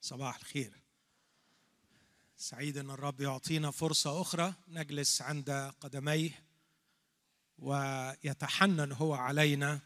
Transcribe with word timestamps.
صباح 0.00 0.36
الخير. 0.36 0.72
سعيد 2.36 2.76
إن 2.78 2.90
الرب 2.90 3.20
يعطينا 3.20 3.70
فرصة 3.70 4.20
أخرى 4.20 4.54
نجلس 4.68 5.22
عند 5.22 5.72
قدميه 5.80 6.30
ويتحنن 7.58 8.92
هو 8.92 9.14
علينا 9.14 9.80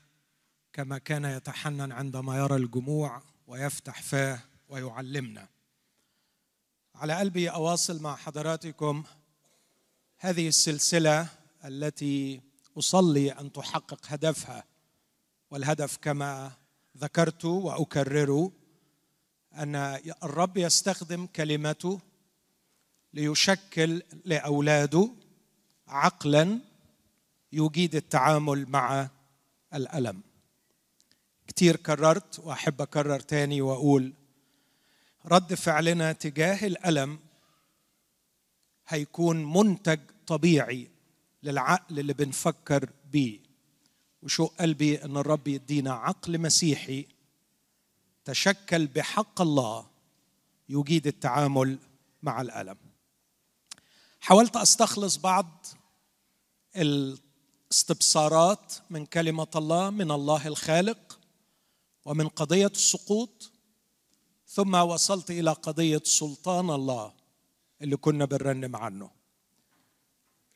كما 0.73 0.99
كان 0.99 1.25
يتحنن 1.25 1.93
عندما 1.93 2.39
يرى 2.39 2.57
الجموع 2.57 3.23
ويفتح 3.47 4.03
فاه 4.03 4.41
ويعلمنا. 4.69 5.49
على 6.95 7.15
قلبي 7.15 7.51
أواصل 7.51 8.03
مع 8.03 8.17
حضراتكم 8.17 9.05
هذه 10.19 10.49
السلسلة 10.49 11.29
التي 11.65 12.41
أصلي 12.79 13.33
أن 13.33 13.53
تحقق 13.53 14.01
هدفها 14.07 14.65
والهدف 15.51 15.97
كما 15.97 16.53
ذكرت 16.99 17.45
واكرره 17.45 18.53
أن 19.57 19.77
الرب 20.23 20.57
يستخدم 20.57 21.27
كلمته 21.27 22.01
ليشكل 23.15 24.03
لأولاده 24.25 25.11
عقلا 25.89 26.61
يجيد 27.53 27.95
التعامل 27.95 28.67
مع 28.69 29.11
الألم. 29.75 30.21
كتير 31.47 31.77
كررت 31.77 32.39
وأحب 32.39 32.83
أكرر 32.83 33.21
تاني 33.21 33.61
وأقول 33.63 34.13
رد 35.27 35.55
فعلنا 35.55 36.13
تجاه 36.13 36.67
الألم 36.67 37.19
هيكون 38.89 39.53
منتج 39.53 40.01
طبيعي 40.27 40.89
للعقل 41.43 41.99
اللي 41.99 42.13
بنفكر 42.13 42.91
بيه. 43.13 43.39
وشوق 44.23 44.55
قلبي؟ 44.61 45.05
إن 45.05 45.17
الرب 45.17 45.49
يدينا 45.49 45.93
عقل 45.93 46.39
مسيحي 46.39 47.07
تشكل 48.25 48.87
بحق 48.87 49.41
الله 49.41 49.87
يجيد 50.69 51.07
التعامل 51.07 51.79
مع 52.23 52.41
الألم. 52.41 52.77
حاولت 54.21 54.57
أستخلص 54.57 55.17
بعض 55.17 55.67
الاستبصارات 56.77 58.75
من 58.91 59.07
كلمة 59.07 59.47
الله 59.57 59.91
من 59.91 60.11
الله 60.11 60.47
الخالق 60.47 61.19
ومن 62.05 62.29
قضية 62.29 62.67
السقوط 62.67 63.51
ثم 64.47 64.75
وصلت 64.75 65.31
إلى 65.31 65.53
قضية 65.53 66.03
سلطان 66.05 66.71
الله 66.71 67.13
اللي 67.83 67.97
كنا 67.97 68.25
بنرنم 68.25 68.77
عنه. 68.77 69.11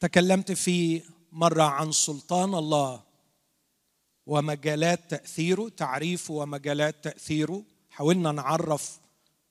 تكلمت 0.01 0.53
في 0.53 1.03
مرة 1.33 1.63
عن 1.63 1.93
سلطان 1.93 2.55
الله 2.55 3.08
ومجالات 4.29 5.11
تأثيره 5.11 5.69
تعريفه 5.69 6.35
ومجالات 6.35 7.05
تأثيره. 7.05 7.63
حاولنا 7.91 8.33
نعرف 8.33 8.99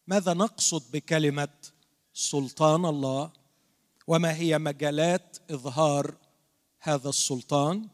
ماذا 0.07 0.33
نقصد 0.33 0.91
بكلمة 0.91 1.49
سلطان 2.13 2.85
الله 2.85 3.31
وما 4.07 4.35
هي 4.35 4.59
مجالات 4.59 5.37
إظهار 5.51 6.15
هذا 6.79 7.09
السلطان. 7.09 7.87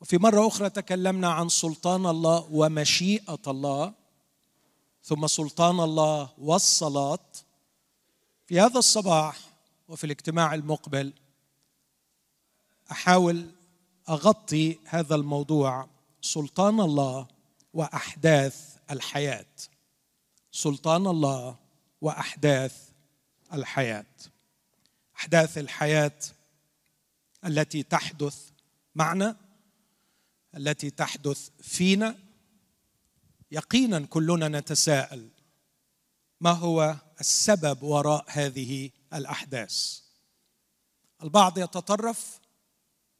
وفي 0.00 0.18
مرة 0.18 0.46
أخرى 0.46 0.70
تكلمنا 0.70 1.32
عن 1.32 1.48
سلطان 1.48 2.06
الله 2.06 2.48
ومشيئة 2.50 3.42
الله 3.46 3.92
ثم 5.04 5.26
سلطان 5.26 5.80
الله 5.80 6.30
والصلاة. 6.38 7.28
في 8.46 8.60
هذا 8.60 8.78
الصباح 8.78 9.38
وفي 9.88 10.04
الاجتماع 10.04 10.54
المقبل 10.54 11.12
أحاول 12.90 13.46
أغطي 14.08 14.78
هذا 14.84 15.14
الموضوع 15.14 15.88
سلطان 16.20 16.80
الله 16.80 17.28
وأحداث 17.74 18.76
الحياة. 18.90 19.46
سلطان 20.52 21.06
الله 21.06 21.56
وأحداث 22.00 22.88
الحياة. 23.52 24.06
أحداث 25.16 25.58
الحياة 25.58 26.18
التي 27.44 27.82
تحدث 27.82 28.50
معنا 28.94 29.36
التي 30.56 30.90
تحدث 30.90 31.48
فينا. 31.62 32.18
يقينا 33.50 34.06
كلنا 34.06 34.48
نتساءل 34.48 35.28
ما 36.40 36.50
هو 36.50 36.96
السبب 37.20 37.82
وراء 37.82 38.24
هذه 38.28 38.90
الأحداث؟ 39.14 40.00
البعض 41.22 41.58
يتطرف 41.58 42.41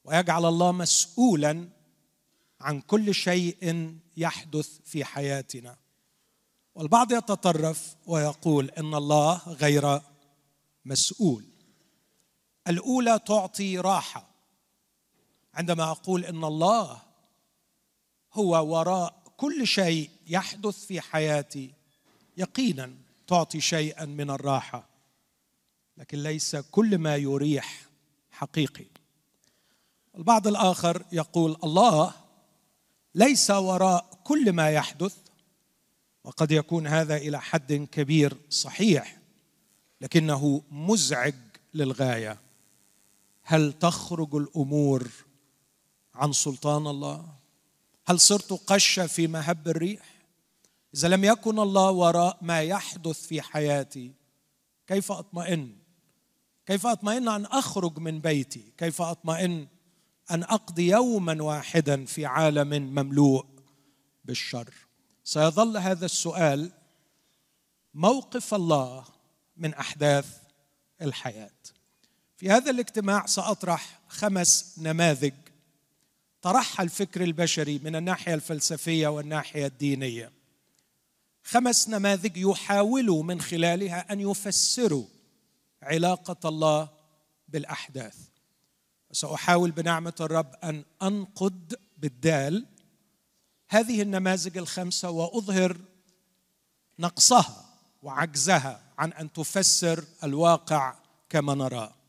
ويجعل 0.04 0.44
الله 0.44 0.72
مسؤولا 0.72 1.68
عن 2.60 2.80
كل 2.80 3.14
شيء 3.14 3.96
يحدث 4.16 4.78
في 4.84 5.04
حياتنا. 5.04 5.76
والبعض 6.74 7.12
يتطرف 7.12 7.96
ويقول 8.06 8.70
إن 8.70 8.94
الله 8.94 9.42
غير 9.46 10.00
مسؤول. 10.84 11.44
الأولى 12.68 13.18
تعطي 13.26 13.78
راحة. 13.78 14.28
عندما 15.54 15.90
أقول 15.90 16.24
إن 16.24 16.44
الله 16.44 17.02
هو 18.32 18.72
وراء 18.72 19.22
كل 19.36 19.66
شيء 19.66 20.10
يحدث 20.26 20.84
في 20.84 21.00
حياتي 21.00 21.74
يقينا 22.36 22.94
تعطي 23.26 23.60
شيئا 23.60 24.04
من 24.04 24.30
الراحة. 24.30 24.88
لكن 25.96 26.22
ليس 26.22 26.56
كل 26.56 26.98
ما 26.98 27.16
يريح 27.16 27.86
حقيقي. 28.30 28.86
البعض 30.16 30.46
الآخر 30.46 31.04
يقول 31.12 31.56
الله 31.64 32.14
ليس 33.14 33.50
وراء 33.50 34.10
كل 34.24 34.52
ما 34.52 34.70
يحدث 34.70 35.16
وقد 36.24 36.52
يكون 36.52 36.86
هذا 36.86 37.16
إلى 37.16 37.40
حد 37.40 37.72
كبير 37.72 38.36
صحيح 38.50 39.18
لكنه 40.00 40.62
مزعج 40.70 41.34
للغاية. 41.74 42.40
هل 43.42 43.72
تخرج 43.72 44.34
الأمور 44.34 45.10
عن 46.14 46.32
سلطان 46.32 46.86
الله؟ 46.86 47.26
هل 48.06 48.20
صرت 48.20 48.52
قشه 48.52 49.06
في 49.06 49.26
مهب 49.26 49.68
الريح؟ 49.68 50.12
إذا 50.94 51.08
لم 51.08 51.24
يكن 51.24 51.58
الله 51.58 51.90
وراء 51.90 52.38
ما 52.42 52.62
يحدث 52.62 53.26
في 53.26 53.42
حياتي 53.42 54.12
كيف 54.86 55.12
أطمئن؟ 55.12 55.76
كيف 56.66 56.86
أطمئن 56.86 57.28
أن 57.28 57.44
أخرج 57.44 57.98
من 57.98 58.18
بيتي؟ 58.18 58.72
كيف 58.78 59.02
أطمئن 59.02 59.66
أن 60.32 60.42
أقضي 60.42 60.88
يوما 60.88 61.42
واحدا 61.42 62.04
في 62.04 62.26
عالم 62.26 62.68
مملوء 62.68 63.46
بالشر. 64.24 64.74
سيظل 65.24 65.76
هذا 65.76 66.04
السؤال 66.04 66.72
موقف 67.94 68.54
الله 68.54 69.04
من 69.56 69.74
أحداث 69.74 70.38
الحياة. 71.02 71.50
في 72.36 72.50
هذا 72.50 72.70
الاجتماع 72.70 73.26
سأطرح 73.26 74.00
خمس 74.08 74.74
نماذج 74.78 75.34
طرحها 76.42 76.84
الفكر 76.84 77.22
البشري 77.24 77.78
من 77.78 77.96
الناحية 77.96 78.34
الفلسفية 78.34 79.08
والناحية 79.08 79.66
الدينية. 79.66 80.32
خمس 81.42 81.88
نماذج 81.88 82.36
يحاولوا 82.36 83.22
من 83.22 83.40
خلالها 83.40 84.12
أن 84.12 84.20
يفسروا 84.20 85.06
علاقة 85.82 86.48
الله 86.48 86.88
بالأحداث. 87.48 88.31
سأحاول 89.12 89.70
بنعمة 89.70 90.14
الرب 90.20 90.54
أن 90.64 90.84
أنقد 91.02 91.74
بالدال 91.98 92.66
هذه 93.68 94.02
النماذج 94.02 94.58
الخمسة 94.58 95.10
وأظهر 95.10 95.76
نقصها 96.98 97.64
وعجزها 98.02 98.80
عن 98.98 99.12
أن 99.12 99.32
تفسر 99.32 100.04
الواقع 100.24 100.94
كما 101.28 101.54
نراه 101.54 102.02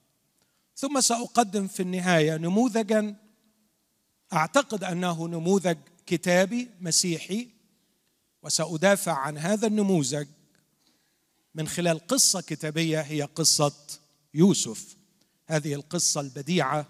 ثم 0.76 1.02
سأقدم 1.02 1.68
في 1.68 1.80
النهاية 1.80 2.38
نموذجا. 2.38 3.16
أعتقد 4.34 4.84
أنه 4.84 5.28
نموذج 5.28 5.78
كتابي 6.06 6.70
مسيحي 6.82 7.50
وسأدافع 8.44 9.14
عن 9.14 9.38
هذا 9.38 9.68
النموذج 9.68 10.28
من 11.56 11.68
خلال 11.68 12.08
قصة 12.08 12.42
كتابية 12.42 13.02
هي 13.02 13.22
قصة 13.22 13.74
يوسف. 14.34 14.98
هذه 15.46 15.74
القصة 15.74 16.22
البديعة 16.22 16.88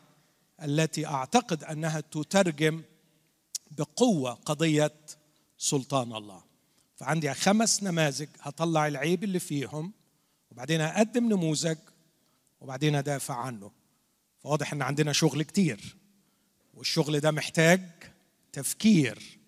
التي 0.64 1.06
أعتقد 1.06 1.64
أنها 1.64 2.00
تترجم 2.00 2.82
بقوة 3.72 4.34
قضية 4.34 4.94
سلطان 5.58 6.16
الله. 6.16 6.44
فعندي 6.96 7.34
خمس 7.34 7.84
نماذج 7.84 8.28
هطلع 8.40 8.88
العيب 8.88 9.24
اللي 9.24 9.40
فيهم 9.40 9.94
وبعدين 10.52 10.82
أقدم 10.82 11.26
نموذج 11.30 11.78
وبعدين 12.62 12.96
أدافع 12.96 13.36
عنه. 13.36 13.72
فواضح 14.40 14.74
إن 14.74 14.82
عندنا 14.82 15.14
شغل 15.14 15.44
كتير 15.44 15.96
والشغل 16.74 17.20
ده 17.20 17.32
محتاج 17.32 17.82
تفكير 18.54 19.40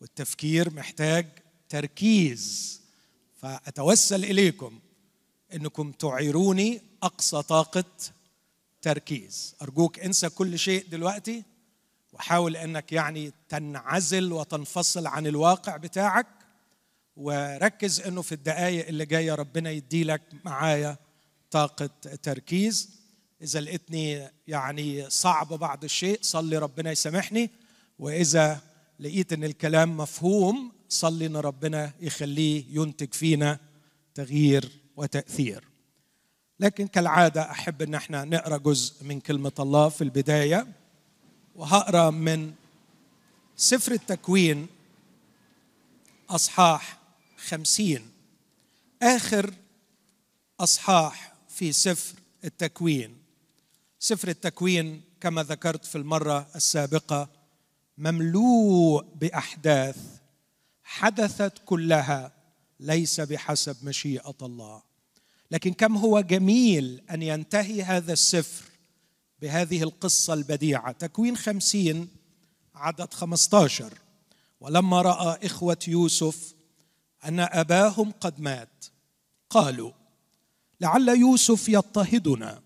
والتفكير 0.00 0.74
محتاج 0.74 1.26
تركيز. 1.68 2.80
فأتوسل 3.36 4.24
إليكم 4.24 4.78
إنكم 5.54 5.92
تعيروني 5.92 6.82
أقصى 7.02 7.42
طاقة 7.42 7.84
تركيز. 8.82 9.54
أرجوك 9.62 9.98
انسى 9.98 10.28
كل 10.28 10.58
شيء 10.58 10.86
دلوقتي 10.88 11.44
وحاول 12.12 12.56
إنك 12.56 12.92
يعني 12.92 13.32
تنعزل 13.48 14.32
وتنفصل 14.32 15.06
عن 15.06 15.26
الواقع 15.26 15.76
بتاعك 15.76 16.26
وركز 17.16 18.00
إنه 18.00 18.22
في 18.22 18.32
الدقائق 18.32 18.86
اللي 18.88 19.06
جاية 19.06 19.34
ربنا 19.34 19.70
يديلك 19.70 20.22
معايا 20.44 20.96
طاقة 21.50 21.86
تركيز. 22.22 22.90
إذا 23.42 23.60
لقيتني 23.60 24.30
يعني 24.46 25.10
صعب 25.10 25.48
بعض 25.48 25.84
الشيء 25.84 26.18
صلي 26.22 26.58
ربنا 26.58 26.90
يسامحني. 26.90 27.50
وإذا 27.98 28.60
لقيت 29.00 29.32
إن 29.32 29.44
الكلام 29.44 29.96
مفهوم 29.96 30.72
صلي 30.88 31.26
إن 31.26 31.36
ربنا 31.36 31.92
يخليه 32.00 32.64
ينتج 32.70 33.14
فينا 33.14 33.58
تغيير 34.14 34.70
وتأثير. 34.96 35.67
لكن 36.60 36.86
كالعادة 36.86 37.50
أحب 37.50 37.82
إن 37.82 37.94
إحنا 37.94 38.24
نقرأ 38.24 38.56
جزء 38.56 39.04
من 39.04 39.20
كلمة 39.20 39.52
الله 39.58 39.88
في 39.88 40.04
البداية 40.04 40.66
وهقرأ 41.56 42.10
من 42.10 42.52
سفر 43.56 43.92
التكوين 43.92 44.66
أصحاح 46.30 46.98
خمسين. 47.36 48.10
آخر 49.02 49.54
أصحاح 50.60 51.32
في 51.48 51.72
سفر 51.72 52.18
التكوين. 52.44 53.16
سفر 53.98 54.28
التكوين 54.28 55.02
كما 55.20 55.42
ذكرت 55.42 55.84
في 55.84 55.98
المرة 55.98 56.46
السابقة 56.56 57.28
مملوء 57.98 59.04
بأحداث 59.14 59.96
حدثت 60.84 61.52
كلها 61.66 62.32
ليس 62.80 63.20
بحسب 63.20 63.76
مشيئة 63.82 64.34
الله. 64.42 64.87
لكن 65.50 65.72
كم 65.72 65.96
هو 65.96 66.20
جميل 66.20 67.02
أن 67.10 67.22
ينتهي 67.22 67.82
هذا 67.82 68.12
السفر 68.12 68.64
بهذه 69.42 69.82
القصة 69.82 70.34
البديعة. 70.34 70.92
تكوين 70.92 71.36
خمسين 71.36 72.08
عدد 72.74 73.14
خمستاشر. 73.14 73.92
ولما 74.60 75.02
رأى 75.02 75.46
إخوة 75.46 75.78
يوسف 75.88 76.54
أن 77.24 77.40
أباهم 77.40 78.12
قد 78.20 78.40
مات 78.40 78.84
قالوا 79.50 79.92
لعل 80.80 81.08
يوسف 81.08 81.68
يضطهدنا 81.68 82.62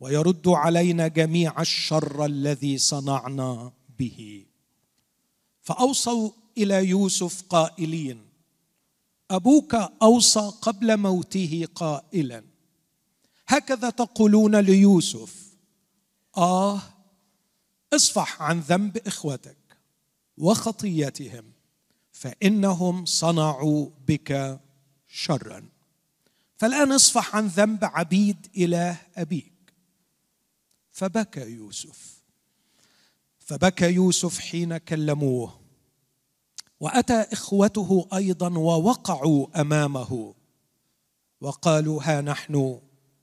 ويرد 0.00 0.48
علينا 0.48 1.08
جميع 1.08 1.60
الشر 1.60 2.24
الذي 2.24 2.78
صنعنا 2.78 3.72
به. 3.98 4.46
فأوصوا 5.62 6.30
إلى 6.58 6.88
يوسف 6.88 7.42
قائلين 7.42 8.31
أبوك 9.32 9.74
أوصى 10.02 10.52
قبل 10.62 10.96
موته 10.96 11.68
قائلا. 11.74 12.44
هكذا 13.48 13.90
تقولون 13.90 14.56
ليوسف. 14.56 15.34
آه 16.36 16.82
اصفح 17.92 18.42
عن 18.42 18.60
ذنب 18.60 18.96
إخوتك 19.06 19.56
وخطيتهم 20.38 21.52
فإنهم 22.12 23.04
صنعوا 23.04 23.90
بك 24.08 24.60
شرا. 25.08 25.68
فالآن 26.56 26.92
اصفح 26.92 27.36
عن 27.36 27.46
ذنب 27.46 27.84
عبيد 27.84 28.46
إله 28.56 28.96
أبيك. 29.16 29.72
فبكى 30.92 31.50
يوسف. 31.50 32.22
فبكى 33.38 33.92
يوسف 33.92 34.38
حين 34.38 34.76
كلموه. 34.76 35.61
وأتى 36.82 37.26
إخوته 37.32 38.08
أيضا 38.14 38.58
ووقعوا 38.58 39.60
أمامه. 39.60 40.34
وقالوا 41.40 42.02
ها 42.02 42.20
نحن 42.20 42.80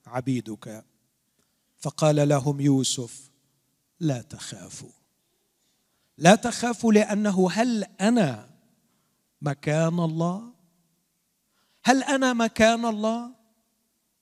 عبيدك. 0.07 0.85
فقال 1.77 2.29
لهم 2.29 2.61
يوسف 2.61 3.31
لا 3.99 4.21
تخافوا. 4.21 4.89
لا 6.17 6.35
تخافوا 6.35 6.93
لأنه 6.93 7.51
هل 7.51 7.83
أنا 7.83 8.49
مكان 9.41 9.99
الله؟ 9.99 10.53
هل 11.83 12.03
أنا 12.03 12.33
مكان 12.33 12.85
الله؟ 12.85 13.31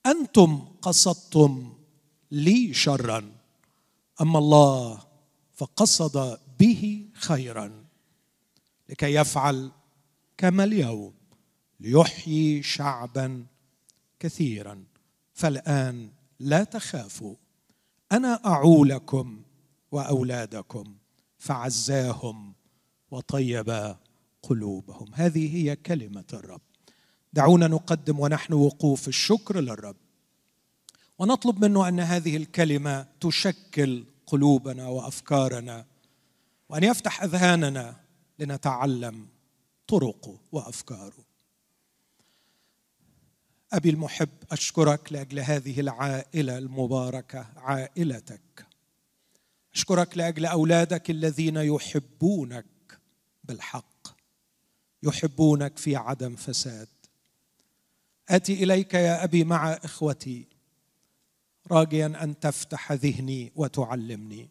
أنتم 0.05 0.67
قصدتم 0.81 1.73
لي 2.31 2.73
شرا 2.73 3.31
أما 4.21 4.39
الله 4.39 5.03
فقصد 5.53 6.39
به 6.59 7.09
خيرا. 7.13 7.86
لكي 8.89 9.13
يفعل 9.13 9.71
كما 10.37 10.63
اليوم 10.63 11.13
ليحيي 11.79 12.63
شعبا 12.63 13.45
كثيرا. 14.19 14.83
فالآن 15.33 16.09
لا 16.39 16.63
تخافوا 16.63 17.35
أنا 18.11 18.41
أعولكم 18.45 19.41
وأولادكم 19.91 20.95
فعزاهم 21.37 22.53
وطيب 23.11 23.95
قلوبهم. 24.43 25.07
هذه 25.13 25.55
هي 25.55 25.75
كلمة 25.75 26.25
الرب. 26.33 26.61
دعونا 27.33 27.67
نقدم 27.67 28.19
ونحن 28.19 28.53
وقوف 28.53 29.07
الشكر 29.07 29.59
للرب. 29.59 29.95
ونطلب 31.19 31.65
منه 31.65 31.87
أن 31.87 31.99
هذه 31.99 32.37
الكلمة 32.37 33.07
تشكل 33.21 34.05
قلوبنا 34.27 34.87
وأفكارنا 34.87 35.85
وأن 36.69 36.83
يفتح 36.83 37.23
أذهاننا 37.23 37.95
لنتعلم 38.39 39.27
طرقه 39.87 40.39
وافكاره 40.51 41.27
أبي 43.73 43.89
المحب 43.89 44.29
أشكرك 44.51 45.13
لأجل 45.13 45.39
هذه 45.39 45.79
العائلة 45.79 46.57
المباركة 46.57 47.47
عائلتك. 47.55 48.65
أشكرك 49.73 50.17
لأجل 50.17 50.45
أولادك 50.45 51.09
الذين 51.09 51.57
يحبونك 51.57 52.65
بالحق 53.43 54.17
يحبونك 55.03 55.77
في 55.77 55.95
عدم 55.95 56.35
فساد. 56.35 56.87
آتي 58.29 58.63
إليك 58.63 58.93
يا 58.93 59.23
أبي 59.23 59.43
مع 59.43 59.73
إخوتي 59.73 60.47
راجيا 61.71 62.05
أن 62.05 62.39
تفتح 62.39 62.91
ذهني 62.91 63.51
وتعلمني. 63.55 64.49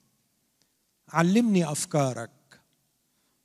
علمني 1.08 1.70
أفكارك 1.72 2.30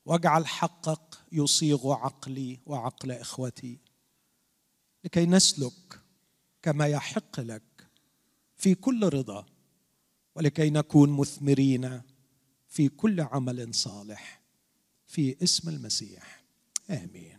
واجعل 0.06 0.48
حقك 0.48 1.18
يصيغ 1.32 1.94
عقلي 1.94 2.60
وعقل 2.66 3.12
إخوتي. 3.12 3.78
لكي 5.04 5.26
نسلك 5.26 6.00
كما 6.62 6.88
يحق 6.88 7.40
لك 7.40 7.88
في 8.58 8.76
كل 8.76 9.14
رضا 9.14 9.46
ولكي 10.36 10.70
نكون 10.70 11.10
مثمرين 11.10 12.02
في 12.68 12.90
كل 12.90 13.22
عمل 13.22 13.76
صالح 13.76 14.42
في 15.08 15.44
اسم 15.44 15.70
المسيح. 15.70 16.44
آمين. 16.90 17.38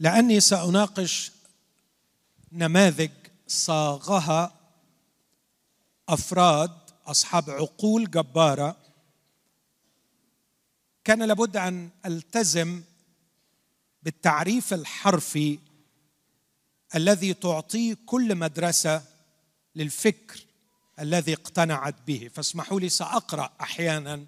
لأني 0.00 0.40
سأناقش 0.40 1.35
نماذج 2.56 3.10
صاغها 3.46 4.52
أفراد 6.08 6.70
أصحاب 7.06 7.50
عقول 7.50 8.10
جبارة. 8.10 8.76
كان 11.04 11.22
لابد 11.22 11.56
أن 11.56 11.90
ألتزم 12.06 12.82
بالتعريف 14.02 14.74
الحرفي 14.74 15.58
الذي 16.94 17.34
تعطيه 17.34 17.96
كل 18.06 18.34
مدرسة 18.34 19.02
للفكر 19.74 20.46
الذي 20.98 21.32
اقتنعت 21.32 21.94
به. 22.06 22.30
فاسمحوا 22.34 22.80
لي 22.80 22.88
سأقرأ 22.88 23.52
أحيانا 23.60 24.24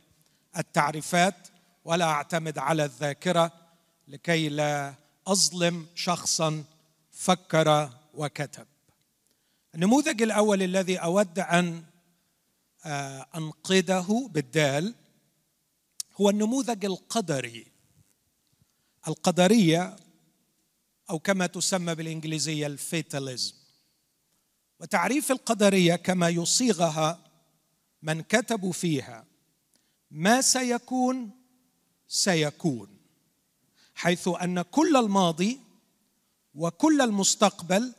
التعريفات 0.56 1.48
ولا 1.84 2.04
أعتمد 2.04 2.58
على 2.58 2.84
الذاكرة 2.84 3.52
لكي 4.08 4.48
لا 4.48 4.94
أظلم 5.26 5.86
شخصا 5.94 6.64
فكر 7.12 7.97
وكتب. 8.18 8.66
النموذج 9.74 10.22
الأول 10.22 10.62
الذي 10.62 10.96
أود 10.96 11.38
أن 11.38 11.84
آه، 12.84 13.26
أنقذه 13.36 14.30
بالدال 14.32 14.94
هو 16.20 16.30
النموذج 16.30 16.84
القدري. 16.84 17.66
القدرية 19.08 19.96
أو 21.10 21.18
كما 21.18 21.46
تسمى 21.46 21.94
بالإنجليزية 21.94 22.66
الفيتاليزم. 22.66 23.54
وتعريف 24.80 25.32
القدرية 25.32 25.96
كما 25.96 26.28
يصيغها 26.28 27.18
من 28.02 28.22
كتبوا 28.22 28.72
فيها 28.72 29.24
ما 30.10 30.40
سيكون 30.40 31.30
سيكون. 32.08 32.88
حيث 33.94 34.28
أن 34.28 34.62
كل 34.62 34.96
الماضي 34.96 35.60
وكل 36.54 37.00
المستقبل 37.00 37.94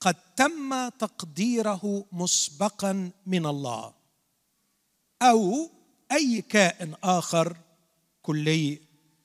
قد 0.00 0.16
تم 0.36 0.88
تقديره 0.88 2.04
مسبقا 2.12 3.10
من 3.26 3.46
الله. 3.46 3.94
أو 5.22 5.70
أي 6.12 6.40
كائن 6.40 6.94
آخر 7.02 7.56
كلي 8.22 8.80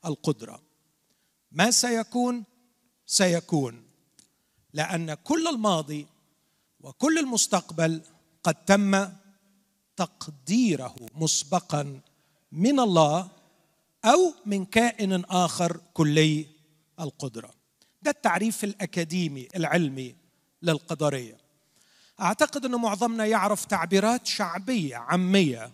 القدرة. 0.06 0.62
ما 1.51 1.72
سيكون؟ 1.72 2.44
سيكون. 3.06 3.84
لأن 4.74 5.13
كل 5.13 5.48
الماضي 5.48 6.08
وكل 6.80 7.20
المستقبل 7.20 8.01
قد 8.44 8.65
تم 8.65 9.08
تقديره 9.96 10.96
مسبقا 11.15 12.00
من 12.51 12.80
الله 12.80 13.30
أو 14.06 14.34
من 14.46 14.65
كائن 14.65 15.25
آخر 15.25 15.82
كلي 15.94 16.46
القدرة. 17.00 17.53
ده 18.01 18.12
التعريف 18.12 18.63
الأكاديمي 18.63 19.48
العلمي. 19.56 20.23
للقدرية. 20.63 21.38
أعتقد 22.22 22.65
أن 22.65 22.75
معظمنا 22.75 23.25
يعرف 23.25 23.65
تعبيرات 23.65 24.25
شعبية 24.25 24.96
عامية. 24.96 25.72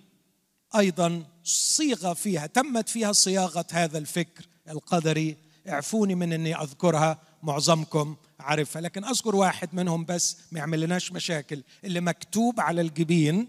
أيضا 0.75 1.23
صيغة 1.43 2.13
فيها 2.13 2.47
تمت 2.47 2.89
فيها 2.89 3.11
صياغة 3.11 3.65
هذا 3.71 3.97
الفكر 3.97 4.45
القدري. 4.69 5.37
اعفوني 5.69 6.15
من 6.15 6.33
إني 6.33 6.55
أذكرها 6.55 7.21
معظمكم 7.43 8.15
عارفها. 8.39 8.81
لكن 8.81 9.05
أذكر 9.05 9.35
واحد 9.35 9.69
منهم 9.73 10.05
بس 10.05 10.37
ما 10.51 10.59
يعمل 10.59 10.81
لناش 10.81 11.11
مشاكل. 11.11 11.63
اللي 11.83 12.01
مكتوب 12.01 12.59
على 12.59 12.81
الجبين 12.81 13.47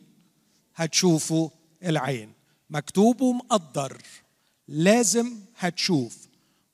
هتشوفوا 0.77 1.49
العين. 1.85 2.33
مكتوب 2.71 3.21
ومقدر. 3.21 4.03
لازم 4.69 5.33
هتشوف. 5.59 6.17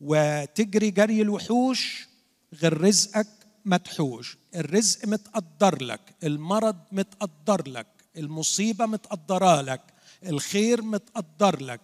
وتجري 0.01 0.91
جري 0.91 1.23
الوحوش 1.23 2.09
غير 2.55 2.81
رزقك 2.81 3.27
متحوش 3.67 4.39
الرزق 4.55 5.09
متقدر 5.09 5.83
لك 5.83 6.01
المرض 6.25 6.77
متقدر 6.93 7.69
لك 7.69 7.87
المصيبة 8.17 8.87
متقدرة 8.87 9.61
لك 9.61 9.81
الخير 10.27 10.83
متقدر 10.83 11.63
لك. 11.63 11.81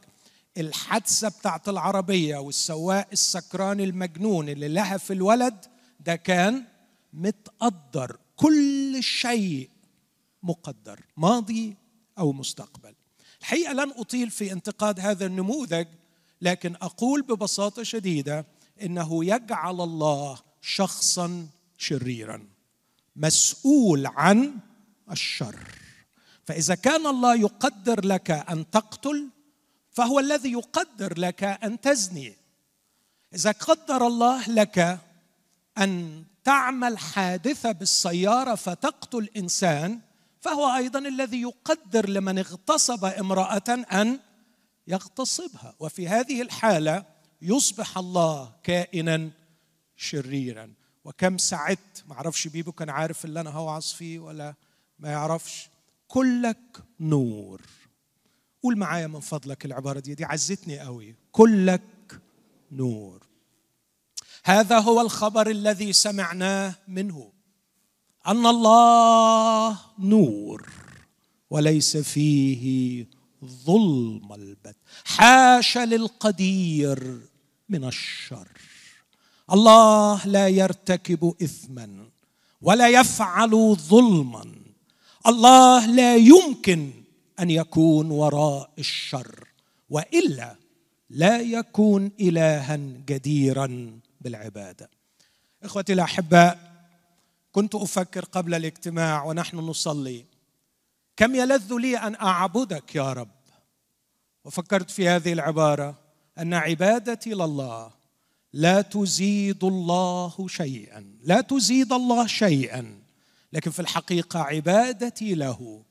الحادثة 0.59 1.29
بتاعت 1.29 1.69
العربية 1.69 2.37
والسواق 2.37 3.09
السكران 3.13 3.81
المجنون 3.81 4.49
اللي 4.49 4.69
لها 4.69 4.97
في 4.97 5.13
الولد 5.13 5.65
ده 6.01 6.17
كان 6.17 6.65
متقدر 7.13 8.19
كل 8.37 8.99
شيء 9.03 9.71
مقدر 10.43 11.01
ماضي 11.17 11.77
أو 12.19 12.33
مستقبل. 12.33 12.95
الحقيقة 13.41 13.73
لن 13.73 13.93
أطيل 13.97 14.31
في 14.31 14.53
انتقاد 14.53 15.01
هذا 15.01 15.27
النموذج 15.27 15.87
لكن 16.41 16.75
أقول 16.83 17.23
ببساطة 17.23 17.83
شديدة 17.83 18.47
إنه 18.83 19.25
يجعل 19.25 19.81
الله 19.81 20.39
شخصا 20.63 21.47
شريرا 21.83 22.49
مسؤول 23.17 24.07
عن 24.07 24.59
الشر. 25.11 25.69
فإذا 26.45 26.75
كان 26.75 27.07
الله 27.07 27.35
يقدر 27.35 28.07
لك 28.07 28.31
أن 28.31 28.71
تقتل 28.71 29.29
فهو 29.91 30.21
الذي 30.21 30.53
يقدر 30.53 31.19
لك 31.19 31.45
أن 31.45 31.81
تزني. 31.81 32.37
إذا 33.35 33.53
قدر 33.53 34.07
الله 34.07 34.49
لك 34.49 34.99
أن 35.79 36.25
تعمل 36.45 36.99
حادثة 36.99 37.73
بالسيارة 37.73 38.55
فتقتل 38.55 39.29
إنسان 39.37 40.01
فهو 40.41 40.77
أيضا 40.77 40.99
الذي 40.99 41.41
يقدر 41.41 42.09
لمن 42.09 42.39
اغتصب 42.39 43.05
امرأة 43.05 43.69
أن 43.93 44.19
يغتصبها. 44.89 45.75
وفي 45.81 46.09
هذه 46.09 46.43
الحالة 46.43 47.05
يصبح 47.43 47.99
الله 47.99 48.53
كائنا 48.63 49.31
شريرا. 49.97 50.82
وكم 51.05 51.39
سعدت. 51.39 52.05
ما 52.09 52.15
أعرفش 52.15 52.49
بيبو 52.49 52.73
كان 52.73 52.91
عارف 52.91 53.25
اللي 53.25 53.41
أنا 53.41 53.51
هوعظ 53.51 53.85
فيه 53.85 54.19
ولا 54.19 54.55
ما 54.99 55.11
يعرفش. 55.11 55.69
كلك 56.09 56.85
نور. 57.01 57.61
قول 58.63 58.79
معايا 58.79 59.07
من 59.07 59.21
فضلك 59.21 59.65
العبارة 59.65 60.01
دي 60.01 60.15
دي 60.15 60.25
عزتني 60.25 60.81
قوي. 60.81 61.15
كلك 61.33 62.21
نور. 62.73 63.27
هذا 64.45 64.79
هو 64.79 65.01
الخبر 65.01 65.51
الذي 65.51 65.93
سمعناه 65.93 66.75
منه. 66.89 67.33
أن 68.27 68.47
الله 68.47 69.79
نور 69.99 70.69
وليس 71.51 71.97
فيه 71.97 73.07
ظلم 73.45 74.33
البت. 74.33 74.77
حاش 75.05 75.79
للقدير 75.79 77.21
من 77.69 77.85
الشر. 77.85 78.49
الله 79.53 80.27
لا 80.27 80.49
يرتكب 80.49 81.35
اثما 81.43 82.09
ولا 82.61 82.89
يفعل 82.89 83.77
ظلما. 83.77 84.55
الله 85.27 85.87
لا 85.87 86.17
يمكن 86.17 86.91
أن 87.41 87.51
يكون 87.51 88.11
وراء 88.11 88.71
الشر 88.79 89.49
وإلا 89.91 90.57
لا 91.11 91.41
يكون 91.41 92.11
الها 92.21 92.77
جديرا 93.07 94.01
بالعبادة. 94.21 94.91
إخوتي 95.63 95.93
الأحباء 95.93 96.73
كنت 97.53 97.75
أفكر 97.75 98.25
قبل 98.25 98.55
الاجتماع 98.55 99.25
ونحن 99.25 99.57
نصلي 99.57 100.25
كم 101.17 101.35
يلذ 101.35 101.75
لي 101.75 101.97
أن 101.97 102.15
أعبدك 102.15 102.95
يا 102.95 103.13
رب؟ 103.13 103.29
وفكرت 104.45 104.91
في 104.91 105.09
هذه 105.09 105.33
العبارة 105.33 105.99
أن 106.39 106.55
عبادتي 106.55 107.31
لله 107.31 108.02
لا 108.53 108.83
تزيد 108.83 109.65
الله 109.65 110.49
شيئا. 110.49 111.05
لا 111.23 111.41
تزيد 111.41 111.93
الله 111.93 112.27
شيئا. 112.27 113.03
لكن 113.53 113.71
في 113.71 113.81
الحقيقة 113.81 114.41
عبادتي 114.41 115.35
له 115.35 115.83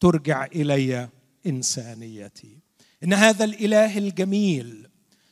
ترجع 0.00 0.44
إلي 0.44 1.08
إنسانيتي. 1.46 2.58
إن 3.04 3.12
هذا 3.12 3.44
الإله 3.44 3.98
الجميل 3.98 4.88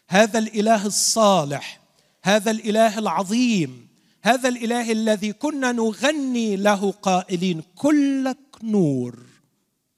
هذا 0.09 0.39
الإله 0.39 0.87
الصالح 0.87 1.81
هذا 2.23 2.51
الإله 2.51 2.99
العظيم 2.99 3.89
هذا 4.23 4.49
الإله 4.49 4.93
الذي 4.93 5.33
كنا 5.33 5.73
نغني 5.73 6.57
له 6.57 6.91
قائلين 6.91 7.63
كلك 7.75 8.39
نور 8.63 9.23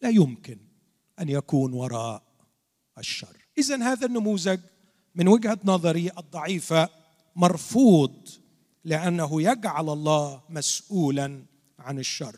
لا 0.03 0.09
يمكن 0.09 0.59
أن 1.21 1.29
يكون 1.29 1.73
وراء 1.73 2.23
الشر. 2.99 3.37
اذا 3.59 3.77
هذا 3.77 4.07
النموذج 4.07 4.61
من 5.19 5.29
وجهة 5.29 5.59
نظري 5.65 6.11
الضعيفة 6.19 6.89
مرفوض 7.37 8.29
لأنه 8.85 9.43
يجعل 9.43 9.89
الله 9.89 10.43
مسؤولا 10.49 11.43
عن 11.79 11.99
الشر. 11.99 12.37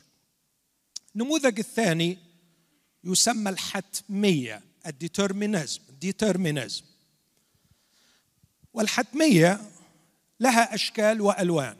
النموذج 1.14 1.58
الثاني 1.58 2.18
يسمى 3.04 3.50
الحتمية 3.50 4.62
الديترمينزم 4.86 5.80
ديترمينزم 6.00 6.84
والحتمية 8.74 9.60
لها 10.40 10.74
أشكال 10.74 11.20
وألوان. 11.20 11.76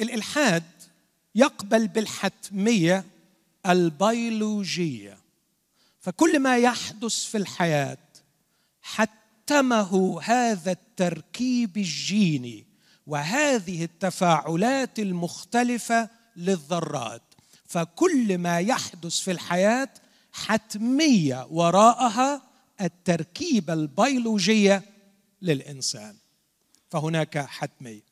الإلحاد 0.00 0.64
يقبل 1.34 1.88
بالحتمية 1.88 3.04
البيولوجية. 3.66 5.18
فكل 6.00 6.38
ما 6.38 6.58
يحدث 6.58 7.24
في 7.24 7.36
الحياة 7.38 7.98
حتمه 9.48 10.22
هذا 10.22 10.72
التركيب 10.72 11.76
الجيني 11.76 12.66
وهذه 13.06 13.84
التفاعلات 13.84 14.98
المختلفة 14.98 16.10
للذرات. 16.36 17.22
فكل 17.66 18.38
ما 18.38 18.60
يحدث 18.60 19.20
في 19.20 19.30
الحياة 19.30 19.88
حتمية 20.32 21.46
وراءها 21.50 22.42
التركيبه 22.80 23.72
البيولوجية 23.72 24.82
للإنسان. 25.42 26.16
فهناك 26.90 27.38
حتمية. 27.38 28.04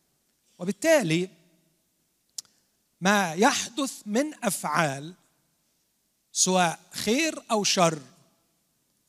وبالتالي 0.59 1.29
ما 3.01 3.35
يحدث 3.35 3.93
من 4.07 4.45
أفعال 4.45 5.15
سواء 6.33 6.79
خير 6.91 7.43
أو 7.51 7.65
شر 7.65 7.99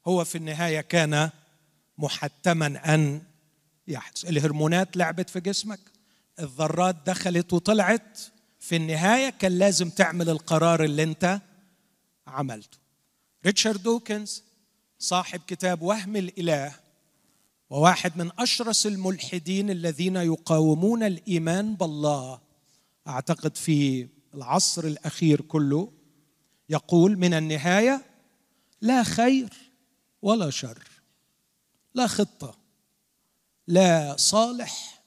هو 0.08 0.26
في 0.26 0.38
النهاية 0.38 0.82
كان 0.82 1.30
محتما 1.98 2.94
أن 2.94 3.22
يحدث. 3.88 4.26
الهرمونات 4.26 4.98
لعبت 4.98 5.30
في 5.30 5.40
جسمك 5.40 5.80
الذرات 6.40 6.96
دخلت 7.06 7.54
وطلعت. 7.54 8.20
في 8.60 8.76
النهاية 8.76 9.30
كان 9.30 9.52
لازم 9.52 9.90
تعمل 9.90 10.30
القرار 10.30 10.84
اللي 10.84 11.04
أنت 11.04 11.42
عملته. 12.28 12.78
ريتشارد 13.46 13.84
دوكنز 13.84 14.44
صاحب 15.00 15.42
كتاب 15.48 15.82
وهم 15.82 16.16
الإله 16.16 16.76
وواحد 17.70 18.18
من 18.18 18.32
أشرس 18.40 18.88
الملحدين 18.88 19.70
الذين 19.70 20.16
يقاومون 20.16 21.04
الإيمان 21.04 21.76
بالله 21.76 22.40
أعتقد 23.08 23.58
في 23.58 24.08
العصر 24.34 24.84
الأخير 24.84 25.42
كله 25.42 25.92
يقول 26.70 27.18
من 27.18 27.34
النهاية 27.34 28.06
لا 28.82 29.04
خير 29.04 29.54
ولا 30.22 30.50
شر. 30.50 30.84
لا 31.94 32.08
خطة 32.08 32.58
لا 33.68 34.16
صالح 34.18 35.04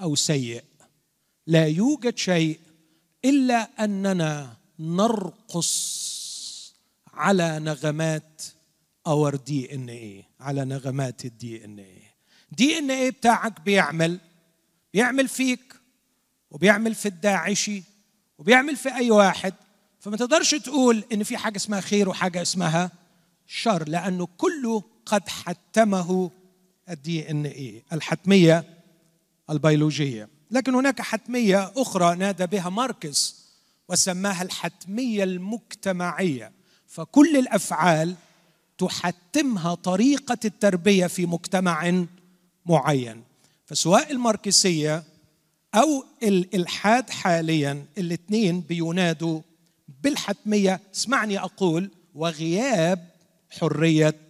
أو 0.00 0.14
سيء 0.14 0.64
لا 1.46 1.66
يوجد 1.66 2.18
شيء 2.18 2.60
إلا 3.24 3.84
أننا 3.84 4.56
نرقص 4.78 6.74
على 7.14 7.58
نغمات 7.58 8.42
اور 9.06 9.36
دي 9.36 9.74
ان 9.74 9.88
إيه 9.88 10.28
على 10.40 10.64
نغمات 10.64 11.24
الدي 11.24 11.64
ان 11.64 11.78
إيه 11.78 12.12
دي 12.50 12.78
ان 12.78 12.90
إيه 12.90 13.10
بتاعك 13.10 13.60
بيعمل 13.60 14.20
بيعمل 14.94 15.28
فيك 15.28 15.74
وبيعمل 16.50 16.94
في 16.94 17.06
الداعشي 17.06 17.82
وبيعمل 18.38 18.76
في 18.76 18.94
أي 18.94 19.10
واحد. 19.10 19.54
فما 20.00 20.16
تقدرش 20.16 20.54
تقول 20.54 21.04
إن 21.12 21.22
في 21.22 21.36
حاجة 21.36 21.56
اسمها 21.56 21.80
خير 21.80 22.08
وحاجة 22.08 22.42
اسمها 22.42 22.90
شر 23.46 23.88
لأنه 23.88 24.28
كله 24.38 24.82
قد 25.06 25.28
حتمه 25.28 26.30
ال 26.88 27.30
DNA 27.30 27.82
الحتمية 27.92 28.64
البيولوجية. 29.50 30.28
لكن 30.50 30.74
هناك 30.74 31.02
حتمية 31.02 31.72
أخرى 31.76 32.16
نادى 32.16 32.46
بها 32.46 32.68
ماركس 32.68 33.42
وسماها 33.88 34.42
الحتمية 34.42 35.24
المجتمعية. 35.24 36.52
فكل 36.86 37.36
الأفعال 37.36 38.14
تحتمها 38.78 39.74
طريقة 39.74 40.38
التربية 40.44 41.06
في 41.06 41.26
مجتمع 41.26 42.04
معين. 42.66 43.22
فسواء 43.66 44.12
الماركسية 44.12 45.04
أو 45.74 46.04
الإلحاد 46.22 47.10
حاليا 47.10 47.86
الاثنين 47.98 48.60
بينادوا 48.60 49.40
بالحتمية. 50.02 50.80
اسمعني 50.94 51.38
أقول 51.38 51.90
وغياب 52.14 53.08
حرية 53.50 54.20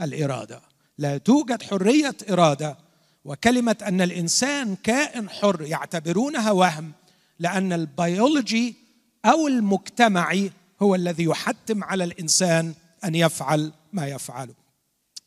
الإرادة. 0.00 0.62
لا 0.98 1.18
توجد 1.18 1.62
حرية 1.62 2.16
إرادة 2.30 2.76
وكلمة 3.24 3.76
أن 3.82 4.00
الإنسان 4.00 4.76
كائن 4.82 5.30
حر 5.30 5.62
يعتبرونها 5.62 6.50
وهم 6.50 6.92
لأن 7.38 7.72
البيولوجي 7.72 8.74
أو 9.24 9.48
المجتمعي 9.48 10.52
هو 10.82 10.94
الذي 10.94 11.24
يحتم 11.24 11.84
على 11.84 12.04
الإنسان 12.04 12.74
أن 13.04 13.14
يفعل 13.14 13.72
ما 13.92 14.06
يفعله. 14.06 14.54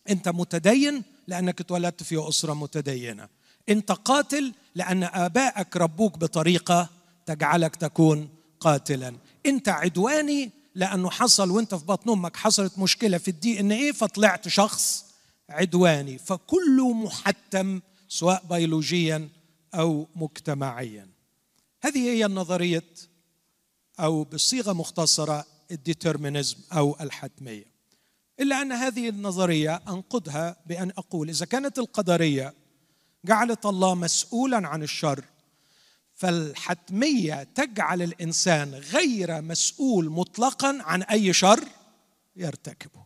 أنت 0.10 0.30
متدين 0.30 1.04
لأنك 1.28 1.62
اتولدت 1.62 2.04
في 2.04 2.28
أسرة 2.30 2.54
متدينة. 2.54 3.28
أنت 3.70 3.92
قاتل 3.92 4.54
لأن 4.75 5.04
آبائك 5.04 5.78
ربوك 5.78 6.18
بطريقة 6.18 6.90
تجعلك 7.25 7.75
تكون 7.75 8.30
قاتلا. 8.60 9.16
أنت 9.46 9.70
عدواني 9.70 10.51
لأنه 10.75 11.10
حصل 11.10 11.51
وانت 11.51 11.75
في 11.75 11.86
بطن 11.86 12.10
أمك 12.10 12.38
حصلت 12.38 12.80
مشكلة 12.80 13.18
في 13.18 13.28
الدي 13.28 13.60
إن 13.60 13.72
إيه 13.72 13.92
فطلعت 13.92 14.48
شخص 14.48 15.06
عدواني. 15.50 16.18
فكله 16.18 16.94
محتم 16.94 17.82
سواء 18.10 18.44
بيولوجيا 18.50 19.30
أو 19.74 20.08
مجتمعيا. 20.16 21.10
هذه 21.82 22.00
هي 22.00 22.25
النظرية 22.25 22.84
أو 24.00 24.24
بصيغه 24.24 24.74
مختصرة 24.74 25.46
الديترمينزم 25.72 26.58
أو 26.74 26.98
الحتمية. 27.01 27.66
إلا 28.40 28.62
أن 28.62 28.72
هذه 28.72 29.10
النظرية 29.10 29.82
انقدها 29.88 30.56
بأن 30.66 30.90
أقول 30.98 31.30
إذا 31.30 31.46
كانت 31.46 31.80
القدرية 31.80 32.54
جعلت 33.25 33.66
الله 33.66 33.96
مسؤولا 33.96 34.68
عن 34.68 34.84
الشر 34.84 35.25
فالحتمية 36.22 37.44
تجعل 37.44 38.01
الإنسان 38.01 38.74
غير 38.74 39.42
مسؤول 39.42 40.10
مطلقا 40.10 40.78
عن 40.82 41.04
أي 41.04 41.34
شر 41.34 41.63
يرتكبه. 42.36 43.06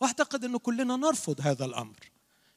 وأعتقد 0.00 0.44
ان 0.44 0.56
كلنا 0.56 0.96
نرفض 0.96 1.40
هذا 1.40 1.64
الأمر 1.64 1.96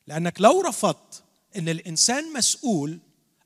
لأنك 0.08 0.42
لو 0.42 0.62
رفضت 0.62 1.24
إن 1.58 1.70
الإنسان 1.70 2.34
مسؤول 2.34 3.00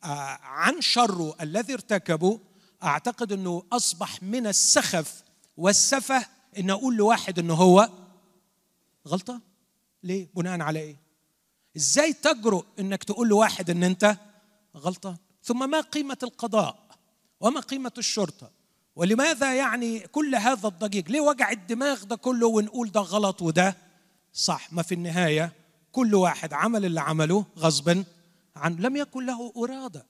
آه، 0.03 0.07
عن 0.41 0.81
شره 0.81 1.35
الذي 1.41 1.73
ارتكبه 1.73 2.39
أعتقد 2.83 3.31
إنه 3.31 3.63
أصبح 3.71 4.23
من 4.23 4.47
السخف 4.47 5.23
والسفه 5.57 6.25
إن 6.57 6.69
أقول 6.69 6.95
لواحد 6.95 7.39
إنه 7.39 7.53
هو 7.53 7.89
غلطان 9.07 9.39
ليه؟ 10.03 10.27
بناء 10.35 10.61
على 10.61 10.79
إيه؟ 10.79 10.95
إزاي 11.77 12.13
تجرؤ 12.13 12.65
إنك 12.79 13.03
تقول 13.03 13.27
لواحد 13.27 13.69
إن 13.69 13.83
أنت 13.83 14.17
غلطان 14.75 15.17
ثم 15.47 15.69
ما 15.69 15.81
قيمة 15.81 16.17
القضاء 16.23 16.75
وما 17.39 17.59
قيمة 17.59 17.91
الشرطة؟ 17.97 18.51
ولماذا 18.95 19.55
يعني 19.55 19.99
كل 19.99 20.35
هذا 20.35 20.67
الضجيج؟ 20.67 21.09
ليه 21.11 21.19
وجع 21.21 21.51
الدماغ 21.51 22.03
ده 22.03 22.15
كله 22.15 22.47
ونقول 22.47 22.91
ده 22.91 23.01
غلط 23.01 23.41
وده 23.41 23.75
صح؟ 24.33 24.73
ما 24.73 24.81
في 24.81 24.95
النهاية 24.95 25.51
كل 25.91 26.15
واحد 26.15 26.53
عمل 26.53 26.85
اللي 26.85 27.01
عمله 27.01 27.45
غصبا 27.57 28.03
عن 28.55 28.75
لم 28.75 28.95
يكن 28.95 29.25
له 29.25 29.53
إرادة 29.57 30.05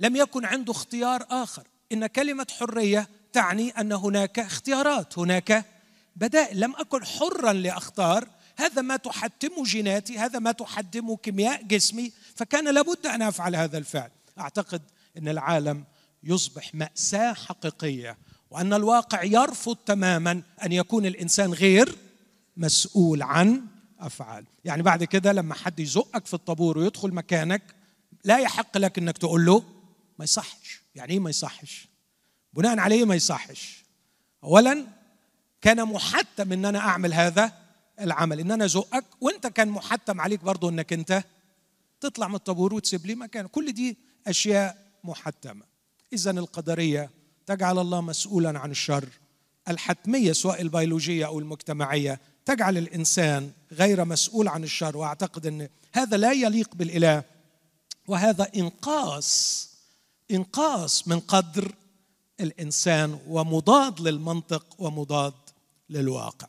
لم 0.00 0.16
يكن 0.16 0.44
عنده 0.44 0.72
اختيار 0.72 1.26
آخر. 1.30 1.66
إن 1.92 2.06
كلمة 2.06 2.46
حرية 2.58 3.08
تعني 3.32 3.70
أن 3.70 3.92
هناك 3.92 4.38
اختيارات 4.38 5.18
هناك 5.18 5.64
بدائل. 6.16 6.60
لم 6.60 6.76
أكن 6.76 7.04
حرا 7.04 7.52
لاختار 7.52 8.28
هذا 8.56 8.82
ما 8.82 8.96
تحتم 8.96 9.62
جيناتي 9.62 10.18
هذا 10.18 10.38
ما 10.38 10.52
تحتم 10.52 11.14
كيمياء 11.14 11.62
جسمي 11.62 12.12
فكان 12.34 12.74
لابد 12.74 13.06
أن 13.06 13.22
أفعل 13.22 13.56
هذا 13.56 13.78
الفعل. 13.78 14.10
أعتقد 14.40 14.82
إن 15.18 15.28
العالم 15.28 15.84
يصبح 16.22 16.74
مأساة 16.74 17.32
حقيقية 17.32 18.18
وأن 18.50 18.74
الواقع 18.74 19.22
يرفض 19.22 19.76
تماما 19.76 20.42
أن 20.64 20.72
يكون 20.72 21.06
الإنسان 21.06 21.52
غير 21.52 21.96
مسؤول 22.56 23.22
عن 23.22 23.66
أفعال. 24.00 24.44
يعني 24.64 24.82
بعد 24.82 25.04
كده 25.04 25.32
لما 25.32 25.54
حد 25.54 25.80
يزقك 25.80 26.26
في 26.26 26.34
الطابور 26.34 26.78
ويدخل 26.78 27.14
مكانك 27.14 27.62
لا 28.24 28.38
يحق 28.38 28.78
لك 28.78 28.98
إنك 28.98 29.18
تقول 29.18 29.46
له 29.46 29.62
ما 30.18 30.24
يصحش. 30.24 30.80
يعني 30.94 31.12
إيه 31.12 31.18
ما 31.18 31.30
يصحش؟ 31.30 31.88
بناء 32.52 32.78
عليه 32.78 33.04
ما 33.04 33.14
يصحش. 33.14 33.84
اولا 34.44 34.86
كان 35.60 35.84
محتم 35.84 36.52
إن 36.52 36.64
أنا 36.64 36.78
أعمل 36.78 37.14
هذا 37.14 37.52
العمل 38.00 38.40
إن 38.40 38.50
أنا 38.50 38.64
أزقك 38.64 39.04
وأنت 39.20 39.46
كان 39.46 39.68
محتم 39.68 40.20
عليك 40.20 40.40
برضو 40.44 40.68
إنك 40.68 40.92
أنت 40.92 41.24
تطلع 42.00 42.28
من 42.28 42.34
الطابور 42.34 42.74
وتسيب 42.74 43.06
لي 43.06 43.14
مكان 43.14 43.46
كل 43.46 43.72
دي 43.72 43.98
أشياء 44.26 44.86
محتمة. 45.04 45.62
اذا 46.12 46.30
القدرية 46.30 47.10
تجعل 47.46 47.78
الله 47.78 48.00
مسؤولا 48.00 48.58
عن 48.58 48.70
الشر. 48.70 49.08
الحتمية 49.68 50.32
سواء 50.32 50.60
البيولوجية 50.62 51.26
أو 51.26 51.38
المجتمعية 51.38 52.20
تجعل 52.44 52.78
الإنسان 52.78 53.52
غير 53.72 54.04
مسؤول 54.04 54.48
عن 54.48 54.64
الشر. 54.64 54.96
وأعتقد 54.96 55.46
إن 55.46 55.68
هذا 55.92 56.16
لا 56.16 56.32
يليق 56.32 56.74
بالإله 56.74 57.22
وهذا 58.08 58.50
إنقاص 58.56 59.70
إنقاص 60.30 61.08
من 61.08 61.20
قدر 61.20 61.74
الإنسان 62.40 63.18
ومضاد 63.26 64.00
للمنطق 64.00 64.66
ومضاد 64.78 65.34
للواقع. 65.90 66.48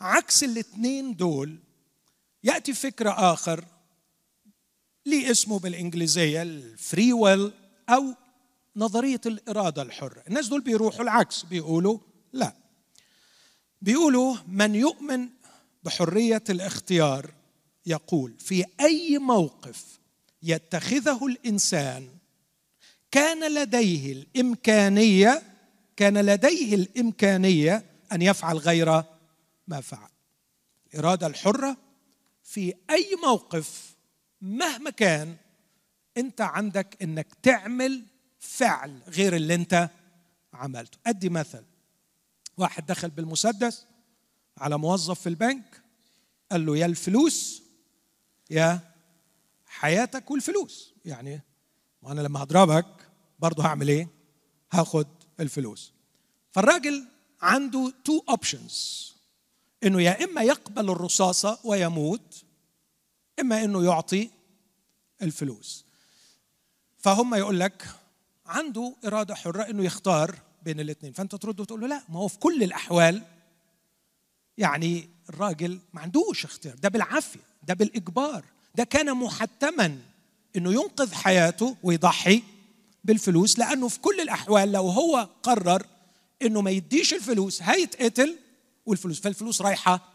عكس 0.00 0.44
الاثنين 0.44 1.16
دول 1.16 1.58
يأتي 2.44 2.74
فكرة 2.74 3.10
آخر 3.10 3.64
ليه 5.06 5.30
اسمه 5.30 5.58
بالإنجليزية 5.58 6.42
الفري 6.42 7.12
ويل 7.12 7.52
أو 7.88 8.14
نظرية 8.76 9.20
الإرادة 9.26 9.82
الحرة. 9.82 10.22
الناس 10.28 10.48
دول 10.48 10.60
بيروحوا 10.60 11.02
العكس 11.02 11.42
بيقولوا 11.42 11.98
لا. 12.32 12.54
بيقولوا 13.82 14.36
من 14.48 14.74
يؤمن 14.74 15.28
بحرية 15.84 16.44
الاختيار 16.50 17.30
يقول 17.86 18.34
في 18.38 18.64
أي 18.80 19.18
موقف 19.18 19.84
يتخذه 20.42 21.26
الإنسان 21.26 22.08
كان 23.10 23.54
لديه 23.54 24.12
الإمكانية 24.12 25.42
كان 25.96 26.18
لديه 26.18 26.74
الإمكانية 26.74 27.84
أن 28.12 28.22
يفعل 28.22 28.56
غير 28.56 29.02
ما 29.68 29.80
فعل. 29.80 30.08
الإرادة 30.94 31.26
الحرة 31.26 31.76
في 32.42 32.74
أي 32.90 33.16
موقف 33.24 33.91
مهما 34.42 34.90
كان 34.90 35.36
انت 36.16 36.40
عندك 36.40 36.96
انك 37.02 37.26
تعمل 37.42 38.02
فعل 38.40 39.02
غير 39.08 39.36
اللي 39.36 39.54
انت 39.54 39.90
عملته. 40.54 40.98
ادي 41.06 41.28
مثل. 41.28 41.64
واحد 42.56 42.86
دخل 42.86 43.10
بالمسدس 43.10 43.86
على 44.58 44.78
موظف 44.78 45.20
في 45.20 45.28
البنك 45.28 45.82
قال 46.50 46.66
له 46.66 46.76
يا 46.76 46.86
الفلوس 46.86 47.62
يا 48.50 48.80
حياتك 49.66 50.30
والفلوس. 50.30 50.94
يعني 51.04 51.40
وأنا 52.02 52.20
لما 52.20 52.42
هضربك 52.42 52.86
برضه 53.38 53.64
هعمل 53.66 53.88
إيه؟ 53.88 54.08
هاخد 54.72 55.06
الفلوس. 55.40 55.92
فالراجل 56.52 57.06
عنده 57.42 57.92
two 58.04 58.22
options 58.28 59.12
إنه 59.84 60.02
يا 60.02 60.24
إما 60.24 60.42
يقبل 60.42 60.90
الرصاصة 60.90 61.58
ويموت 61.64 62.44
إما 63.40 63.64
إنه 63.64 63.84
يعطي 63.84 64.30
الفلوس. 65.22 65.84
فهم 66.98 67.34
يقول 67.34 67.60
لك 67.60 67.88
عنده 68.46 68.94
إرادة 69.04 69.34
حرة 69.34 69.62
إنه 69.62 69.84
يختار 69.84 70.38
بين 70.62 70.80
الاثنين. 70.80 71.12
فأنت 71.12 71.34
ترد 71.34 71.60
وتقول 71.60 71.80
له 71.80 71.86
لا 71.86 72.02
ما 72.08 72.18
هو 72.18 72.28
في 72.28 72.38
كل 72.38 72.62
الأحوال 72.62 73.22
يعني 74.58 75.08
الراجل 75.28 75.78
ما 75.92 76.00
عندوش 76.00 76.44
اختيار. 76.44 76.74
ده 76.74 76.88
بالعافية 76.88 77.40
ده 77.62 77.74
بالإجبار 77.74 78.44
ده 78.74 78.84
كان 78.84 79.14
محتما 79.16 79.98
إنه 80.56 80.72
ينقذ 80.72 81.14
حياته 81.14 81.76
ويضحي 81.82 82.42
بالفلوس 83.04 83.58
لأنه 83.58 83.88
في 83.88 84.00
كل 84.00 84.20
الأحوال 84.20 84.72
لو 84.72 84.88
هو 84.88 85.28
قرر 85.42 85.86
إنه 86.42 86.60
ما 86.60 86.70
يديش 86.70 87.14
الفلوس 87.14 87.62
هيتقتل 87.62 88.36
والفلوس 88.86 89.20
فالفلوس 89.20 89.62
رايحة 89.62 90.11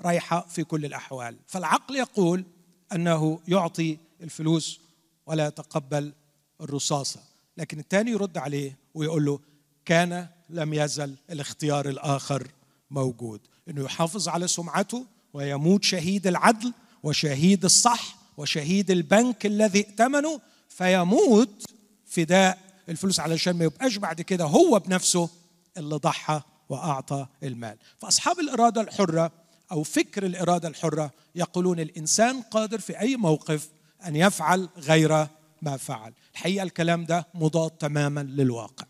رايحة 0.00 0.46
في 0.48 0.64
كل 0.64 0.84
الأحوال. 0.84 1.36
فالعقل 1.46 1.96
يقول 1.96 2.44
أنه 2.92 3.40
يعطي 3.48 3.98
الفلوس 4.20 4.80
ولا 5.26 5.46
يتقبل 5.46 6.12
الرصاصة 6.60 7.20
لكن 7.56 7.78
الثاني 7.78 8.10
يرد 8.10 8.38
عليه 8.38 8.78
ويقول 8.94 9.24
له 9.24 9.40
كان 9.84 10.28
لم 10.50 10.74
يزل 10.74 11.16
الاختيار 11.30 11.88
الآخر 11.88 12.48
موجود. 12.90 13.40
إنه 13.68 13.84
يحافظ 13.84 14.28
على 14.28 14.48
سمعته 14.48 15.06
ويموت 15.34 15.84
شهيد 15.84 16.26
العدل 16.26 16.72
وشهيد 17.02 17.64
الصح 17.64 18.16
وشهيد 18.36 18.90
البنك 18.90 19.46
الذي 19.46 19.78
ائتمنه 19.80 20.40
فيموت 20.68 21.64
فداء 22.06 22.58
الفلوس 22.88 23.20
علشان 23.20 23.56
ما 23.56 23.64
يبقاش 23.64 23.96
بعد 23.96 24.20
كده 24.20 24.44
هو 24.44 24.78
بنفسه 24.78 25.30
اللي 25.76 25.94
ضحى 25.96 26.40
وأعطى 26.68 27.26
المال. 27.42 27.76
فأصحاب 27.98 28.40
الإرادة 28.40 28.80
الحرة 28.80 29.32
أو 29.72 29.82
فكر 29.82 30.26
الإرادة 30.26 30.68
الحرة 30.68 31.10
يقولون 31.34 31.80
الإنسان 31.80 32.42
قادر 32.42 32.80
في 32.80 33.00
أي 33.00 33.16
موقف 33.16 33.68
أن 34.06 34.16
يفعل 34.16 34.68
غير 34.76 35.26
ما 35.62 35.76
فعل. 35.76 36.12
الحقيقة 36.32 36.62
الكلام 36.62 37.04
ده 37.04 37.26
مضاد 37.34 37.70
تماما 37.70 38.20
للواقع. 38.20 38.86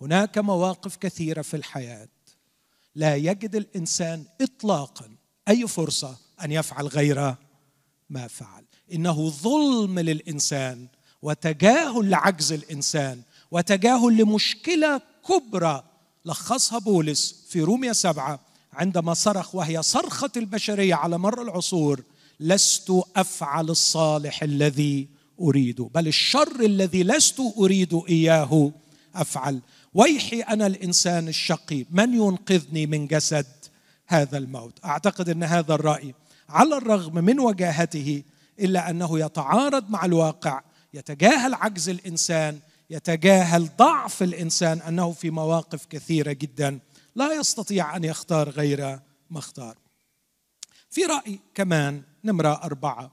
هناك 0.00 0.38
مواقف 0.38 0.96
كثيرة 0.96 1.42
في 1.42 1.56
الحياة. 1.56 2.08
لا 2.94 3.16
يجد 3.16 3.56
الإنسان 3.56 4.24
اطلاقا 4.40 5.16
أي 5.48 5.68
فرصة 5.68 6.16
أن 6.44 6.52
يفعل 6.52 6.86
غير 6.86 7.34
ما 8.10 8.28
فعل. 8.28 8.64
إنه 8.92 9.28
ظلم 9.28 9.98
للإنسان 9.98 10.88
وتجاهل 11.22 12.10
لعجز 12.10 12.52
الإنسان 12.52 13.22
وتجاهل 13.50 14.16
لمشكلة 14.16 15.00
كبرى. 15.28 15.84
لخصها 16.24 16.78
بولس 16.78 17.46
في 17.48 17.60
روميا 17.60 17.92
سبعة 17.92 18.49
عندما 18.80 19.14
صرخ 19.14 19.54
وهي 19.54 19.82
صرخة 19.82 20.30
البشرية 20.36 20.94
على 20.94 21.18
مر 21.18 21.42
العصور 21.42 22.02
لست 22.40 22.92
أفعل 23.16 23.70
الصالح 23.70 24.42
الذي 24.42 25.08
أريد 25.40 25.80
بل 25.80 26.08
الشر 26.08 26.60
الذي 26.60 27.02
لست 27.02 27.40
أريد 27.58 28.00
إياه 28.08 28.72
أفعل. 29.14 29.60
ويحي 29.94 30.40
أنا 30.40 30.66
الإنسان 30.66 31.28
الشقي 31.28 31.84
من 31.90 32.14
ينقذني 32.14 32.86
من 32.86 33.06
جسد 33.06 33.46
هذا 34.06 34.38
الموت؟ 34.38 34.78
أعتقد 34.84 35.28
أن 35.28 35.42
هذا 35.42 35.74
الرأي 35.74 36.14
على 36.48 36.76
الرغم 36.76 37.24
من 37.24 37.40
وجاهته 37.40 38.22
إلا 38.60 38.90
أنه 38.90 39.20
يتعارض 39.20 39.90
مع 39.90 40.04
الواقع 40.04 40.62
يتجاهل 40.94 41.54
عجز 41.54 41.88
الإنسان 41.88 42.58
يتجاهل 42.90 43.68
ضعف 43.78 44.22
الإنسان 44.22 44.80
أنه 44.80 45.12
في 45.12 45.30
مواقف 45.30 45.86
كثيرة 45.86 46.32
جدا 46.32 46.78
لا 47.14 47.32
يستطيع 47.32 47.96
أن 47.96 48.04
يختار 48.04 48.50
غير 48.50 48.98
ما 49.30 49.38
اختار 49.38 49.78
في 50.90 51.04
رأي 51.04 51.38
كمان 51.54 52.02
نمرة 52.24 52.62
أربعة. 52.62 53.12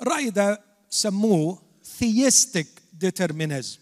الرأي 0.00 0.30
ده 0.30 0.60
سموه 0.90 1.62
theistic 1.98 2.68
determinism 2.92 3.78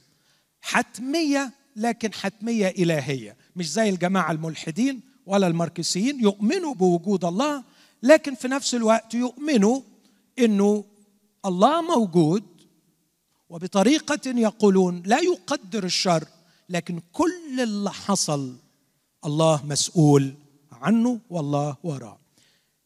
حتمية 0.60 1.52
لكن 1.76 2.12
حتمية 2.12 2.68
إلهية. 2.68 3.36
مش 3.56 3.72
زي 3.72 3.88
الجماعة 3.88 4.32
الملحدين 4.32 5.00
ولا 5.26 5.46
الماركسيين 5.46 6.20
يؤمنوا 6.20 6.74
بوجود 6.74 7.24
الله 7.24 7.64
لكن 8.02 8.34
في 8.34 8.48
نفس 8.48 8.74
الوقت 8.74 9.14
يؤمنوا 9.14 9.80
إنه 10.38 10.84
الله 11.44 11.82
موجود 11.82 12.44
وبطريقة 13.48 14.20
يقولون 14.26 15.02
لا 15.06 15.18
يقدر 15.20 15.84
الشر 15.84 16.24
لكن 16.68 17.00
كل 17.12 17.60
اللي 17.60 17.90
حصل 17.92 18.56
الله 19.24 19.66
مسؤول 19.66 20.34
عنه 20.72 21.20
والله 21.30 21.76
وراه. 21.82 22.18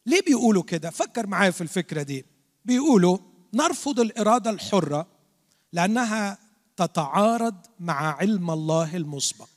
ليه 0.05 0.21
بيقولوا 0.21 0.63
كده؟ 0.63 0.89
فكر 0.89 1.27
معايا 1.27 1.51
في 1.51 1.61
الفكرة 1.61 2.01
دي. 2.01 2.25
بيقولوا 2.65 3.17
نرفض 3.53 3.99
الإرادة 3.99 4.49
الحرة 4.49 5.07
لأنها 5.73 6.37
تتعارض 6.77 7.55
مع 7.79 8.15
علم 8.15 8.51
الله 8.51 8.95
المسبق. 8.95 9.49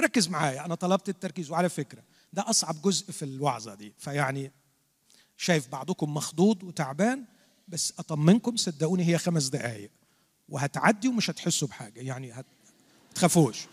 ركز 0.00 0.28
معايا 0.28 0.64
أنا 0.64 0.74
طلبت 0.74 1.08
التركيز. 1.08 1.50
وعلى 1.50 1.68
فكرة 1.68 2.02
ده 2.32 2.50
أصعب 2.50 2.82
جزء 2.82 3.12
في 3.12 3.24
الوعظة 3.24 3.74
دي. 3.74 3.92
فيعني 3.98 4.52
شايف 5.36 5.68
بعضكم 5.68 6.14
مخضوض 6.14 6.62
وتعبان 6.62 7.24
بس 7.68 7.92
أطمنكم 7.98 8.56
صدقوني 8.56 9.04
هي 9.08 9.18
خمس 9.18 9.48
دقائق 9.48 9.90
وهتعدي 10.48 11.08
ومش 11.08 11.30
هتحسوا 11.30 11.68
بحاجة. 11.68 12.00
يعني 12.00 12.32
هت... 12.32 12.46
تخافوش. 13.14 13.66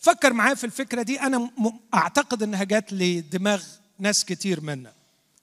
فكر 0.00 0.32
معايا 0.32 0.54
في 0.54 0.64
الفكرة 0.64 1.02
دي. 1.02 1.20
أنا. 1.20 1.50
أعتقد 1.94 2.42
إنها 2.42 2.64
جات 2.64 2.92
لدماغ 2.92 3.64
ناس 3.98 4.24
كتير 4.24 4.60
منا. 4.60 4.92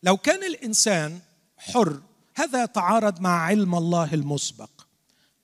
لو 0.03 0.17
كان 0.17 0.43
الإنسان 0.43 1.19
حر 1.57 2.01
هذا 2.35 2.63
يتعارض 2.63 3.21
مع 3.21 3.45
علم 3.45 3.75
الله 3.75 4.13
المسبق. 4.13 4.69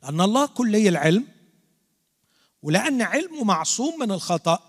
لأن 0.04 0.22
الله 0.22 0.46
كلي 0.46 0.90
العلم 0.90 1.28
ولأن 2.64 3.02
علمه 3.02 3.44
معصوم 3.44 4.00
من 4.00 4.12
الخطأ. 4.12 4.60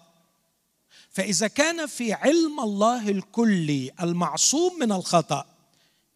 فإذا 1.11 1.49
كان 1.49 1.87
في 1.87 2.13
علم 2.13 2.61
الله 2.61 3.09
الكلي 3.09 3.91
المعصوم 4.01 4.79
من 4.79 4.93
الخطأ 4.93 5.47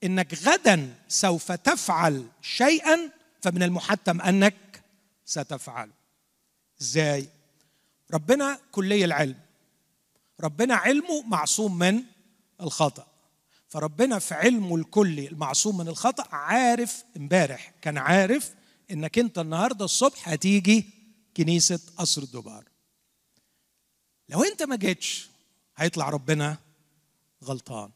إنك 0.05 0.35
غدا 0.35 0.95
سوف 1.09 1.53
تفعل 1.53 2.27
شيئا 2.43 3.11
فمن 3.43 3.63
المحتم 3.63 4.21
أنك 4.21 4.83
ستفعله 5.27 5.93
إزاي؟ 6.83 7.29
ربنا 8.13 8.59
كلي 8.73 9.05
العلم. 9.05 9.41
ربنا 10.41 10.75
علمه 10.75 11.23
معصوم 11.23 11.79
من 11.79 12.03
الخطأ. 12.61 13.07
فربنا 13.69 14.19
في 14.19 14.35
علمه 14.35 14.77
الكلي 14.77 15.29
المعصوم 15.29 15.79
من 15.79 15.89
الخطأ 15.89 16.35
عارف 16.35 17.05
امبارح 17.17 17.75
كان 17.83 17.99
عارف 17.99 18.55
إنك 18.91 19.19
أنت 19.19 19.39
النهارده 19.39 19.85
الصبح 19.85 20.29
هتيجي 20.29 20.91
كنيسة 21.37 21.81
قصر 21.97 22.23
الدبار. 22.23 22.65
لو 24.29 24.43
أنت 24.43 24.63
ما 24.63 24.77
جيتش 24.77 25.29
هيطلع 25.77 26.09
ربنا 26.09 26.59
غلطان. 27.45 27.91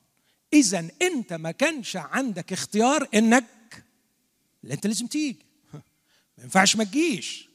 إذا 0.53 0.89
أنت 1.03 1.33
ما 1.33 1.51
كانش 1.51 1.97
عندك 1.97 2.53
اختيار 2.53 3.09
إنك 3.15 3.85
لا 4.63 4.75
أنت 4.75 4.87
لازم 4.87 5.07
تيجي. 5.07 5.47
ما 6.39 6.45
ينفعش 6.45 6.77
ما 6.77 6.85
تجيش. 6.85 7.49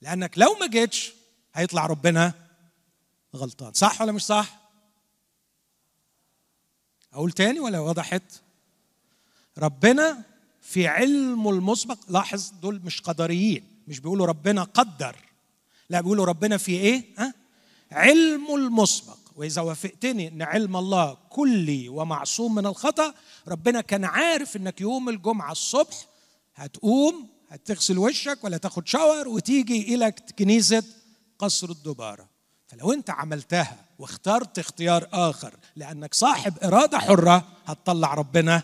لأنك 0.00 0.38
لو 0.38 0.54
ما 0.54 0.66
جيتش 0.66 1.12
هيطلع 1.54 1.86
ربنا 1.86 2.32
غلطان. 3.36 3.72
صح 3.72 4.00
ولا 4.00 4.12
مش 4.12 4.22
صح؟ 4.24 4.60
أقول 7.12 7.32
تاني 7.32 7.60
ولا 7.60 7.80
وضحت 7.80 8.22
ربنا 9.58 10.22
في 10.62 10.86
علمه 10.86 11.50
المسبق 11.50 11.98
لاحظ 12.08 12.50
دول 12.62 12.80
مش 12.84 13.00
قدريين 13.00 13.64
مش 13.88 14.00
بيقولوا 14.00 14.26
ربنا 14.26 14.62
قدر 14.62 15.16
لا 15.90 16.00
بيقولوا 16.00 16.24
ربنا 16.26 16.56
في 16.56 16.72
إيه؟ 16.72 17.04
ها؟ 17.18 17.34
علمه 17.92 18.56
المسبق. 18.56 19.16
وإذا 19.36 19.62
وافقتني 19.62 20.28
إن 20.28 20.42
علم 20.42 20.76
الله 20.76 21.16
كلي 21.30 21.88
ومعصوم 21.88 22.54
من 22.54 22.66
الخطأ 22.66 23.14
ربنا 23.48 23.80
كان 23.80 24.04
عارف 24.04 24.56
إنك 24.56 24.80
يوم 24.80 25.08
الجمعة 25.08 25.52
الصبح 25.52 26.06
هتقوم 26.54 27.28
هتغسل 27.48 27.98
وشك 27.98 28.44
ولا 28.44 28.56
تاخد 28.56 28.88
شاور 28.88 29.28
وتيجي 29.28 29.94
إلى 29.94 30.12
كنيسة 30.38 30.82
قصر 31.40 31.70
الدبارة. 31.70 32.28
فلو 32.68 32.92
انت 32.92 33.10
عملتها 33.10 33.84
واخترت 33.98 34.58
اختيار 34.58 35.08
آخر 35.12 35.54
لأنك 35.76 36.14
صاحب 36.14 36.58
إرادة 36.58 36.98
حرة 36.98 37.48
هتطلع 37.66 38.14
ربنا 38.14 38.62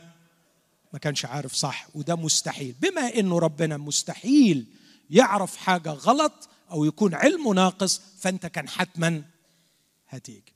ما 0.93 0.99
كانش 0.99 1.25
عارف 1.25 1.55
صح 1.55 1.87
وده 1.95 2.17
مستحيل. 2.17 2.75
بما 2.81 3.15
إنه 3.15 3.39
ربنا 3.39 3.77
مستحيل 3.77 4.67
يعرف 5.11 5.57
حاجة 5.57 5.91
غلط 5.91 6.49
أو 6.71 6.85
يكون 6.85 7.15
علمه 7.15 7.55
ناقص 7.55 8.01
فأنت 8.19 8.47
كان 8.47 8.69
حتما 8.69 9.23
هتيجي. 10.09 10.55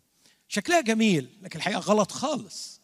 شكلها 0.48 0.80
جميل 0.80 1.28
لكن 1.42 1.59
الحقيقة 1.59 1.80
غلط 1.80 2.12
خالص. 2.12 2.80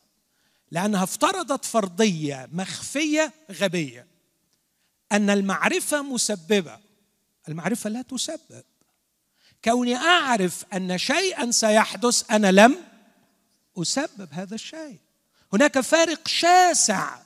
لأنها 0.71 1.05
افترضت 1.05 1.65
فرضية 1.65 2.49
مخفية 2.53 3.33
غبية. 3.53 4.07
أن 5.13 5.31
المعرفة 5.31 6.03
مسببة. 6.03 6.79
المعرفة 7.49 7.91
لا 7.91 8.03
تسبب. 8.03 8.65
كوني 9.69 9.97
أعرف 9.97 10.65
أن 10.75 10.99
شيئا 10.99 11.51
سيحدث 11.51 12.31
أنا 12.31 12.53
لم 12.53 12.77
أسبب 13.79 14.29
هذا 14.31 14.55
الشيء. 14.55 14.99
هناك 15.53 15.81
فارق 15.81 16.29
شاسع 16.29 17.17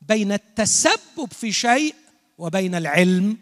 بين 0.00 0.32
التسبب 0.32 1.32
في 1.32 1.52
شيء 1.52 1.94
وبين 2.38 2.74
العلم 2.74 3.38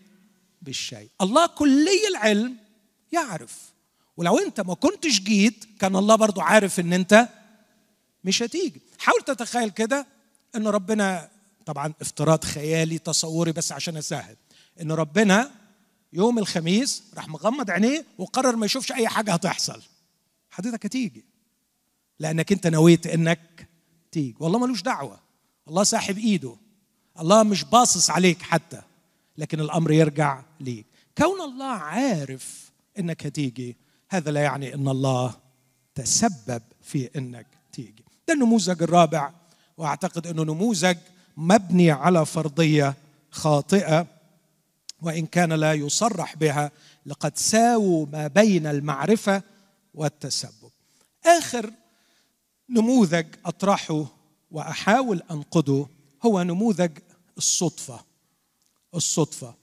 بالشيء. 0.62 1.08
الله 1.20 1.46
كلي 1.46 2.08
العلم 2.10 2.56
يعرف. 3.12 3.58
ولو 4.16 4.38
أنت 4.38 4.60
ما 4.60 4.74
كنتش 4.74 5.20
جيت 5.20 5.64
كان 5.80 5.96
الله 5.96 6.14
برضو 6.14 6.40
عارف 6.40 6.80
إن 6.80 6.92
أنت 6.92 7.28
مش 8.24 8.42
هتيجي. 8.42 8.80
حاول 8.98 9.20
تتخيل 9.20 9.70
كده 9.70 10.06
إن 10.56 10.66
ربنا 10.66 11.28
طبعا 11.66 11.92
افتراض 12.00 12.44
خيالي 12.44 12.98
تصوري 12.98 13.52
بس 13.52 13.72
عشان 13.72 13.96
أسهل. 13.96 14.36
إن 14.80 14.92
ربنا 14.92 15.50
يوم 16.14 16.38
الخميس 16.38 17.02
راح 17.14 17.28
مغمض 17.28 17.70
عينيه 17.70 18.04
وقرر 18.18 18.56
ما 18.56 18.66
يشوفش 18.66 18.92
أي 18.92 19.08
حاجة 19.08 19.32
هتحصل. 19.32 19.82
حضرتك 20.50 20.86
هتيجي. 20.86 21.24
لأنك 22.18 22.52
أنت 22.52 22.66
نويت 22.66 23.06
إنك 23.06 23.68
تيجي. 24.12 24.36
والله 24.40 24.58
ملوش 24.58 24.82
دعوة. 24.82 25.20
الله 25.68 25.84
ساحب 25.84 26.18
إيده. 26.18 26.56
الله 27.20 27.42
مش 27.42 27.64
باصص 27.64 28.10
عليك 28.10 28.42
حتى. 28.42 28.82
لكن 29.38 29.60
الأمر 29.60 29.92
يرجع 29.92 30.42
ليك. 30.60 30.86
كون 31.18 31.40
الله 31.40 31.72
عارف 31.72 32.70
إنك 32.98 33.26
هتيجي 33.26 33.76
هذا 34.08 34.30
لا 34.30 34.42
يعني 34.42 34.74
إن 34.74 34.88
الله 34.88 35.34
تسبب 35.94 36.62
في 36.82 37.10
إنك 37.16 37.46
تيجي. 37.72 38.04
ده 38.28 38.34
النموذج 38.34 38.82
الرابع. 38.82 39.32
وأعتقد 39.76 40.26
إنه 40.26 40.42
نموذج 40.42 40.96
مبني 41.36 41.90
على 41.90 42.26
فرضية 42.26 42.94
خاطئة. 43.30 44.06
وإن 45.04 45.26
كان 45.26 45.52
لا 45.52 45.72
يصرح 45.74 46.36
بها 46.36 46.70
لقد 47.06 47.38
ساووا 47.38 48.06
ما 48.12 48.26
بين 48.26 48.66
المعرفة 48.66 49.42
والتسبب. 49.94 50.70
آخر 51.26 51.70
نموذج 52.70 53.26
أطرحه 53.44 54.06
وأحاول 54.50 55.22
أنقده 55.30 55.86
هو 56.24 56.42
نموذج 56.42 56.90
الصدفة. 57.38 58.04
الصدفة. 58.94 59.54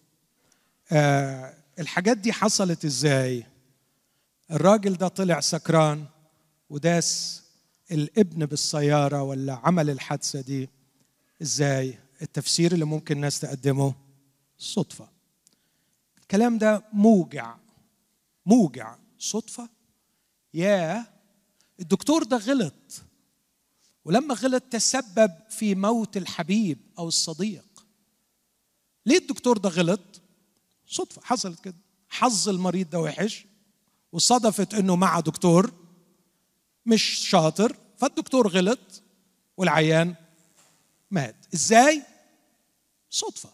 آه 0.91 1.53
الحاجات 1.79 2.17
دي 2.17 2.33
حصلت 2.33 2.85
إزاي؟ 2.85 3.45
الراجل 4.51 4.93
ده 4.93 5.07
طلع 5.07 5.39
سكران 5.39 6.05
وداس 6.69 7.41
الابن 7.91 8.45
بالسيارة 8.45 9.23
ولا 9.23 9.53
عمل 9.53 9.89
الحادثة 9.89 10.41
دي؟ 10.41 10.69
إزاي؟ 11.41 11.97
التفسير 12.21 12.71
اللي 12.71 12.85
ممكن 12.85 13.15
الناس 13.15 13.39
تقدمه؟ 13.39 13.93
صدفة. 14.57 15.07
الكلام 16.31 16.57
ده 16.57 16.83
موجع. 16.93 17.55
موجع. 18.45 18.95
صدفة. 19.19 19.69
يا 20.53 21.05
الدكتور 21.79 22.23
ده 22.23 22.37
غلط. 22.37 23.01
ولما 24.05 24.33
غلط 24.33 24.63
تسبب 24.63 25.31
في 25.49 25.75
موت 25.75 26.17
الحبيب 26.17 26.77
أو 26.99 27.07
الصديق. 27.07 27.85
ليه 29.05 29.17
الدكتور 29.17 29.57
ده 29.57 29.69
غلط؟ 29.69 30.21
صدفة. 30.87 31.21
حصلت 31.23 31.59
كده. 31.59 31.77
حظ 32.09 32.49
المريض 32.49 32.89
ده 32.89 32.99
وحش. 32.99 33.45
وصدفت 34.11 34.73
إنه 34.73 34.95
مع 34.95 35.19
دكتور. 35.19 35.73
مش 36.85 37.03
شاطر. 37.03 37.75
فالدكتور 37.97 38.47
غلط. 38.47 39.03
والعيان 39.57 40.15
مات. 41.11 41.35
إزاي؟ 41.53 42.03
صدفة. 43.09 43.49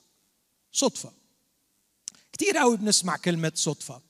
صدفة. 0.71 1.16
كتير 2.37 2.57
قوي 2.57 2.77
بنسمع 2.77 3.17
كلمة 3.17 3.51
صدفة. 3.55 4.01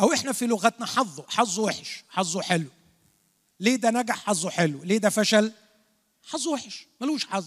أو 0.00 0.12
إحنا 0.12 0.32
في 0.32 0.46
لغتنا 0.46 0.86
حظه 0.86 1.24
حظه 1.28 1.62
وحش 1.62 2.04
حظه 2.08 2.42
حلو. 2.42 2.68
ليه 3.60 3.76
ده 3.76 3.90
نجح 3.90 4.24
حظه 4.26 4.50
حلو؟ 4.50 4.82
ليه 4.82 4.98
ده 4.98 5.10
فشل؟ 5.10 5.52
حظه 6.22 6.50
وحش 6.50 6.86
ملوش 7.00 7.26
حظ. 7.26 7.46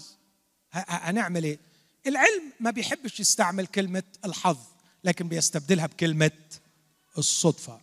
هنعمل 0.72 1.44
إيه؟ 1.44 1.58
العلم 2.06 2.52
ما 2.60 2.70
بيحبش 2.70 3.20
يستعمل 3.20 3.66
كلمة 3.66 4.02
الحظ 4.24 4.58
لكن 5.04 5.28
بيستبدلها 5.28 5.86
بكلمة 5.86 6.30
الصدفة. 7.18 7.80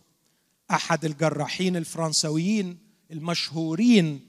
أحد 0.70 1.04
الجراحين 1.04 1.76
الفرنسويين 1.76 2.78
المشهورين 3.10 4.20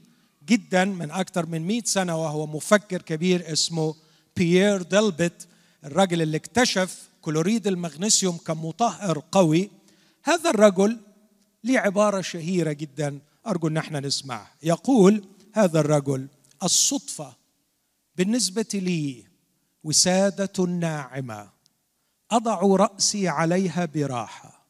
جدا 0.46 0.84
من 0.84 1.10
أكثر 1.10 1.46
من 1.46 1.66
100 1.66 1.82
سنة 1.84 2.16
وهو 2.22 2.46
مفكر 2.46 3.02
كبير 3.02 3.52
اسمه 3.52 3.94
بيير 4.36 4.82
ديلبت 4.82 5.48
الرجل 5.84 6.22
اللي 6.22 6.36
اكتشف 6.36 7.08
كلوريد 7.26 7.66
المغنيسيوم 7.66 8.36
كمطهر 8.36 9.22
قوي 9.32 9.70
هذا 10.22 10.50
الرجل 10.50 11.00
ليه 11.64 11.78
عبارة 11.78 12.20
شهيرة 12.20 12.72
جدا 12.72 13.18
أرجو 13.46 13.68
إن 13.68 13.76
إحنا 13.76 14.00
نسمعها 14.00 14.50
يقول 14.62 15.24
هذا 15.52 15.80
الرجل 15.80 16.26
الصدفة 16.62 17.36
بالنسبة 18.16 18.66
لي 18.74 19.24
وسادة 19.84 20.64
ناعمة 20.64 21.48
أضع 22.30 22.60
رأسي 22.60 23.28
عليها 23.28 23.84
براحة 23.84 24.66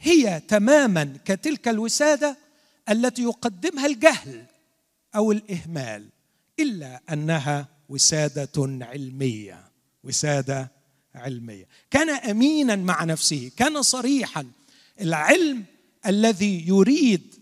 هي 0.00 0.40
تماما 0.48 1.18
كتلك 1.24 1.68
الوسادة 1.68 2.36
التي 2.88 3.22
يقدمها 3.22 3.86
الجهل 3.86 4.44
أو 5.14 5.32
الإهمال 5.32 6.08
إلا 6.60 7.00
أنها 7.12 7.68
وسادة 7.88 8.84
علمية. 8.84 9.64
وسادة 10.04 10.83
علمية. 11.14 11.68
كان 11.90 12.10
امينا 12.10 12.76
مع 12.76 13.04
نفسه 13.04 13.50
كان 13.56 13.82
صريحا. 13.82 14.46
العلم 15.00 15.64
الذي 16.06 16.68
يريد 16.68 17.34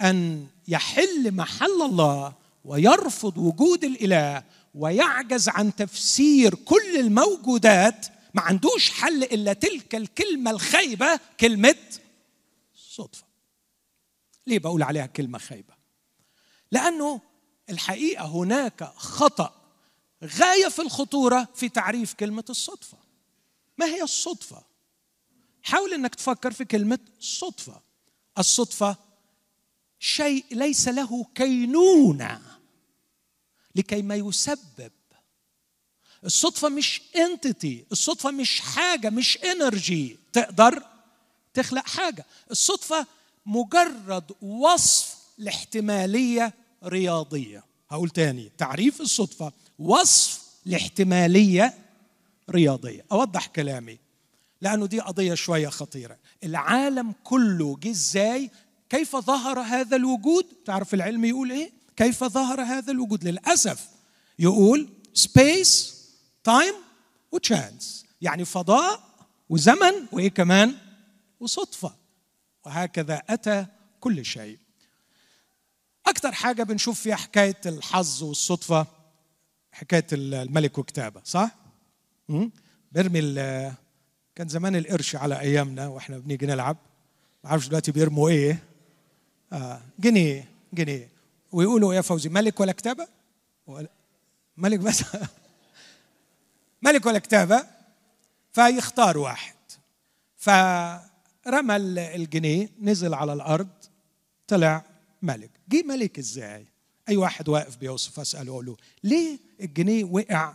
أن 0.00 0.46
يحل 0.68 1.34
محل 1.34 1.82
الله 1.82 2.34
ويرفض 2.64 3.38
وجود 3.38 3.84
الإله 3.84 4.42
ويعجز 4.74 5.48
عن 5.48 5.74
تفسير 5.76 6.54
كل 6.54 6.96
الموجودات 6.96 8.06
ما 8.34 8.42
عندوش 8.42 8.90
حل 8.90 9.22
إلا 9.22 9.52
تلك 9.52 9.94
الكلمة 9.94 10.50
الخايبة 10.50 11.20
كلمة 11.40 11.76
صدفة. 12.74 13.24
ليه 14.46 14.58
بقول 14.58 14.82
عليها 14.82 15.06
كلمة 15.06 15.38
خايبة؟ 15.38 15.74
لأنه 16.72 17.20
الحقيقة 17.70 18.26
هناك 18.26 18.84
خطأ 18.96 19.54
غاية 20.24 20.68
في 20.68 20.82
الخطورة 20.82 21.48
في 21.54 21.68
تعريف 21.68 22.14
كلمة 22.14 22.44
الصدفة. 22.50 22.98
ما 23.78 23.86
هي 23.86 24.02
الصدفة؟ 24.02 24.62
حاول 25.62 25.94
إنك 25.94 26.14
تفكر 26.14 26.52
في 26.52 26.64
كلمة 26.64 26.98
صدفة. 27.20 27.80
الصدفة 28.38 28.96
شيء 29.98 30.44
ليس 30.50 30.88
له 30.88 31.26
كينونة 31.34 32.40
لكي 33.74 34.02
ما 34.02 34.14
يسبب. 34.14 34.92
الصدفة 36.24 36.68
مش 36.68 37.02
انتيتي 37.16 37.84
الصدفة 37.92 38.30
مش 38.30 38.60
حاجة 38.60 39.10
مش 39.10 39.38
انرجي 39.38 40.18
تقدر 40.32 40.82
تخلق 41.54 41.86
حاجة. 41.88 42.26
الصدفة 42.50 43.06
مجرد 43.46 44.32
وصف 44.42 45.16
لاحتمالية 45.38 46.54
رياضية. 46.84 47.64
هقول 47.90 48.10
تاني 48.10 48.52
تعريف 48.58 49.00
الصدفة 49.00 49.52
وصف 49.78 50.42
لاحتمالية 50.66 51.74
رياضية. 52.50 53.04
أوضح 53.12 53.46
كلامي 53.46 53.98
لأنه 54.60 54.86
دي 54.86 55.00
قضية 55.00 55.34
شوية 55.34 55.68
خطيرة. 55.68 56.18
العالم 56.44 57.14
كله 57.24 57.76
جه 57.82 57.90
إزاي؟ 57.90 58.50
كيف 58.90 59.16
ظهر 59.16 59.60
هذا 59.60 59.96
الوجود؟ 59.96 60.46
تعرف 60.64 60.94
العلم 60.94 61.24
يقول 61.24 61.50
إيه؟ 61.50 61.70
كيف 61.96 62.24
ظهر 62.24 62.60
هذا 62.62 62.92
الوجود؟ 62.92 63.24
للأسف 63.24 63.88
يقول 64.38 64.88
space 65.14 65.98
time 66.44 66.74
وتشانس 67.32 68.06
يعني 68.20 68.44
فضاء 68.44 69.00
وزمن 69.48 69.92
وايه 70.12 70.28
كمان؟ 70.28 70.76
وصدفه 71.40 71.94
وهكذا 72.66 73.22
أتى 73.28 73.66
كل 74.00 74.24
شيء. 74.24 74.58
أكثر 76.06 76.32
حاجة 76.32 76.62
بنشوف 76.62 77.00
فيها 77.00 77.16
حكاية 77.16 77.60
الحظ 77.66 78.22
والصدفه 78.22 78.86
حكاية 79.72 80.06
الملك 80.12 80.78
وكتابة 80.78 81.20
صح؟ 81.24 81.50
برمي 82.92 83.20
كان 84.34 84.48
زمان 84.48 84.76
القرش 84.76 85.16
على 85.16 85.40
أيامنا 85.40 85.88
وإحنا 85.88 86.18
بنيجي 86.18 86.46
نلعب. 86.46 86.76
ما 87.44 87.50
أعرفش 87.50 87.68
دلوقتي 87.68 87.92
بيرموا 87.92 88.28
إيه. 88.28 88.62
آه 89.52 89.80
جنيه 89.98 90.48
جنيه. 90.72 91.08
ويقولوا 91.52 91.94
يا 91.94 92.00
فوزي 92.00 92.28
ملك 92.28 92.60
ولا 92.60 92.72
كتابة؟ 92.72 93.08
ملك 94.56 94.78
بس. 94.78 95.04
ملك 96.82 97.06
ولا 97.06 97.18
كتابة؟ 97.18 97.66
فيختار 98.52 99.18
واحد. 99.18 99.54
فرمى 100.36 101.76
الجنيه 101.76 102.68
نزل 102.80 103.14
على 103.14 103.32
الأرض 103.32 103.68
طلع 104.48 104.84
ملك. 105.22 105.50
جه 105.68 105.82
ملك 105.82 106.18
إزاي؟ 106.18 106.66
أي 107.08 107.16
واحد 107.16 107.48
واقف 107.48 107.76
بيوصف 107.76 108.20
أسأله 108.20 108.52
أقول 108.52 108.66
له 108.66 108.76
ليه 109.04 109.38
الجنيه 109.60 110.04
وقع 110.04 110.54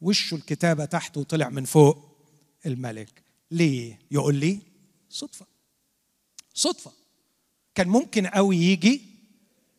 وشه 0.00 0.34
الكتابة 0.34 0.84
تحت 0.84 1.16
وطلع 1.16 1.48
من 1.48 1.64
فوق 1.64 1.98
الملك. 2.66 3.22
ليه؟ 3.50 3.98
يقول 4.10 4.34
لي 4.34 4.58
صدفة. 5.10 5.46
صدفة. 6.54 6.92
كان 7.74 7.88
ممكن 7.88 8.26
قوي 8.26 8.56
يجي 8.56 9.02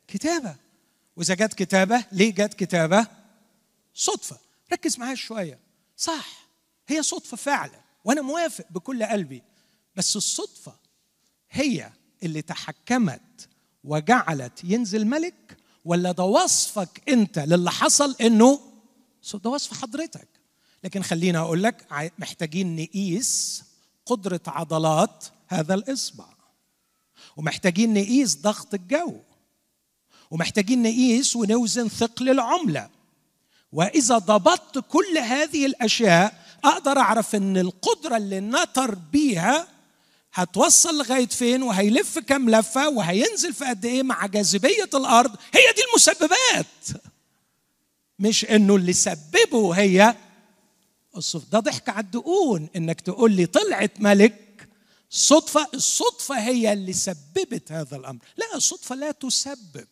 كتابة. 0.07 0.55
وإذا 1.15 1.33
جت 1.33 1.53
كتابة 1.53 2.05
ليه 2.11 2.31
جت 2.33 2.53
كتابة؟ 2.53 3.07
صدفة. 3.93 4.37
ركز 4.73 4.99
معايا 4.99 5.15
شوية. 5.15 5.59
صح. 5.97 6.47
هي 6.87 7.03
صدفة 7.03 7.37
فعلا. 7.37 7.81
وأنا 8.05 8.21
موافق 8.21 8.65
بكل 8.69 9.03
قلبي. 9.03 9.41
بس 9.95 10.15
الصدفة 10.15 10.75
هي 11.51 11.91
اللي 12.23 12.41
تحكمت 12.41 13.49
وجعلت 13.83 14.63
ينزل 14.63 15.07
ملك 15.07 15.57
ولا 15.85 16.11
ده 16.11 16.23
وصفك 16.23 17.09
أنت 17.09 17.39
للي 17.39 17.71
حصل 17.71 18.15
إنه 18.21 18.59
ده 19.35 19.49
وصف 19.49 19.81
حضرتك. 19.81 20.27
لكن 20.83 21.03
خليني 21.03 21.37
أقول 21.37 21.63
لك 21.63 21.87
محتاجين 22.19 22.75
نقيس 22.75 23.63
قدرة 24.05 24.41
عضلات 24.47 25.25
هذا 25.47 25.73
الإصبع. 25.73 26.25
ومحتاجين 27.37 27.93
نقيس 27.93 28.35
ضغط 28.35 28.73
الجو. 28.73 29.19
ومحتاجين 30.31 30.81
نقيس 30.83 31.35
ونوزن 31.35 31.87
ثقل 31.87 32.29
العملة. 32.29 32.89
وإذا 33.71 34.17
ضبطت 34.17 34.85
كل 34.89 35.17
هذه 35.17 35.65
الأشياء 35.65 36.45
أقدر 36.63 36.97
أعرف 36.99 37.35
إن 37.35 37.57
القدرة 37.57 38.17
اللي 38.17 38.39
نطر 38.39 38.95
بيها 38.95 39.67
هتوصل 40.33 40.97
لغاية 40.97 41.27
فين 41.27 41.63
وهيلف 41.63 42.19
كام 42.19 42.49
لفة 42.49 42.89
وهينزل 42.89 43.53
في 43.53 43.65
قد 43.65 43.85
إيه 43.85 44.03
مع 44.03 44.25
جاذبية 44.25 44.89
الأرض. 44.93 45.35
هي 45.53 45.73
دي 45.75 45.81
المسببات. 45.89 47.01
مش 48.19 48.45
إنه 48.45 48.75
اللي 48.75 48.93
سببه 48.93 49.71
هي 49.71 50.15
الصف 51.17 51.49
ده 51.49 51.59
ضحك 51.59 51.89
على 51.89 52.05
الدقون 52.05 52.69
إنك 52.75 53.01
تقول 53.01 53.31
لي 53.31 53.45
طلعت 53.45 54.01
ملك 54.01 54.69
صدفة 55.09 55.67
الصدفة 55.73 56.39
هي 56.39 56.73
اللي 56.73 56.93
سببت 56.93 57.71
هذا 57.71 57.97
الأمر. 57.97 58.19
لا 58.37 58.55
الصدفة 58.55 58.95
لا 58.95 59.11
تسبب. 59.11 59.87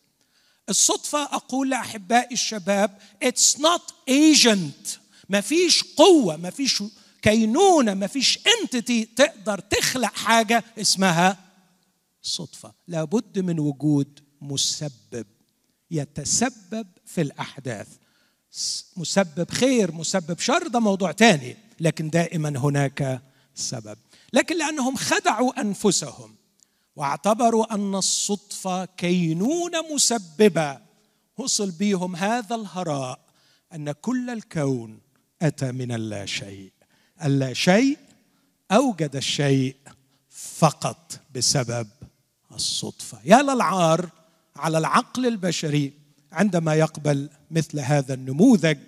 الصدفة 0.68 1.22
أقول 1.22 1.70
لأحبائي 1.70 2.32
الشباب 2.32 2.98
it's 3.24 3.58
not 3.58 3.92
agent. 4.10 4.98
ما 5.28 5.40
فيش 5.40 5.84
قوة 5.96 6.36
ما 6.36 6.50
فيش 6.50 6.82
كينونة 7.22 7.94
ما 7.94 8.06
فيش 8.06 8.38
انتيتي 8.62 9.04
تقدر 9.04 9.58
تخلق 9.58 10.14
حاجة 10.14 10.64
اسمها 10.78 11.38
صدفة. 12.22 12.74
لابد 12.88 13.38
من 13.38 13.58
وجود 13.60 14.20
مسبب 14.40 15.26
يتسبب 15.90 16.86
في 17.06 17.20
الأحداث. 17.20 17.88
مسبب 18.96 19.50
خير 19.50 19.92
مسبب 19.92 20.38
شر 20.38 20.66
ده 20.68 20.80
موضوع 20.80 21.12
تاني. 21.12 21.56
لكن 21.80 22.10
دائما 22.10 22.48
هناك 22.58 23.22
سبب. 23.54 23.98
لكن 24.32 24.58
لأنهم 24.58 24.96
خدعوا 24.96 25.60
أنفسهم 25.60 26.34
واعتبروا 26.96 27.74
أن 27.74 27.94
الصدفة 27.94 28.84
كينونة 28.84 29.94
مسببة 29.94 30.78
وصل 31.38 31.70
بيهم 31.70 32.16
هذا 32.16 32.54
الهراء 32.54 33.20
أن 33.74 33.92
كل 33.92 34.30
الكون 34.30 35.00
أتى 35.42 35.72
من 35.72 35.92
اللا 35.92 36.26
شيء. 36.26 36.72
اللا 37.24 37.52
شيء 37.52 37.98
أوجد 38.72 39.16
الشيء 39.16 39.76
فقط 40.30 41.20
بسبب 41.34 41.88
الصدفة. 42.54 43.18
يا 43.24 43.42
للعار 43.42 44.08
على 44.56 44.78
العقل 44.78 45.26
البشري 45.26 45.92
عندما 46.32 46.74
يقبل 46.74 47.30
مثل 47.50 47.80
هذا 47.80 48.14
النموذج 48.14 48.78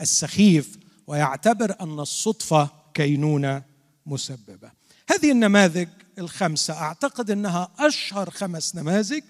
السخيف 0.00 0.78
ويعتبر 1.06 1.76
أن 1.80 2.00
الصدفة 2.00 2.70
كينونة 2.94 3.62
مسببة. 4.06 4.70
هذه 5.10 5.32
النماذج 5.32 5.88
الخمسة 6.18 6.74
أعتقد 6.74 7.30
أنها 7.30 7.68
أشهر 7.78 8.30
خمس 8.30 8.74
نماذج. 8.74 9.22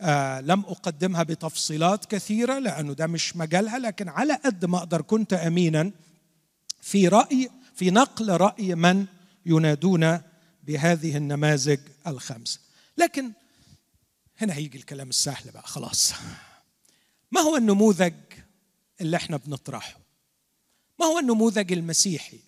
آه 0.00 0.40
لم 0.40 0.60
أقدمها 0.60 1.22
بتفصيلات 1.22 2.04
كثيرة 2.04 2.58
لأنه 2.58 2.92
ده 2.92 3.06
مش 3.06 3.36
مجالها 3.36 3.78
لكن 3.78 4.08
على 4.08 4.34
قد 4.34 4.64
ما 4.64 4.78
أقدر 4.78 5.02
كنت 5.02 5.32
امينا 5.32 5.90
في 6.80 7.08
رأي 7.08 7.50
في 7.74 7.90
نقل 7.90 8.30
رأي 8.30 8.74
من 8.74 9.06
ينادون 9.46 10.20
بهذه 10.64 11.16
النماذج 11.16 11.78
الخمسة. 12.06 12.60
لكن 12.98 13.32
هنا 14.38 14.54
هيجي 14.54 14.78
الكلام 14.78 15.08
السهل 15.08 15.50
بقى 15.50 15.62
خلاص. 15.66 16.14
ما 17.30 17.40
هو 17.40 17.56
النموذج 17.56 18.14
اللي 19.00 19.16
إحنا 19.16 19.36
بنطرحه؟ 19.36 19.98
ما 21.00 21.06
هو 21.06 21.18
النموذج 21.18 21.72
المسيحي 21.72 22.38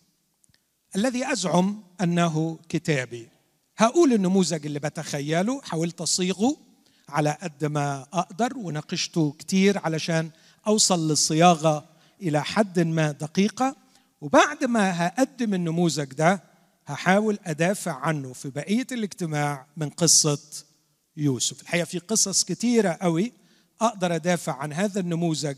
الذي 0.97 1.33
أزعم 1.33 1.83
أنه 2.01 2.59
كتابي؟ 2.69 3.29
هقول 3.77 4.12
النموذج 4.12 4.66
اللي 4.66 4.79
بتخيله 4.79 5.61
حاولت 5.62 6.01
أصيغه 6.01 6.57
على 7.09 7.38
قد 7.43 7.64
ما 7.64 8.07
أقدر 8.12 8.57
وناقشته 8.57 9.35
كتير 9.38 9.79
علشان 9.79 10.31
أوصل 10.66 11.09
للصياغة 11.09 11.88
إلى 12.23 12.45
حد 12.45 12.81
ما 12.81 13.12
دقيقة. 13.12 13.77
وبعد 14.21 14.64
ما 14.64 15.07
هقدم 15.07 15.55
النموذج 15.55 16.05
ده 16.12 16.43
هحاول 16.87 17.38
أدافع 17.45 17.93
عنه 17.93 18.33
في 18.33 18.51
بقية 18.51 18.87
الاجتماع 18.93 19.66
من 19.77 19.88
قصة 19.90 20.38
يوسف. 21.16 21.62
الحقيقة 21.62 21.85
في 21.85 21.99
قصص 21.99 22.45
كتيرة 22.45 22.99
قوي 23.03 23.33
أقدر 23.81 24.14
أدافع 24.14 24.57
عن 24.57 24.73
هذا 24.73 25.01
النموذج 25.01 25.57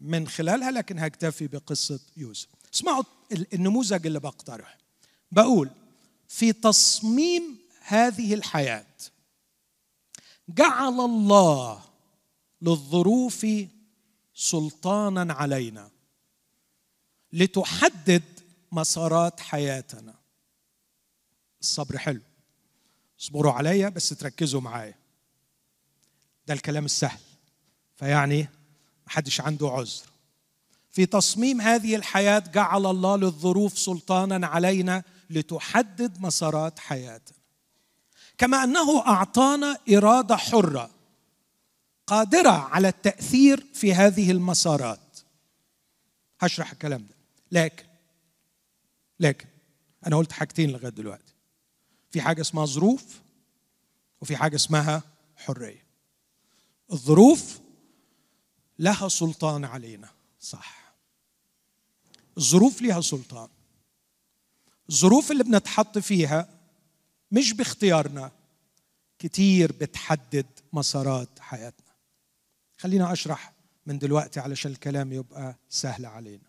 من 0.00 0.28
خلالها 0.28 0.70
لكن 0.70 0.98
هكتفي 0.98 1.46
بقصة 1.46 2.00
يوسف. 2.16 2.48
اسمعوا 2.74 3.04
النموذج 3.52 4.06
اللي 4.06 4.20
بقترح 4.20 4.78
بقول 5.32 5.70
في 6.28 6.52
تصميم 6.52 7.58
هذه 7.80 8.34
الحياة 8.34 8.86
جعل 10.48 11.00
الله 11.00 11.84
للظروف 12.62 13.46
سلطانا 14.34 15.32
علينا 15.32 15.90
لتحدد 17.32 18.22
مسارات 18.72 19.40
حياتنا. 19.40 20.14
الصبر 21.60 21.98
حلو. 21.98 22.20
اصبروا 23.20 23.52
عليا 23.52 23.88
بس 23.88 24.08
تركزوا 24.08 24.60
معايا. 24.60 24.94
ده 26.46 26.54
الكلام 26.54 26.84
السهل. 26.84 27.27
فيعني 27.98 28.48
محدش 29.06 29.40
عنده 29.40 29.68
عذر. 29.68 30.06
في 30.92 31.06
تصميم 31.06 31.60
هذه 31.60 31.96
الحياة 31.96 32.38
جعل 32.38 32.86
الله 32.86 33.16
للظروف 33.16 33.78
سلطانا 33.78 34.46
علينا 34.46 35.02
لتحدد 35.30 36.20
مسارات 36.20 36.78
حياتنا. 36.78 37.38
كما 38.38 38.64
أنه 38.64 39.06
أعطانا 39.06 39.78
إرادة 39.92 40.36
حرة 40.36 40.90
قادرة 42.06 42.50
على 42.50 42.88
التأثير 42.88 43.66
في 43.74 43.94
هذه 43.94 44.30
المسارات. 44.30 45.18
هشرح 46.40 46.72
الكلام 46.72 47.00
ده. 47.00 47.14
لكن 47.52 47.84
لكن 49.20 49.46
أنا 50.06 50.16
قلت 50.16 50.32
حاجتين 50.32 50.70
لغاية 50.70 50.88
دلوقتي. 50.88 51.32
في 52.10 52.20
حاجة 52.20 52.40
اسمها 52.40 52.66
ظروف 52.66 53.20
وفي 54.20 54.36
حاجة 54.36 54.56
اسمها 54.56 55.02
حرية. 55.36 55.84
الظروف 56.92 57.60
لها 58.78 59.08
سلطان 59.08 59.64
علينا. 59.64 60.08
صح. 60.40 60.94
الظروف 62.38 62.82
لها 62.82 63.00
سلطان. 63.00 63.48
الظروف 64.90 65.30
اللي 65.30 65.44
بنتحط 65.44 65.98
فيها 65.98 66.48
مش 67.32 67.52
باختيارنا. 67.52 68.32
كتير 69.18 69.72
بتحدد 69.72 70.46
مسارات 70.72 71.28
حياتنا. 71.40 71.92
خلينا 72.78 73.12
أشرح 73.12 73.52
من 73.86 73.98
دلوقتي 73.98 74.40
علشان 74.40 74.70
الكلام 74.70 75.12
يبقى 75.12 75.56
سهل 75.68 76.06
علينا. 76.06 76.48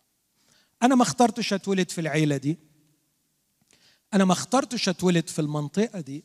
أنا 0.84 0.96
ما 0.96 1.04
اخترتش 1.04 1.54
أتولد 1.54 1.90
في 1.90 2.02
العيلة 2.02 2.38
دي. 2.38 2.58
أنا 4.14 4.26
ما 4.26 4.34
اخترتش 4.34 4.90
أتولد 4.90 5.28
في 5.28 5.40
المنطقة 5.40 6.00
دي. 6.00 6.24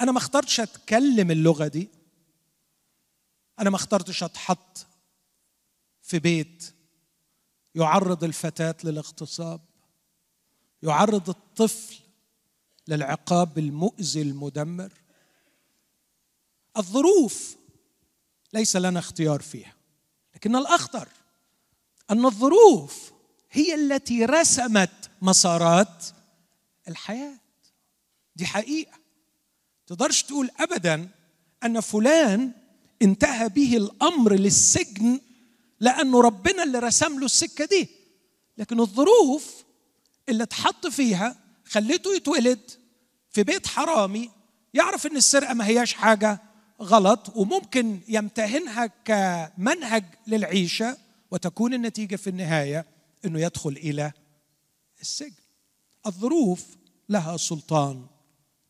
أنا 0.00 0.12
ما 0.12 0.18
اخترتش 0.18 0.60
أتكلم 0.60 1.30
اللغة 1.30 1.66
دي. 1.66 1.88
أنا 3.60 3.70
ما 3.70 3.76
اخترتش 3.76 4.22
أتحط 4.22 4.86
في 6.02 6.18
بيت 6.18 6.74
يعرض 7.74 8.24
الفتاة 8.24 8.76
للاغتصاب 8.84 9.60
يعرض 10.82 11.28
الطفل 11.28 11.96
للعقاب 12.88 13.58
المؤذي 13.58 14.22
المدمر. 14.22 14.92
الظروف 16.76 17.56
ليس 18.52 18.76
لنا 18.76 18.98
اختيار 18.98 19.42
فيها 19.42 19.74
لكن 20.34 20.56
الأخطر 20.56 21.08
أن 22.10 22.24
الظروف 22.24 23.12
هي 23.50 23.74
التي 23.74 24.24
رسمت 24.24 25.10
مسارات 25.22 26.04
الحياة. 26.88 27.38
دي 28.36 28.46
حقيقة. 28.46 28.98
تقدرش 29.86 30.22
تقول 30.22 30.50
ابدا 30.60 31.08
أن 31.64 31.80
فلان 31.80 32.52
انتهى 33.02 33.48
به 33.48 33.76
الأمر 33.76 34.32
للسجن 34.32 35.20
لأنه 35.80 36.20
ربنا 36.20 36.62
اللي 36.62 36.78
رسم 36.78 37.18
له 37.18 37.24
السكة 37.26 37.64
دي. 37.64 37.88
لكن 38.58 38.80
الظروف 38.80 39.64
اللي 40.28 40.42
اتحط 40.42 40.86
فيها 40.86 41.36
خليته 41.64 42.14
يتولد 42.16 42.60
في 43.30 43.42
بيت 43.42 43.66
حرامي 43.66 44.30
يعرف 44.74 45.06
إن 45.06 45.16
السرقة 45.16 45.54
ما 45.54 45.66
هياش 45.66 45.92
حاجة 45.92 46.40
غلط 46.82 47.36
وممكن 47.36 48.00
يمتهنها 48.08 48.86
كمنهج 48.86 50.04
للعيشة 50.26 50.96
وتكون 51.30 51.74
النتيجة 51.74 52.16
في 52.16 52.30
النهاية 52.30 52.86
إنه 53.24 53.40
يدخل 53.40 53.70
إلى 53.70 54.12
السجن. 55.00 55.32
الظروف 56.06 56.64
لها 57.08 57.36
سلطان 57.36 58.06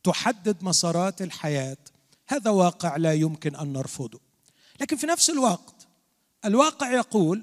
تحدد 0.05 0.63
مسارات 0.63 1.23
الحياة 1.23 1.77
هذا 2.31 2.51
واقع 2.51 2.97
لا 2.97 3.15
يمكن 3.15 3.57
أن 3.57 3.73
نرفضه. 3.73 4.21
لكن 4.81 4.97
في 4.97 5.07
نفس 5.07 5.31
الوقت 5.31 5.75
الواقع 6.45 6.93
يقول 6.93 7.43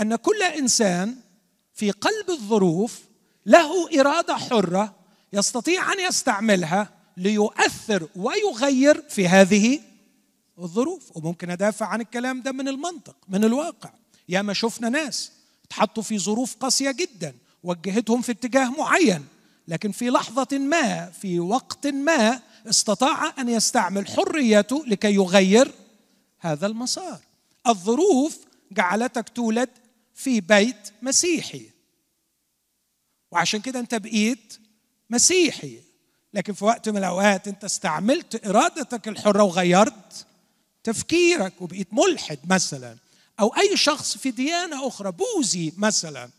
أن 0.00 0.16
كل 0.16 0.42
إنسان 0.42 1.16
في 1.74 1.90
قلب 1.90 2.30
الظروف 2.30 3.00
له 3.46 4.00
إرادة 4.00 4.36
حرة 4.36 4.94
يستطيع 5.32 5.92
أن 5.92 6.00
يستعملها 6.00 6.88
ليؤثر 7.16 8.08
ويغير 8.16 9.02
في 9.08 9.28
هذه 9.28 9.80
الظروف. 10.58 11.16
وممكن 11.16 11.50
أدافع 11.50 11.86
عن 11.86 12.00
الكلام 12.00 12.42
ده 12.42 12.52
من 12.52 12.68
المنطق 12.68 13.16
من 13.28 13.44
الواقع. 13.44 13.90
ياما 14.28 14.52
شفنا 14.52 14.88
ناس 14.88 15.32
اتحطوا 15.64 16.02
في 16.02 16.18
ظروف 16.18 16.56
قاسية 16.56 16.90
جدا 16.90 17.34
وجهتهم 17.62 18.22
في 18.22 18.32
اتجاه 18.32 18.70
معين 18.70 19.26
لكن 19.68 19.92
في 19.92 20.10
لحظة 20.10 20.58
ما 20.58 21.10
في 21.10 21.40
وقت 21.40 21.86
ما 21.86 22.40
استطاع 22.66 23.34
أن 23.38 23.48
يستعمل 23.48 24.08
حريته 24.08 24.84
لكي 24.86 25.14
يغير 25.14 25.72
هذا 26.38 26.66
المسار. 26.66 27.20
الظروف 27.66 28.38
جعلتك 28.72 29.28
تولد 29.28 29.68
في 30.14 30.40
بيت 30.40 30.90
مسيحي. 31.02 31.70
وعشان 33.30 33.60
كده 33.60 33.80
أنت 33.80 33.94
بقيت 33.94 34.58
مسيحي. 35.10 35.80
لكن 36.34 36.52
في 36.52 36.64
وقت 36.64 36.88
من 36.88 36.96
الأوقات 36.96 37.48
أنت 37.48 37.64
استعملت 37.64 38.46
إرادتك 38.46 39.08
الحرة 39.08 39.42
وغيرت 39.42 40.26
تفكيرك 40.84 41.62
وبقيت 41.62 41.88
ملحد 41.92 42.38
مثلا. 42.44 42.96
أو 43.40 43.48
أي 43.48 43.76
شخص 43.76 44.18
في 44.18 44.30
ديانة 44.30 44.86
أخرى 44.88 45.12
بوذي 45.12 45.72
مثلا. 45.76 46.30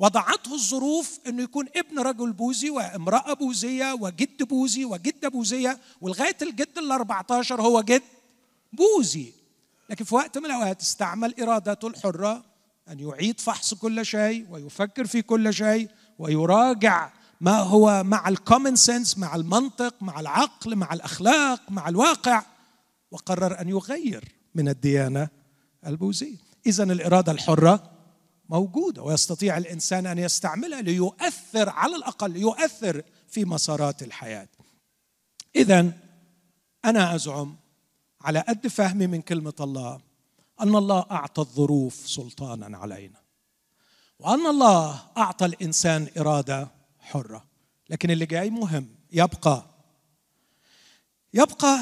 وضعته 0.00 0.54
الظروف 0.54 1.18
إنه 1.26 1.42
يكون 1.42 1.66
ابن 1.76 1.98
رجل 1.98 2.32
بوذي 2.32 2.70
وامرأة 2.70 3.32
بوذية 3.32 3.92
وجد 3.92 4.42
بوذي 4.42 4.84
وجدة 4.84 5.28
بوذية 5.28 5.78
ولغاية 6.00 6.36
الجد 6.42 6.78
ال 6.78 6.92
14 6.92 7.62
هو 7.62 7.80
جد 7.80 8.02
بوذي. 8.72 9.32
لكن 9.90 10.04
في 10.04 10.14
وقت 10.14 10.38
من 10.38 10.46
الأوقات 10.46 10.80
استعمل 10.80 11.34
إرادته 11.40 11.88
الحرة 11.88 12.44
أن 12.88 13.00
يعيد 13.00 13.40
فحص 13.40 13.74
كل 13.74 14.06
شيء 14.06 14.46
ويفكر 14.50 15.06
في 15.06 15.22
كل 15.22 15.54
شيء 15.54 15.88
ويراجع 16.18 17.10
ما 17.40 17.58
هو 17.58 18.02
مع 18.04 18.28
الكومن 18.28 18.76
سنس 18.76 19.18
مع 19.18 19.36
المنطق 19.36 19.94
مع 20.00 20.20
العقل 20.20 20.76
مع 20.76 20.92
الأخلاق 20.92 21.70
مع 21.70 21.88
الواقع 21.88 22.42
وقرر 23.10 23.60
أن 23.60 23.68
يغير 23.68 24.24
من 24.54 24.68
الديانة 24.68 25.28
البوذية. 25.86 26.36
اذا 26.66 26.84
الإرادة 26.84 27.32
الحرة 27.32 27.99
موجودة 28.50 29.02
ويستطيع 29.02 29.56
الإنسان 29.58 30.06
أن 30.06 30.18
يستعملها 30.18 30.82
ليؤثر 30.82 31.68
على 31.68 31.96
الأقل 31.96 32.36
يؤثر 32.36 33.02
في 33.28 33.44
مسارات 33.44 34.02
الحياة. 34.02 34.48
اذا 35.56 35.92
أنا 36.84 37.14
أزعم 37.14 37.56
على 38.20 38.40
قد 38.40 38.66
فهمي 38.66 39.06
من 39.06 39.22
كلمة 39.22 39.54
الله 39.60 40.00
أن 40.60 40.76
الله 40.76 41.06
أعطى 41.10 41.40
الظروف 41.42 41.94
سلطانا 41.94 42.78
علينا 42.78 43.20
وأن 44.18 44.46
الله 44.46 45.02
أعطى 45.16 45.46
الإنسان 45.46 46.08
إرادة 46.18 46.68
حرة. 46.98 47.44
لكن 47.90 48.10
اللي 48.10 48.26
جاي 48.26 48.50
مهم 48.50 48.88
يبقى 49.12 49.64
يبقى 51.34 51.80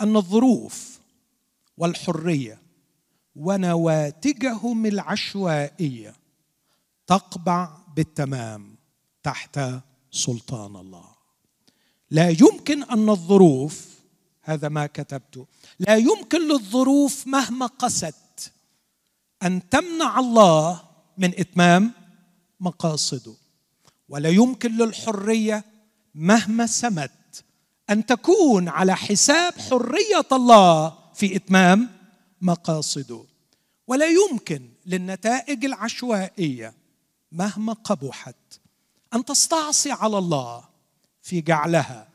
أن 0.00 0.16
الظروف 0.16 0.98
والحرية 1.78 2.63
ونواتجهم 3.36 4.86
العشوائية 4.86 6.14
تقبع 7.06 7.76
بالتمام 7.96 8.76
تحت 9.22 9.60
سلطان 10.10 10.76
الله. 10.76 11.14
لا 12.10 12.28
يمكن 12.28 12.82
أن 12.82 13.08
الظروف 13.08 13.88
هذا 14.42 14.68
ما 14.68 14.86
كتبته 14.86 15.46
لا 15.78 15.96
يمكن 15.96 16.48
للظروف 16.48 17.26
مهما 17.26 17.66
قست 17.66 18.52
أن 19.42 19.68
تمنع 19.68 20.18
الله 20.18 20.82
من 21.18 21.32
إتمام 21.38 21.92
مقاصده. 22.60 23.34
ولا 24.08 24.28
يمكن 24.28 24.76
للحرية 24.76 25.64
مهما 26.14 26.66
سمت 26.66 27.44
أن 27.90 28.06
تكون 28.06 28.68
على 28.68 28.96
حساب 28.96 29.52
حرية 29.58 30.26
الله 30.32 30.98
في 31.14 31.36
إتمام 31.36 31.90
مقاصده 32.44 33.24
ولا 33.86 34.06
يمكن 34.06 34.68
للنتائج 34.86 35.64
العشوائية 35.64 36.74
مهما 37.32 37.72
قبحت 37.72 38.36
أن 39.14 39.24
تستعصي 39.24 39.92
على 39.92 40.18
الله 40.18 40.64
في 41.22 41.40
جعلها 41.40 42.08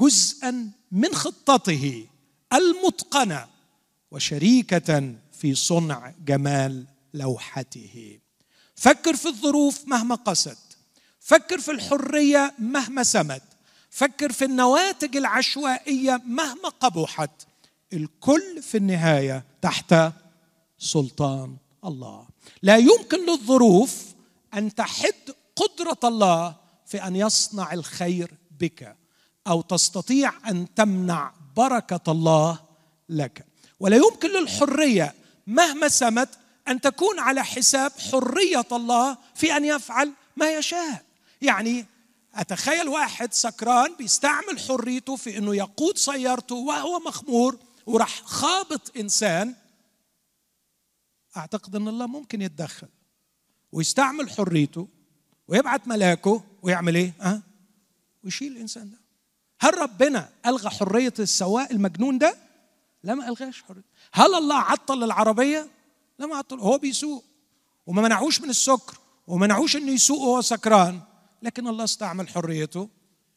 جزءا 0.00 0.70
من 0.92 1.14
خطته 1.14 2.06
المتقنة 2.52 3.46
وشريكة 4.10 5.14
في 5.32 5.54
صنع 5.54 6.12
جمال 6.26 6.84
لوحته. 7.14 8.18
فكر 8.74 9.16
في 9.16 9.28
الظروف 9.28 9.88
مهما 9.88 10.14
قست. 10.14 10.58
فكر 11.20 11.60
في 11.60 11.70
الحرية 11.70 12.54
مهما 12.58 13.02
سمت. 13.02 13.42
فكر 13.90 14.32
في 14.32 14.44
النواتج 14.44 15.16
العشوائية 15.16 16.22
مهما 16.26 16.68
قبحت. 16.68 17.30
الكل 17.92 18.62
في 18.62 18.76
النهاية 18.76 19.44
تحت 19.62 19.94
سلطان 20.78 21.56
الله. 21.84 22.26
لا 22.62 22.76
يمكن 22.76 23.26
للظروف 23.26 24.04
أن 24.54 24.74
تحد 24.74 25.14
قدرة 25.56 25.98
الله 26.04 26.56
في 26.86 27.06
أن 27.06 27.16
يصنع 27.16 27.72
الخير 27.72 28.30
بك 28.60 28.96
أو 29.46 29.62
تستطيع 29.62 30.32
أن 30.48 30.74
تمنع 30.74 31.32
بركة 31.56 32.12
الله 32.12 32.60
لك. 33.08 33.46
ولا 33.80 33.96
يمكن 33.96 34.28
للحرية 34.28 35.14
مهما 35.46 35.88
سمت 35.88 36.28
أن 36.68 36.80
تكون 36.80 37.18
على 37.18 37.44
حساب 37.44 37.92
حرية 38.12 38.66
الله 38.72 39.18
في 39.34 39.56
أن 39.56 39.64
يفعل 39.64 40.12
ما 40.36 40.50
يشاء. 40.50 41.04
يعني 41.42 41.86
أتخيل 42.34 42.88
واحد 42.88 43.32
سكران 43.32 43.94
بيستعمل 43.98 44.58
حريته 44.68 45.16
في 45.16 45.38
إنه 45.38 45.56
يقود 45.56 45.98
سيارته 45.98 46.54
وهو 46.54 46.98
مخمور 46.98 47.58
وراح 47.86 48.22
خابط 48.22 48.96
إنسان 48.96 49.54
أعتقد 51.36 51.76
إن 51.76 51.88
الله 51.88 52.06
ممكن 52.06 52.42
يتدخل 52.42 52.88
ويستعمل 53.72 54.30
حريته 54.30 54.88
ويبعت 55.48 55.88
ملاكه 55.88 56.42
ويعمل 56.62 56.94
إيه؟ 56.94 57.12
ها؟ 57.20 57.34
أه؟ 57.34 57.42
ويشيل 58.24 58.52
الإنسان 58.52 58.90
ده. 58.90 58.98
هل 59.60 59.78
ربنا 59.78 60.28
ألغى 60.46 60.70
حرية 60.70 61.14
السواق 61.18 61.70
المجنون 61.70 62.18
ده؟ 62.18 62.36
لا 63.02 63.14
ما 63.14 63.28
ألغاش 63.28 63.62
حرية. 63.62 63.84
هل 64.12 64.34
الله 64.34 64.56
عطل 64.56 65.04
العربية؟ 65.04 65.68
لا 66.18 66.26
ما 66.26 66.36
عطل 66.36 66.58
هو 66.60 66.78
بيسوق 66.78 67.24
وما 67.86 68.02
منعوش 68.02 68.40
من 68.40 68.50
السكر 68.50 68.98
وما 69.26 69.46
منعوش 69.46 69.76
إنه 69.76 69.92
يسوق 69.92 70.18
وهو 70.20 70.40
سكران 70.40 71.00
لكن 71.42 71.68
الله 71.68 71.84
استعمل 71.84 72.28
حريته 72.28 72.88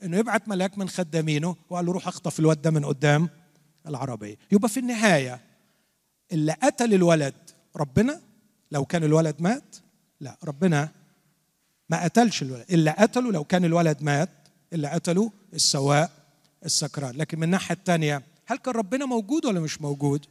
إنه 0.04 0.18
يبعت 0.18 0.48
ملاك 0.48 0.78
من 0.78 0.90
خدامينه 0.90 1.56
وقال 1.70 1.86
له 1.86 1.92
روح 1.92 2.08
اخطف 2.08 2.40
الواد 2.40 2.62
ده 2.62 2.72
من 2.72 2.86
قدام 2.86 3.30
العربية. 3.88 4.38
يبقى 4.52 4.70
في 4.70 4.80
النهاية 4.80 5.42
اللي 6.32 6.52
قتل 6.52 6.94
الولد 6.94 7.34
ربنا 7.76 8.22
لو 8.72 8.86
كان 8.86 9.04
الولد 9.04 9.36
مات 9.40 9.76
لا 10.20 10.38
ربنا 10.44 10.90
ما 11.90 12.04
قتلش 12.04 12.42
الولد. 12.42 12.66
اللي 12.70 12.92
قتله 12.92 13.32
لو 13.32 13.44
كان 13.44 13.66
الولد 13.66 13.98
مات 14.04 14.30
اللي 14.74 14.88
قتله 14.88 15.32
السواق 15.54 16.12
السكران. 16.66 17.16
لكن 17.16 17.38
من 17.38 17.44
الناحية 17.44 17.76
الثانية 17.76 18.24
هل 18.46 18.58
كان 18.58 18.74
ربنا 18.74 19.06
موجود 19.06 19.46
ولا 19.46 19.60
مش 19.60 19.82
موجود؟ 19.82 20.26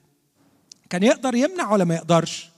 كان 0.90 1.02
يقدر 1.02 1.34
يمنع 1.34 1.72
ولا 1.72 1.84
ما 1.84 1.94
يقدرش؟ 1.94 2.50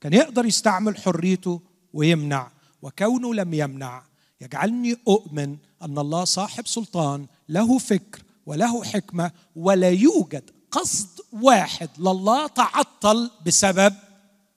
كان 0.00 0.12
يقدر 0.12 0.46
يستعمل 0.46 0.96
حريته 0.96 1.60
ويمنع. 1.92 2.50
وكونه 2.82 3.34
لم 3.34 3.54
يمنع 3.54 4.02
يجعلني 4.40 4.96
أؤمن 5.08 5.56
أن 5.82 5.98
الله 5.98 6.24
صاحب 6.24 6.66
سلطان 6.66 7.26
له 7.48 7.78
فكر 7.78 8.22
وله 8.46 8.84
حكمة 8.84 9.30
ولا 9.56 9.90
يوجد 9.90 10.50
قصد 10.70 11.08
واحد 11.32 11.88
لله 11.98 12.46
تعطل 12.46 13.30
بسبب 13.46 13.94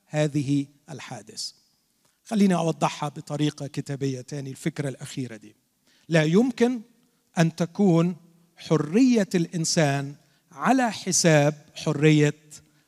هذه 0.06 0.66
الحادث. 0.90 1.50
خليني 2.24 2.54
أوضحها 2.54 3.08
بطريقة 3.08 3.66
كتابية 3.66 4.20
تاني 4.20 4.50
الفكرة 4.50 4.88
الأخيرة 4.88 5.36
دي. 5.36 5.56
لا 6.08 6.22
يمكن 6.22 6.80
أن 7.38 7.56
تكون 7.56 8.16
حرية 8.56 9.28
الإنسان 9.34 10.14
على 10.52 10.92
حساب 10.92 11.54
حرية 11.74 12.34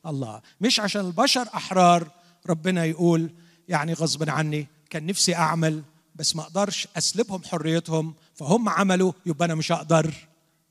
الله. 0.06 0.40
مش 0.60 0.80
عشان 0.80 1.06
البشر 1.06 1.48
أحرار 1.54 2.10
ربنا 2.46 2.84
يقول 2.84 3.30
يعني 3.68 3.92
غصب 3.92 4.30
عني 4.30 4.66
كان 4.90 5.06
نفسي 5.06 5.34
أعمل 5.34 5.82
بس 6.14 6.36
ما 6.36 6.42
أقدرش 6.42 6.88
أسلبهم 6.96 7.42
حريتهم 7.44 8.14
فهم 8.34 8.68
عملوا 8.68 9.12
يبقى 9.26 9.44
أنا 9.44 9.54
مش 9.54 9.72
هقدر 9.72 10.14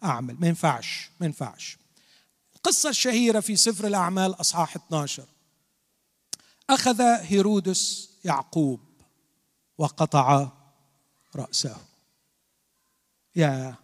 أعمل. 0.04 0.38
ما 0.40 0.48
ينفعش 0.48 1.10
ما 1.20 1.26
ينفعش. 1.26 1.78
القصة 2.56 2.90
الشهيره 2.90 3.40
في 3.40 3.56
سفر 3.56 3.88
الأعمال 3.88 4.42
أصحاح 4.42 4.76
12 4.76 5.26
أخذ 6.70 7.02
هيرودس 7.02 8.10
يعقوب 8.24 8.80
وقطع 9.78 10.52
رأسه. 11.36 11.78
يا 13.36 13.76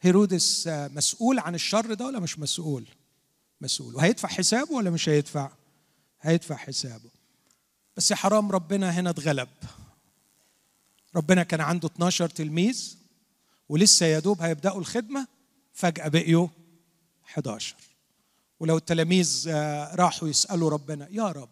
هيرودس 0.00 0.68
مسؤول 0.68 1.38
عن 1.38 1.54
الشر 1.54 1.94
ده 1.94 2.04
ولا 2.06 2.20
مش 2.20 2.38
مسؤول؟ 2.38 2.86
مسؤول. 3.60 3.94
وهيدفع 3.94 4.28
حسابه 4.28 4.72
ولا 4.72 4.90
مش 4.90 5.08
هيدفع؟ 5.08 5.50
هيدفع 6.20 6.56
حسابه. 6.56 7.10
بس 7.96 8.10
يا 8.10 8.16
حرام 8.16 8.52
ربنا 8.52 8.90
هنا 8.90 9.10
اتغلب. 9.10 9.48
ربنا 11.16 11.42
كان 11.42 11.60
عنده 11.60 11.88
12 11.88 12.28
تلميذ. 12.28 12.95
ولسه 13.68 14.06
يا 14.06 14.18
دوب 14.18 14.42
هيبدأوا 14.42 14.78
الخدمة 14.78 15.26
فجأة 15.72 16.08
بقيوا 16.08 16.48
11 17.24 17.76
ولو 18.60 18.76
التلاميذ 18.76 19.50
راحوا 19.94 20.28
يسألوا 20.28 20.70
ربنا 20.70 21.08
يا 21.10 21.24
رب 21.24 21.48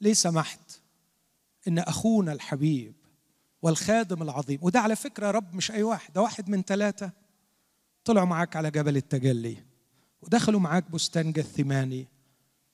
ليه 0.00 0.12
سمحت 0.14 0.80
إن 1.68 1.78
أخونا 1.78 2.32
الحبيب 2.32 2.94
والخادم 3.62 4.22
العظيم 4.22 4.58
وده 4.62 4.80
على 4.80 4.96
فكرة 4.96 5.30
رب 5.30 5.54
مش 5.54 5.70
أي 5.70 5.82
واحد 5.82 6.12
ده 6.12 6.20
واحد 6.22 6.48
من 6.48 6.62
ثلاثة 6.62 7.10
طلعوا 8.04 8.26
معاك 8.26 8.56
على 8.56 8.70
جبل 8.70 8.96
التجلي 8.96 9.56
ودخلوا 10.22 10.60
معاك 10.60 10.90
بستان 10.90 11.32
جثماني 11.32 12.06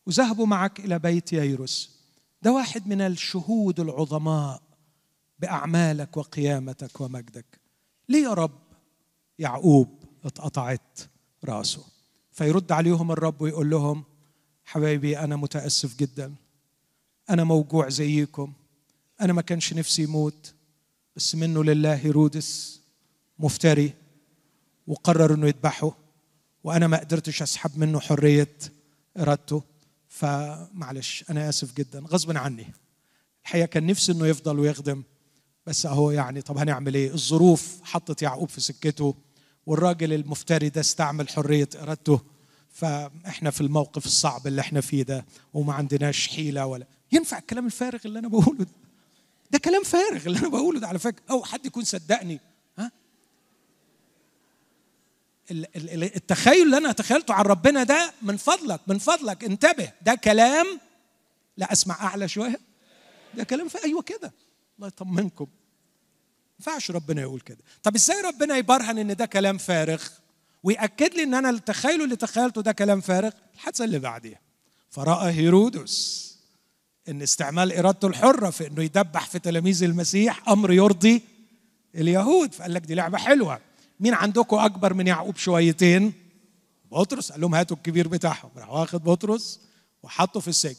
وذهبوا 0.07 0.47
معك 0.47 0.81
إلى 0.81 0.99
بيت 0.99 1.33
ييروس. 1.33 2.01
ده 2.43 2.53
واحد 2.53 2.87
من 2.87 3.01
الشهود 3.01 3.81
العظماء 3.81 4.63
بأعمالك 5.39 6.17
وقيامتك 6.17 7.01
ومجدك. 7.01 7.60
ليه 8.11 8.23
يا 8.23 8.35
رب؟ 8.35 8.59
يعقوب 9.39 9.89
اتقطعت 10.25 11.01
رأسه. 11.45 11.85
فيرد 12.33 12.73
عليهم 12.73 13.13
الرب 13.13 13.43
ويقول 13.43 13.71
لهم 13.71 14.05
حبايبي 14.65 15.19
أنا 15.19 15.37
متأسف 15.37 15.97
جدا. 15.97 16.35
أنا 17.31 17.45
موجوع 17.45 17.89
زيكم. 17.89 18.53
أنا 19.21 19.33
ما 19.33 19.43
كانش 19.43 19.75
نفسي 19.75 20.03
يموت 20.03 20.55
بس 21.17 21.35
منه 21.35 21.65
لله 21.65 21.95
هيرودس 21.95 22.81
مفتري 23.39 23.93
وقرر 24.87 25.35
إنه 25.35 25.47
يذبحه 25.47 25.97
وأنا 26.65 26.87
ما 26.87 27.01
قدرتش 27.01 27.43
أسحب 27.43 27.79
منه 27.79 28.01
حرية 28.01 28.57
إرادته. 29.19 29.63
فمعلش 30.09 31.25
أنا 31.31 31.49
آسف 31.49 31.75
جدا. 31.77 32.01
غصبا 32.01 32.39
عني. 32.39 32.67
الحقيقة 33.43 33.67
كان 33.67 33.87
نفسي 33.87 34.13
إنه 34.13 34.27
يفضل 34.27 34.59
ويخدم 34.59 35.03
بس 35.67 35.87
أهو 35.87 36.11
يعني 36.11 36.43
طب 36.43 36.59
هنعمل 36.59 36.95
إيه؟ 36.95 37.13
الظروف 37.15 37.79
حطت 37.83 38.23
يعقوب 38.23 38.49
في 38.49 38.61
سكته 38.61 39.15
والراجل 39.67 40.13
المفتري 40.13 40.69
ده 40.69 40.81
استعمل 40.81 41.29
حرية 41.29 41.69
إرادته 41.83 42.21
فإحنا 42.73 43.51
في 43.51 43.61
الموقف 43.61 44.07
الصعب 44.07 44.47
اللي 44.47 44.61
إحنا 44.61 44.81
فيه 44.81 45.03
ده 45.03 45.27
وما 45.55 45.73
عندناش 45.75 46.29
حيلة 46.29 46.67
ولا 46.67 46.87
ينفع 47.13 47.39
الكلام 47.39 47.67
الفارغ 47.67 48.01
اللي 48.05 48.19
أنا 48.19 48.29
بقوله 48.29 48.59
ده؟ 48.59 48.67
ده 49.51 49.59
كلام 49.59 49.83
فارغ 49.83 50.27
اللي 50.27 50.39
أنا 50.39 50.49
بقوله 50.49 50.81
ده 50.81 50.89
على 50.89 50.99
فكرة 50.99 51.23
أو 51.31 51.45
حد 51.45 51.67
يكون 51.67 51.85
صدقني 51.85 52.41
ها؟ 52.79 52.91
التخيل 55.51 56.63
اللي 56.63 56.77
أنا 56.77 56.93
تخيلته 56.93 57.35
عن 57.35 57.45
ربنا 57.45 57.83
ده 57.83 58.13
من 58.23 58.37
فضلك 58.37 58.81
من 58.87 58.99
فضلك 58.99 59.45
انتبه 59.45 59.93
ده 60.03 60.15
كلام 60.15 60.67
لا 61.57 61.73
أسمع 61.73 61.95
أعلى 62.05 62.29
شوية 62.29 62.61
ده 63.35 63.45
كلام 63.45 63.69
أيوه 63.85 64.03
كده. 64.03 64.33
الله 64.81 64.89
يطمنكم. 64.89 65.45
ما 65.45 66.57
ينفعش 66.59 66.91
ربنا 66.91 67.23
يقول 67.23 67.41
كده. 67.41 67.59
طب 67.83 67.95
إزاي 67.95 68.21
ربنا 68.21 68.57
يبرهن 68.57 68.99
إن 68.99 69.17
ده 69.17 69.27
كلام 69.27 69.59
فارغ؟ 69.59 70.03
ويأكد 70.63 71.15
لي 71.15 71.23
إن 71.23 71.35
أنا 71.35 71.51
التخيل 71.51 72.03
اللي 72.03 72.17
تخيلته 72.17 72.63
ده 72.63 72.73
كلام 72.73 73.01
فارغ؟ 73.01 73.31
الحادثة 73.55 73.85
اللي 73.85 73.99
بعديها. 73.99 74.41
فرأى 74.91 75.33
هيرودس 75.33 76.27
إن 77.09 77.23
استعمال 77.23 77.73
إرادته 77.73 78.09
الحرة 78.09 78.51
في 78.51 78.67
إنه 78.67 78.83
يدبح 78.83 79.27
في 79.27 79.39
تلاميذ 79.39 79.83
المسيح 79.85 80.49
أمر 80.49 80.73
يرضي 80.73 81.23
اليهود. 81.95 82.55
فقال 82.55 82.75
لك 82.75 82.83
دي 82.83 82.95
لعبة 82.95 83.19
حلوة. 83.19 83.61
مين 84.01 84.15
عندكم 84.15 84.57
أكبر 84.57 84.95
من 84.95 85.07
يعقوب 85.07 85.37
شويتين؟ 85.37 86.13
بطرس. 86.93 87.33
قال 87.33 87.41
لهم 87.41 87.55
هاتوا 87.55 87.77
الكبير 87.77 88.09
بتاعهم. 88.09 88.51
راح 88.57 88.71
واخد 88.71 89.05
بطرس 89.05 89.61
وحطه 90.03 90.41
في 90.41 90.49
السجن. 90.49 90.77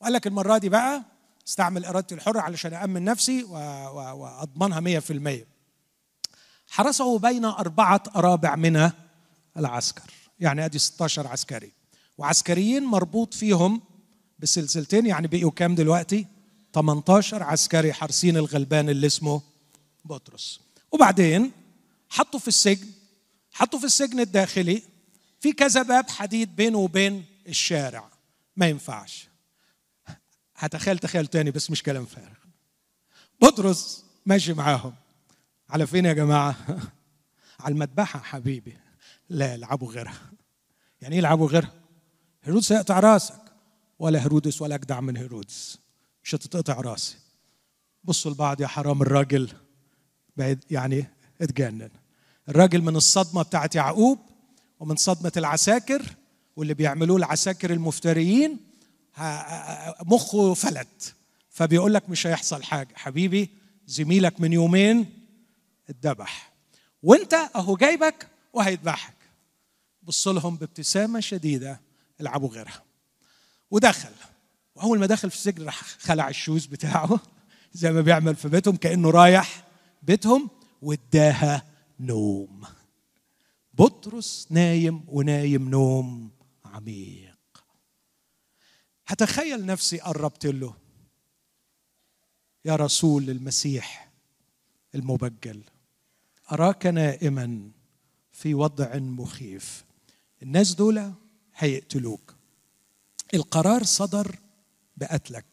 وقال 0.00 0.12
لك 0.12 0.26
المرة 0.26 0.58
دي 0.58 0.68
بقى 0.68 1.11
استعمل 1.48 1.84
إرادتي 1.84 2.14
الحرة 2.14 2.40
علشان 2.40 2.74
امن 2.74 3.04
نفسي 3.04 3.44
وأضمنها 3.44 5.00
100% 5.00 5.46
حرسه 6.68 7.18
بين 7.18 7.44
أربعة 7.44 8.02
ارابع 8.16 8.56
من 8.56 8.90
العسكر. 9.56 10.10
يعني 10.40 10.64
أدي 10.64 10.78
16 10.78 11.26
عسكري. 11.26 11.72
وعسكريين 12.18 12.84
مربوط 12.84 13.34
فيهم 13.34 13.82
بسلسلتين 14.38 15.06
يعني 15.06 15.26
بقيوا 15.26 15.50
كام 15.50 15.74
دلوقتي؟ 15.74 16.26
18 16.74 17.42
عسكري 17.42 17.92
حارسين 17.92 18.36
الغلبان 18.36 18.88
اللي 18.88 19.06
اسمه 19.06 19.42
بطرس. 20.04 20.60
وبعدين 20.92 21.52
حطوا 22.08 22.40
في 22.40 22.48
السجن 22.48 22.88
حطوا 23.52 23.78
في 23.78 23.84
السجن 23.84 24.20
الداخلي 24.20 24.82
في 25.40 25.52
كذا 25.52 25.82
باب 25.82 26.10
حديد 26.10 26.56
بينه 26.56 26.78
وبين 26.78 27.24
الشارع. 27.48 28.08
ما 28.56 28.66
ينفعش. 28.68 29.28
هتخيل 30.62 30.98
تخيل 30.98 31.26
تاني 31.26 31.50
بس 31.50 31.70
مش 31.70 31.82
كلام 31.82 32.04
فارغ. 32.04 32.36
بطرس 33.40 34.04
ماشي 34.26 34.52
معاهم. 34.52 34.94
على 35.70 35.86
فين 35.86 36.04
يا 36.04 36.12
جماعة؟ 36.12 36.56
على 37.60 37.72
المذبحة 37.72 38.18
حبيبي. 38.20 38.76
لا 39.28 39.54
العبوا 39.54 39.92
غيرها. 39.92 40.32
يعني 41.00 41.14
إيه 41.14 41.20
العبوا 41.20 41.48
غيرها؟ 41.48 41.72
هيرودس 42.42 42.72
هيقطع 42.72 43.00
راسك. 43.00 43.40
ولا 43.98 44.22
هيرودس 44.22 44.62
ولا 44.62 44.74
أجدع 44.74 45.00
من 45.00 45.16
هيرودس. 45.16 45.78
مش 46.24 46.34
هتتقطع 46.34 46.80
راسي. 46.80 47.16
بصوا 48.04 48.30
لبعض 48.30 48.60
يا 48.60 48.66
حرام 48.66 49.02
الراجل 49.02 49.52
بعد 50.36 50.64
يعني 50.70 51.06
اتجنن. 51.40 51.90
الراجل 52.48 52.82
من 52.82 52.96
الصدمة 52.96 53.42
بتاعت 53.42 53.74
يعقوب 53.74 54.18
ومن 54.80 54.96
صدمة 54.96 55.32
العساكر 55.36 56.02
واللي 56.56 56.74
بيعملوه 56.74 57.16
العساكر 57.16 57.72
المفتريين 57.72 58.71
مخه 60.06 60.54
فلت. 60.54 61.14
فبيقول 61.50 61.94
لك 61.94 62.10
مش 62.10 62.26
هيحصل 62.26 62.62
حاجة. 62.62 62.94
حبيبي 62.94 63.50
زميلك 63.86 64.40
من 64.40 64.52
يومين 64.52 65.26
اتذبح. 65.88 66.52
وانت 67.02 67.34
اهو 67.34 67.76
جايبك 67.76 68.28
وهيذبحك. 68.52 69.14
بص 70.02 70.28
لهم 70.28 70.56
بابتسامة 70.56 71.20
شديدة 71.20 71.80
العبوا 72.20 72.48
غيرها. 72.48 72.82
ودخل. 73.70 74.12
وأول 74.74 74.98
ما 74.98 75.06
دخل 75.06 75.30
في 75.30 75.36
السجن 75.36 75.64
راح 75.64 75.82
خلع 75.82 76.28
ال 76.28 76.34
shoes 76.34 76.66
بتاعه 76.66 77.20
زي 77.72 77.92
ما 77.92 78.00
بيعمل 78.00 78.36
في 78.36 78.48
بيتهم 78.48 78.76
كأنه 78.76 79.10
رايح 79.10 79.64
بيتهم 80.02 80.50
واداها 80.82 81.62
نوم. 82.00 82.62
بطرس 83.74 84.46
نايم 84.50 85.04
ونايم 85.08 85.68
نوم 85.68 86.30
عميق. 86.64 87.31
هتخيل 89.06 89.66
نفسي 89.66 89.98
قربت 89.98 90.46
له. 90.46 90.74
يا 92.64 92.76
رسول 92.76 93.30
المسيح 93.30 94.10
المبجل 94.94 95.62
أراك 96.52 96.86
نائما 96.86 97.70
في 98.32 98.54
وضع 98.54 98.96
مخيف. 98.96 99.84
الناس 100.42 100.74
دول 100.74 101.12
هيقتلوك. 101.56 102.34
القرار 103.34 103.82
صدر 103.82 104.38
بقتلك. 104.96 105.44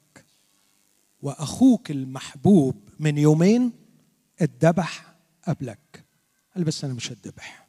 وأخوك 1.21 1.91
المحبوب 1.91 2.89
من 2.99 3.17
يومين 3.17 3.71
اتذبح 4.39 5.15
قبلك. 5.47 6.05
قال 6.55 6.63
بس 6.63 6.83
أنا 6.83 6.93
مش 6.93 7.11
هتذبح 7.11 7.67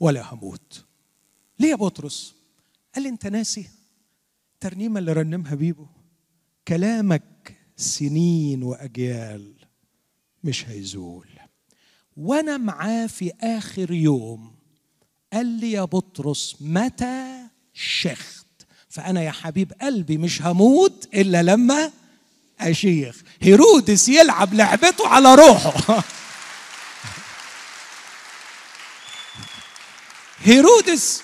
ولا 0.00 0.34
هموت. 0.34 0.84
ليه 1.58 1.68
يا 1.68 1.74
بطرس؟ 1.74 2.34
قال 2.94 3.02
لي 3.02 3.08
أنت 3.08 3.26
ناسي؟ 3.26 3.70
الترنيمة 4.64 4.98
اللي 4.98 5.12
رنمها 5.12 5.54
بيبو. 5.54 5.86
كلامك 6.68 7.56
سنين 7.76 8.62
وأجيال 8.62 9.54
مش 10.44 10.68
هيزول. 10.68 11.28
وأنا 12.16 12.56
معاه 12.56 13.06
في 13.06 13.32
آخر 13.40 13.92
يوم 13.92 14.54
قال 15.32 15.46
لي 15.46 15.72
يا 15.72 15.84
بطرس 15.84 16.56
متى 16.60 17.46
شخت؟ 17.74 18.46
فأنا 18.88 19.22
يا 19.22 19.30
حبيب 19.30 19.72
قلبي 19.82 20.18
مش 20.18 20.42
هموت 20.42 21.08
إلا 21.14 21.42
لما 21.42 21.90
أشيخ. 22.60 23.22
هيرودس 23.40 24.08
يلعب 24.08 24.54
لعبته 24.54 25.08
على 25.08 25.34
روحه. 25.34 26.04
هيرودس 30.44 31.23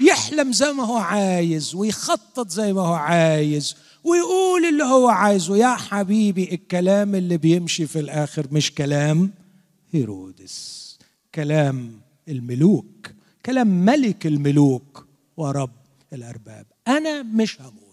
يحلم 0.00 0.52
زي 0.52 0.72
ما 0.72 0.84
هو 0.84 0.96
عايز 0.96 1.74
ويخطط 1.74 2.48
زي 2.50 2.72
ما 2.72 2.80
هو 2.80 2.94
عايز 2.94 3.74
ويقول 4.04 4.64
اللي 4.64 4.84
هو 4.84 5.08
عايزه. 5.08 5.56
يا 5.56 5.76
حبيبي 5.76 6.54
الكلام 6.54 7.14
اللي 7.14 7.36
بيمشي 7.36 7.86
في 7.86 8.00
الآخر 8.00 8.46
مش 8.52 8.72
كلام 8.74 9.30
هيرودس 9.92 10.98
كلام 11.34 12.00
الملوك 12.28 13.10
كلام 13.46 13.66
ملك 13.66 14.26
الملوك 14.26 15.06
ورب 15.36 15.70
الأرباب. 16.12 16.66
أنا 16.88 17.22
مش 17.22 17.60
هموت. 17.60 17.86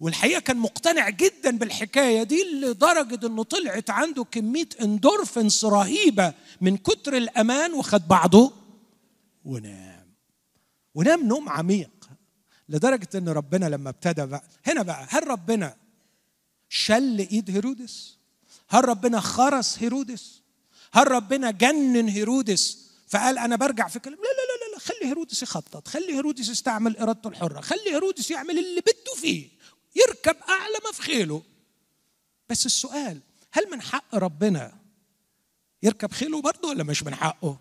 والحقيقة 0.00 0.40
كان 0.40 0.56
مقتنع 0.56 1.08
جدا 1.10 1.58
بالحكاية 1.58 2.22
دي 2.22 2.44
لدرجة 2.62 3.26
إنه 3.26 3.42
طلعت 3.42 3.90
عنده 3.90 4.24
كمية 4.24 4.68
اندورفنس 4.82 5.64
رهيبة 5.64 6.34
من 6.60 6.76
كتر 6.76 7.16
الأمان 7.16 7.72
وخد 7.72 8.08
بعضه 8.08 8.52
ونام. 9.44 9.93
ونام 10.94 11.26
نوم 11.28 11.48
عميق 11.48 11.90
لدرجة 12.68 13.08
إن 13.14 13.28
ربنا 13.28 13.66
لما 13.66 13.90
ابتدى 13.90 14.26
بقى 14.26 14.44
هنا 14.66 14.82
بقى 14.82 15.06
هل 15.10 15.28
ربنا 15.28 15.76
شل 16.68 17.18
إيد 17.18 17.50
هيرودس؟ 17.50 18.18
هل 18.68 18.88
ربنا 18.88 19.20
خرس 19.20 19.78
هيرودس؟ 19.78 20.42
هل 20.92 21.10
ربنا 21.10 21.50
جنن 21.50 22.08
هيرودس؟ 22.08 22.84
فقال 23.08 23.38
أنا 23.38 23.56
برجع 23.56 23.88
في 23.88 23.98
كلام 23.98 24.16
لا 24.18 24.22
لا 24.22 24.66
لا 24.70 24.72
لا 24.74 24.78
خلي 24.78 25.08
هيرودس 25.08 25.42
يخطط 25.42 25.88
خلي 25.88 26.12
هيرودس 26.14 26.48
يستعمل 26.48 26.96
إرادته 26.96 27.28
الحرة 27.28 27.60
خلي 27.60 27.90
هيرودس 27.90 28.30
يعمل 28.30 28.58
اللي 28.58 28.80
بده 28.80 29.14
فيه 29.16 29.48
يركب 29.96 30.36
أعلى 30.48 30.74
ما 30.84 30.92
في 30.92 31.02
خيله. 31.02 31.42
بس 32.48 32.66
السؤال 32.66 33.20
هل 33.52 33.70
من 33.70 33.82
حق 33.82 34.14
ربنا 34.14 34.72
يركب 35.82 36.12
خيله 36.12 36.40
برضه 36.42 36.68
ولا 36.68 36.84
مش 36.84 37.02
من 37.02 37.14
حقه؟ 37.14 37.58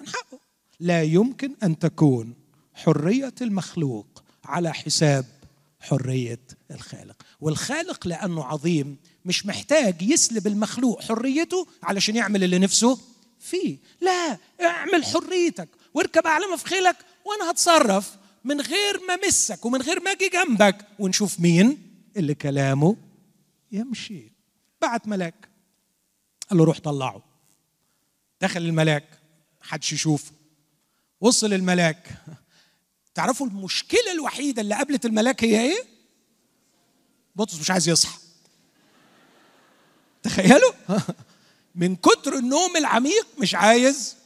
من 0.00 0.08
حقه. 0.08 0.38
لا 0.80 1.02
يمكن 1.02 1.56
أن 1.62 1.78
تكون 1.78 2.34
حرية 2.74 3.34
المخلوق 3.40 4.24
على 4.44 4.74
حساب 4.74 5.26
حرية 5.80 6.40
الخالق. 6.70 7.22
والخالق 7.40 8.06
لأنه 8.06 8.44
عظيم 8.44 8.96
مش 9.24 9.46
محتاج 9.46 10.02
يسلب 10.02 10.46
المخلوق 10.46 11.02
حريته 11.02 11.66
علشان 11.82 12.16
يعمل 12.16 12.44
اللي 12.44 12.58
نفسه 12.58 13.00
فيه. 13.40 13.78
لا 14.00 14.38
اعمل 14.60 15.04
حريتك 15.04 15.68
واركب 15.94 16.26
اعلى 16.26 16.44
مفخلك 16.54 16.96
وأنا 17.24 17.50
هتصرف 17.50 18.16
من 18.44 18.60
غير 18.60 19.00
ما 19.08 19.14
امسك 19.14 19.64
ومن 19.64 19.82
غير 19.82 20.00
ما 20.00 20.10
أجي 20.10 20.28
جنبك. 20.28 20.86
ونشوف 20.98 21.40
مين 21.40 21.78
اللي 22.16 22.34
كلامه 22.34 22.96
يمشي. 23.72 24.32
بعت 24.82 25.08
ملاك. 25.08 25.48
قال 26.50 26.58
له 26.58 26.64
روح 26.64 26.78
طلعه. 26.78 27.22
دخل 28.40 28.60
الملاك 28.60 29.04
محدش 29.62 29.92
يشوفه. 29.92 30.32
وصل 31.20 31.52
الملاك. 31.52 32.22
تعرفوا 33.14 33.46
المشكلة 33.46 34.12
الوحيدة 34.12 34.62
اللي 34.62 34.74
قابلت 34.74 35.04
الملاك 35.06 35.44
هي 35.44 35.60
إيه؟ 35.60 35.84
بطرس 37.36 37.60
مش 37.60 37.70
عايز 37.70 37.88
يصحى. 37.88 38.18
تخيلوا؟ 40.22 40.72
من 41.74 41.96
كتر 41.96 42.34
النوم 42.38 42.76
العميق 42.76 43.26
مش 43.38 43.54
عايز 43.54 44.16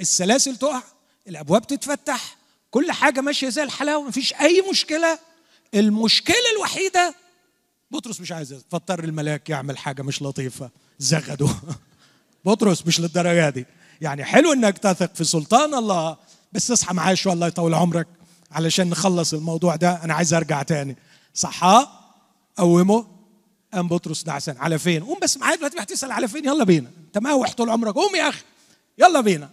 السلاسل 0.00 0.56
تقع 0.56 0.82
الأبواب 1.28 1.66
تتفتح 1.66 2.36
كل 2.70 2.92
حاجة 2.92 3.20
ماشية 3.20 3.48
زي 3.48 3.62
الحلاوة 3.62 4.08
مفيش 4.08 4.34
أي 4.34 4.62
مشكلة. 4.70 5.18
المشكلة 5.74 6.50
الوحيدة 6.56 7.14
بطرس 7.90 8.20
مش 8.20 8.32
عايز 8.32 8.54
فاضطر 8.70 9.04
الملاك 9.04 9.50
يعمل 9.50 9.78
حاجة 9.78 10.02
مش 10.02 10.22
لطيفة. 10.22 10.70
زغده 10.98 11.48
بطرس 12.44 12.86
مش 12.86 13.00
للدرجة 13.00 13.50
دي. 13.50 13.66
يعني 14.00 14.24
حلو 14.24 14.52
إنك 14.52 14.78
تثق 14.78 15.14
في 15.14 15.24
سلطان 15.24 15.74
الله. 15.74 16.16
بس 16.54 16.70
اصحى 16.70 16.94
معايا 16.94 17.14
شوية 17.14 17.32
الله 17.32 17.46
يطول 17.46 17.74
عمرك. 17.74 18.08
علشان 18.50 18.90
نخلص 18.90 19.34
الموضوع 19.34 19.76
ده 19.76 20.04
أنا 20.04 20.14
عايز 20.14 20.34
أرجع 20.34 20.62
تاني. 20.62 20.96
صحاه 21.34 21.88
قومه. 22.56 23.06
قام 23.74 23.88
بطرس 23.88 24.26
نعسان 24.26 24.56
على 24.58 24.78
فين؟ 24.78 25.04
قوم 25.04 25.18
بس 25.22 25.36
معايا 25.36 25.56
دلوقتي 25.56 25.78
هتسال 25.78 26.12
على 26.12 26.28
فين؟ 26.28 26.44
يلا 26.44 26.64
بينا. 26.64 26.90
أنت 27.06 27.18
ماوح 27.18 27.52
طول 27.52 27.70
عمرك. 27.70 27.94
قوم 27.94 28.16
يا 28.16 28.28
أخي. 28.28 28.44
يلا 28.98 29.20
بينا. 29.20 29.50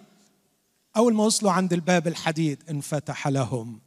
أول 0.97 1.13
ما 1.13 1.23
وصلوا 1.23 1.51
عند 1.51 1.73
الباب 1.73 2.07
الحديد 2.07 2.63
انفتح 2.69 3.27
لهم 3.27 3.79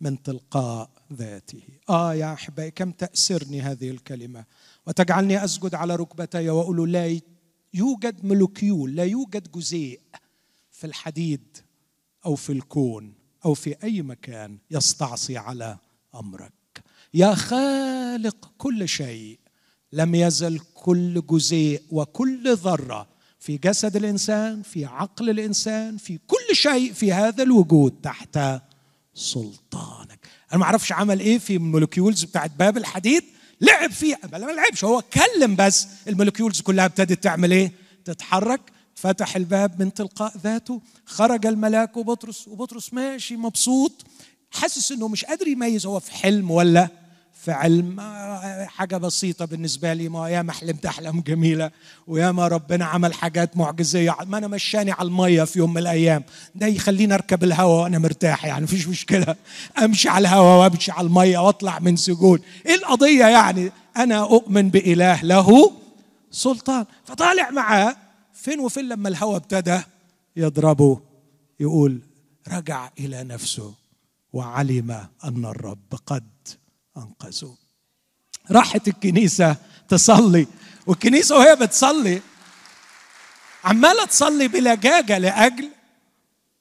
من 0.00 0.22
تلقاء 0.22 0.90
ذاته. 1.12 1.62
آه 1.88 2.14
يا 2.14 2.32
أحبائي 2.32 2.70
كم 2.70 2.90
تأسرني 2.90 3.62
هذه 3.62 3.90
الكلمة؟ 3.90 4.44
وتجعلني 4.86 5.44
أسجد 5.44 5.74
على 5.74 5.96
ركبتي 5.96 6.50
وأقول 6.50 6.92
لا 6.92 7.20
يوجد 7.74 8.24
ملوكيول 8.24 8.96
لا 8.96 9.04
يوجد 9.04 9.52
جزيء 9.52 10.00
في 10.72 10.86
الحديد. 10.86 11.58
أو 12.26 12.34
في 12.34 12.52
الكون 12.52 13.14
أو 13.44 13.54
في 13.54 13.76
أي 13.84 14.02
مكان 14.02 14.58
يستعصي 14.70 15.36
على 15.38 15.78
أمرك. 16.14 16.52
يا 17.14 17.34
خالق 17.34 18.52
كل 18.58 18.88
شيء 18.88 19.38
لم 19.92 20.14
يزل 20.14 20.60
كل 20.74 21.22
جزيء 21.26 21.82
وكل 21.90 22.54
ذرة 22.54 23.06
في 23.38 23.56
جسد 23.56 23.96
الإنسان 23.96 24.62
في 24.62 24.84
عقل 24.84 25.30
الإنسان 25.30 25.96
في 25.96 26.18
كل 26.26 26.56
شيء 26.56 26.92
في 26.92 27.12
هذا 27.12 27.42
الوجود 27.42 27.94
تحت 28.02 28.38
سلطانك. 29.14 30.26
أنا 30.52 30.58
ما 30.58 30.64
أعرفش 30.64 30.92
عمل 30.92 31.20
إيه 31.20 31.38
في 31.38 31.56
ال 31.56 31.63
molecules 31.63 32.24
بتاعت 32.24 32.50
باب 32.50 32.76
الحديد 32.76 33.22
لعب 33.60 33.90
فيها 33.90 34.18
ما 34.32 34.36
لعبش 34.38 34.84
هو 34.84 34.98
اتكلم 34.98 35.56
بس. 35.56 35.86
ال 36.08 36.13
molecules 36.13 36.60
كلها 36.60 36.84
ابتدت 36.84 37.22
تعمل 37.24 37.52
إيه؟ 37.52 37.72
تتحرك. 38.04 38.60
فتح 39.00 39.36
الباب 39.36 39.82
من 39.82 39.94
تلقاء 39.94 40.32
ذاته 40.44 40.80
خرج 41.06 41.46
الملاك 41.46 41.96
وبطرس 41.96 42.48
وبطرس 42.48 42.94
ماشي 42.94 43.36
مبسوط 43.36 43.92
حاسس 44.50 44.92
إنه 44.92 45.08
مش 45.08 45.24
قادر 45.24 45.48
يميز 45.48 45.86
هو 45.86 46.00
في 46.00 46.12
حلم 46.12 46.50
ولا 46.50 46.88
في 47.32 47.52
علم. 47.52 48.00
حاجة 48.66 48.96
بسيطة 48.96 49.44
بالنسبة 49.44 49.92
لي 49.92 50.08
ما 50.08 50.28
ياما 50.28 50.52
حلمت 50.52 50.86
احلام 50.86 51.20
جميلة 51.20 51.70
وياما 52.06 52.48
ربنا 52.48 52.84
عمل 52.84 53.14
حاجات 53.14 53.56
معجزية 53.56 54.16
ما 54.26 54.38
أنا 54.38 54.46
مشاني 54.48 54.92
على 54.92 55.08
المية 55.08 55.44
في 55.44 55.58
يوم 55.58 55.70
من 55.70 55.78
الأيام. 55.78 56.24
ده 56.54 56.66
يخليني 56.66 57.14
أركب 57.14 57.44
الهواء 57.44 57.82
وأنا 57.82 57.98
مرتاح 57.98 58.44
يعني 58.44 58.64
مفيش 58.64 58.88
مشكلة. 58.88 59.36
أمشي 59.82 60.08
على 60.08 60.28
الهواء 60.28 60.60
وأمشي 60.70 60.92
على 60.92 61.06
المية 61.06 61.38
وأطلع 61.38 61.78
من 61.78 61.96
سجون. 61.96 62.38
إيه 62.66 62.74
القضية 62.74 63.26
يعني؟ 63.26 63.72
أنا 63.96 64.22
أؤمن 64.22 64.70
بإله 64.70 65.22
له 65.22 65.72
سلطان. 66.30 66.84
فطالع 67.04 67.50
معاه 67.50 67.96
فين 68.40 68.60
وفين 68.60 68.88
لما 68.88 69.08
الهواء 69.08 69.36
ابتدى 69.36 69.80
يضربه؟ 70.36 71.00
يقول 71.60 72.00
رجع 72.48 72.90
إلى 72.98 73.24
نفسه 73.24 73.74
وعلم 74.32 74.90
أن 75.24 75.44
الرب 75.44 75.94
قد 76.06 76.30
أنقذه. 76.96 77.56
راحت 78.50 78.88
الكنيسة 78.88 79.56
تصلي 79.88 80.46
والكنيسة 80.86 81.36
وهي 81.38 81.56
بتصلي 81.56 82.22
عمالة 83.64 84.04
تصلي 84.04 84.48
بلجاجه 84.48 85.18
لأجل 85.18 85.70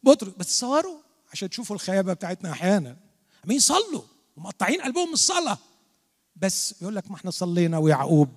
بطرس. 0.04 0.34
بس 0.38 0.48
تصوروا 0.48 0.98
عشان 1.32 1.50
تشوفوا 1.50 1.76
الخيابة 1.76 2.14
بتاعتنا 2.14 2.52
أحيانا. 2.52 2.98
عمالين 3.44 3.58
يصلوا 3.58 4.04
ومقطعين 4.38 4.82
قلبهم 4.82 5.14
الصلاة. 5.14 5.58
بس 6.36 6.76
يقول 6.82 6.96
لك 6.96 7.12
ما 7.12 7.16
إحنا 7.16 7.32
صلينا 7.32 7.78
ويعقوب 7.78 8.30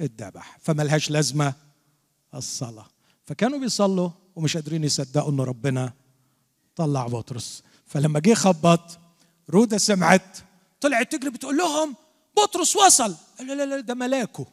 اتذبح 0.00 0.58
فملهاش 0.62 1.10
لازمة 1.10 1.67
الصلاة. 2.34 2.86
فكانوا 3.26 3.58
بيصلوا 3.58 4.10
ومش 4.36 4.56
قادرين 4.56 4.84
يصدقوا 4.84 5.30
ان 5.32 5.40
ربنا 5.40 5.92
طلع 6.76 7.06
بطرس. 7.06 7.62
فلما 7.86 8.20
جه 8.20 8.34
خبط 8.34 8.98
رودا 9.50 9.78
سمعت 9.78 10.38
طلعت 10.80 11.12
تجري 11.12 11.30
بتقول 11.30 11.56
لهم 11.56 11.94
بطرس 12.36 12.76
وصل. 12.76 13.14
لا 13.40 13.52
لا 13.52 13.66
لا 13.66 13.80
ده 13.80 13.94
ملاكه 13.94 14.46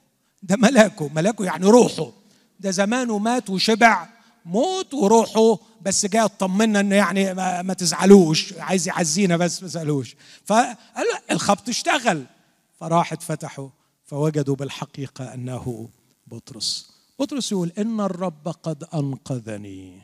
ده 0.43 0.55
ملاكه 0.57 1.07
ملاكه 1.07 1.45
يعني 1.45 1.65
روحه. 1.65 2.11
ده 2.59 2.71
زمانه 2.71 3.17
مات 3.17 3.49
وشبع 3.49 4.09
موت 4.45 4.93
وروحه 4.93 5.57
بس 5.81 6.05
جاي 6.05 6.25
يطمنا 6.25 6.79
إنه 6.79 6.95
يعني 6.95 7.33
ما, 7.33 7.61
ما 7.61 7.73
تزعلوش 7.73 8.53
عايز 8.53 8.87
يعزينا 8.87 9.37
بس 9.37 9.61
ما 9.61 9.67
تزعلوش. 9.67 10.15
فقال 10.45 11.05
الخبط 11.31 11.69
اشتغل. 11.69 12.25
فراحت 12.79 13.23
فتحوا 13.23 13.69
فوجدوا 14.05 14.55
بالحقيقة 14.55 15.33
أنه 15.33 15.89
بطرس. 16.27 16.94
بطرس 17.19 17.51
يقول 17.51 17.71
إن 17.77 17.99
الرب 17.99 18.47
قد 18.47 18.83
أنقذني 18.93 20.01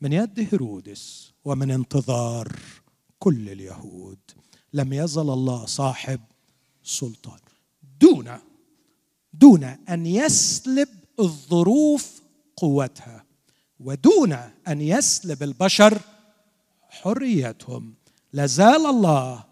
من 0.00 0.12
يد 0.12 0.48
هيرودس 0.52 1.32
ومن 1.44 1.70
انتظار 1.70 2.52
كل 3.18 3.48
اليهود. 3.48 4.18
لم 4.72 4.92
يزل 4.92 5.30
الله 5.30 5.66
صاحب 5.66 6.20
سلطان. 6.82 7.38
دون 8.00 8.38
دون 9.32 9.64
أن 9.64 10.06
يسلب 10.06 10.88
الظروف 11.20 12.22
قوتها 12.56 13.24
ودون 13.80 14.32
أن 14.68 14.80
يسلب 14.80 15.42
البشر 15.42 16.00
حريتهم. 16.88 17.94
لازال 18.32 18.86
الله 18.86 19.44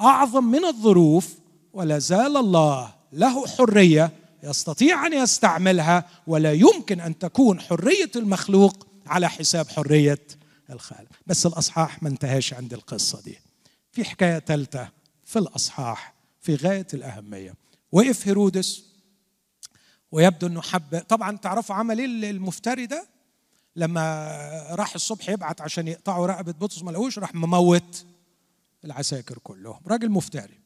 أعظم 0.00 0.44
من 0.44 0.64
الظروف 0.64 1.34
ولا 1.72 1.98
زال 1.98 2.36
الله 2.36 2.94
له 3.12 3.46
حرية 3.46 4.12
يستطيع 4.44 5.06
أن 5.06 5.12
يستعملها 5.12 6.08
ولا 6.26 6.52
يمكن 6.52 7.00
أن 7.00 7.18
تكون 7.18 7.60
حرية 7.60 8.10
المخلوق 8.16 8.86
على 9.06 9.28
حساب 9.28 9.68
حرية 9.68 10.26
الخالق. 10.70 11.08
بس 11.26 11.46
الأصحاح 11.46 12.02
ما 12.02 12.08
انتهاش 12.08 12.54
عند 12.54 12.72
القصة 12.72 13.20
دي. 13.22 13.38
في 13.92 14.04
حكاية 14.04 14.38
ثالثه 14.38 14.88
في 15.24 15.38
الأصحاح 15.38 16.14
في 16.40 16.54
غاية 16.54 16.86
الأهمية. 16.94 17.54
وقف 17.92 18.28
هيرودس 18.28 18.84
ويبدو 20.12 20.46
إنه 20.46 20.62
حب. 20.62 20.98
طبعا 21.08 21.36
تعرفوا 21.36 21.74
عمل 21.74 21.98
إيه 21.98 22.30
المفتري 22.30 22.86
ده؟ 22.86 23.06
لما 23.76 24.28
راح 24.70 24.94
الصبح 24.94 25.28
يبعت 25.28 25.60
عشان 25.60 25.88
يقطعوا 25.88 26.26
رقبة 26.26 26.52
بطرس 26.52 26.82
ما 26.82 26.90
لقوش 26.90 27.18
راح 27.18 27.34
مموت 27.34 28.04
العساكر 28.84 29.38
كلهم. 29.38 29.80
راجل 29.86 30.10
مفتري. 30.10 30.58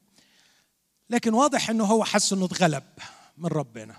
لكن 1.09 1.33
واضح 1.33 1.69
إنه 1.69 1.83
هو 1.83 2.03
حس 2.03 2.33
إنه 2.33 2.45
اتغلب. 2.45 2.83
من 3.39 3.47
ربنا. 3.47 3.95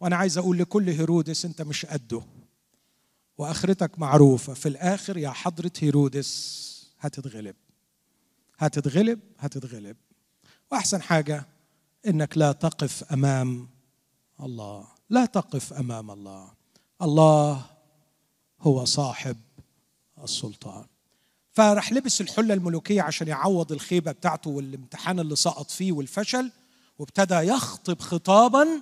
وأنا 0.00 0.16
عايز 0.16 0.38
أقول 0.38 0.58
لكل 0.58 0.90
هيرودس 0.90 1.44
أنت 1.44 1.62
مش 1.62 1.86
قده. 1.86 2.22
وآخرتك 3.38 3.98
معروفة. 3.98 4.54
في 4.54 4.68
الآخر 4.68 5.16
يا 5.16 5.30
حضرة 5.30 5.72
هيرودس 5.78 6.66
هتتغلب. 7.00 7.56
هتتغلب 8.58 9.20
هتتغلب. 9.38 9.96
وأحسن 10.72 11.02
حاجة 11.02 11.46
إنك 12.06 12.38
لا 12.38 12.52
تقف 12.52 13.04
أمام 13.12 13.68
الله. 14.40 14.86
لا 15.10 15.26
تقف 15.26 15.72
أمام 15.72 16.10
الله. 16.10 16.52
الله 17.02 17.66
هو 18.60 18.84
صاحب 18.84 19.36
السلطان. 20.22 20.84
فراح 21.52 21.92
لبس 21.92 22.20
الحلة 22.20 22.54
الملوكية 22.54 23.02
عشان 23.02 23.28
يعوض 23.28 23.72
الخيبة 23.72 24.12
بتاعته 24.12 24.50
والامتحان 24.50 25.20
اللي 25.20 25.36
سقط 25.36 25.70
فيه 25.70 25.92
والفشل. 25.92 26.50
وابتدى 26.98 27.34
يخطب 27.34 28.00
خطابا 28.00 28.80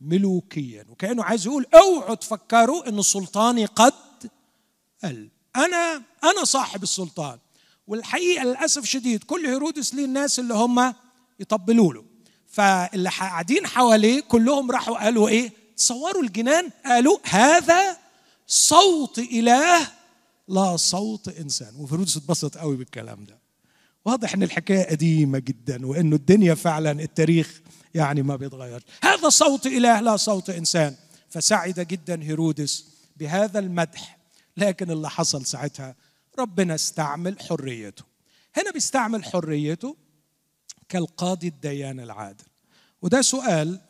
ملوكيا. 0.00 0.84
وكأنه 0.88 1.24
عايز 1.24 1.46
يقول 1.46 1.66
أوعوا 1.74 2.14
تفكروا 2.14 2.88
إن 2.88 3.02
سلطاني 3.02 3.64
قد 3.64 3.92
قل 5.04 5.28
أنا 5.56 6.02
أنا 6.24 6.44
صاحب 6.44 6.82
السلطان. 6.82 7.38
والحقيقة 7.86 8.44
للأسف 8.44 8.84
شديد 8.84 9.24
كل 9.24 9.46
هيرودس 9.46 9.94
ليه 9.94 10.04
الناس 10.04 10.38
اللي 10.38 10.54
هم 10.54 10.94
يطبلوا 11.40 11.94
له. 11.94 12.04
فاللي 12.46 13.08
قاعدين 13.08 13.66
حواليه 13.66 14.20
كلهم 14.20 14.70
راحوا 14.70 15.04
قالوا 15.04 15.28
إيه؟ 15.28 15.52
تصوروا 15.76 16.22
الجنان 16.22 16.70
قالوا 16.84 17.18
هذا 17.24 17.96
صوت 18.46 19.18
إله 19.18 19.88
لا 20.48 20.76
صوت 20.76 21.28
إنسان. 21.28 21.76
وفيرودس 21.76 22.16
اتبسط 22.16 22.58
قوي 22.58 22.76
بالكلام 22.76 23.24
ده. 23.24 23.45
واضح 24.06 24.34
إن 24.34 24.42
الحكاية 24.42 24.90
قديمة 24.90 25.38
جدا 25.38 25.86
وإنه 25.86 26.16
الدنيا 26.16 26.54
فعلا 26.54 26.90
التاريخ 26.90 27.60
يعني 27.94 28.22
ما 28.22 28.36
بيتغير. 28.36 28.84
هذا 29.02 29.28
صوت 29.28 29.66
إله 29.66 30.00
لا 30.00 30.16
صوت 30.16 30.50
إنسان. 30.50 30.94
فسعد 31.28 31.80
جدا 31.80 32.22
هيرودس 32.22 32.86
بهذا 33.16 33.58
المدح. 33.58 34.18
لكن 34.56 34.90
اللي 34.90 35.10
حصل 35.10 35.46
ساعتها 35.46 35.94
ربنا 36.38 36.74
استعمل 36.74 37.40
حريته. 37.40 38.04
هنا 38.56 38.70
بيستعمل 38.70 39.24
حريته 39.24 39.96
كالقاضي 40.88 41.48
الديان 41.48 42.00
العادل. 42.00 42.44
وده 43.02 43.22
سؤال 43.22 43.80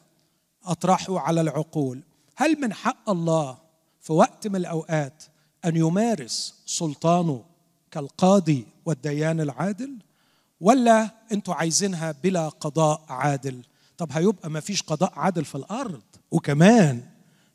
أطرحه 0.64 1.20
على 1.20 1.40
العقول. 1.40 2.02
هل 2.36 2.60
من 2.60 2.72
حق 2.72 3.10
الله 3.10 3.58
في 4.00 4.12
وقت 4.12 4.46
من 4.46 4.56
الأوقات 4.56 5.24
أن 5.64 5.76
يمارس 5.76 6.54
سلطانه 6.66 7.44
كالقاضي 7.90 8.66
والديان 8.86 9.40
العادل 9.40 9.96
ولا 10.60 11.10
أنتوا 11.32 11.54
عايزينها 11.54 12.14
بلا 12.22 12.48
قضاء 12.48 13.04
عادل؟ 13.08 13.62
طب 13.98 14.12
هيبقى 14.12 14.50
ما 14.50 14.60
فيش 14.60 14.82
قضاء 14.82 15.12
عادل 15.16 15.44
في 15.44 15.54
الأرض. 15.54 16.02
وكمان 16.30 17.02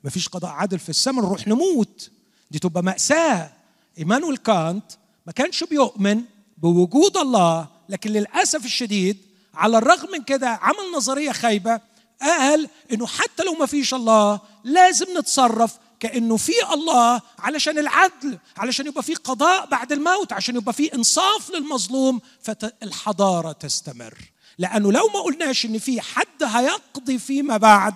ما 0.04 0.10
فيش 0.10 0.28
قضاء 0.30 0.52
عادل 0.52 0.80
في 0.80 0.90
السماء 0.90 1.26
نروح 1.26 1.48
نموت. 1.48 2.12
دي 2.52 2.60
تبقى 2.60 2.84
مأساة. 2.84 3.52
إيمانويل 3.98 4.38
كانت 4.38 4.86
ما 5.26 5.32
كانش 5.34 5.64
بيؤمن 5.64 6.22
بوجود 6.58 7.18
الله 7.18 7.68
لكن 7.90 8.10
للأسف 8.12 8.66
الشديد 8.66 9.18
على 9.54 9.78
الرغم 9.78 10.12
من 10.12 10.24
كده 10.24 10.48
عمل 10.50 10.92
نظرية 10.96 11.32
خايبة 11.32 11.82
قال 12.22 12.70
إنه 12.94 13.08
حتى 13.08 13.44
لو 13.44 13.54
ما 13.54 13.66
فيش 13.66 13.94
الله 13.94 14.40
لازم 14.64 15.06
نتصرف 15.18 15.78
كأنه 16.02 16.38
في 16.38 16.52
الله 16.74 17.22
علشان 17.40 17.78
العدل 17.80 18.40
علشان 18.58 18.88
يبقى 18.88 19.04
في 19.04 19.16
قضاء 19.16 19.66
بعد 19.70 19.92
الموت 19.92 20.34
عشان 20.34 20.56
يبقى 20.56 20.74
في 20.74 20.96
إنصاف 20.96 21.50
للمظلوم 21.50 22.22
فالحضارة 22.42 23.52
تستمر. 23.52 24.18
لأنه 24.58 24.92
لو 24.92 25.08
ما 25.08 25.20
قلناش 25.20 25.66
إن 25.66 25.80
في 25.80 26.02
حد 26.02 26.44
هيقضي 26.44 27.20
فيما 27.20 27.58
بعد 27.58 27.96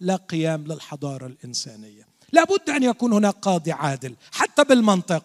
لا 0.00 0.16
قيام 0.16 0.64
للحضارة 0.66 1.26
الإنسانية. 1.26 2.06
لابد 2.32 2.70
أن 2.70 2.82
يكون 2.82 3.12
هناك 3.12 3.34
قاضي 3.34 3.72
عادل 3.72 4.16
حتى 4.32 4.64
بالمنطق. 4.64 5.24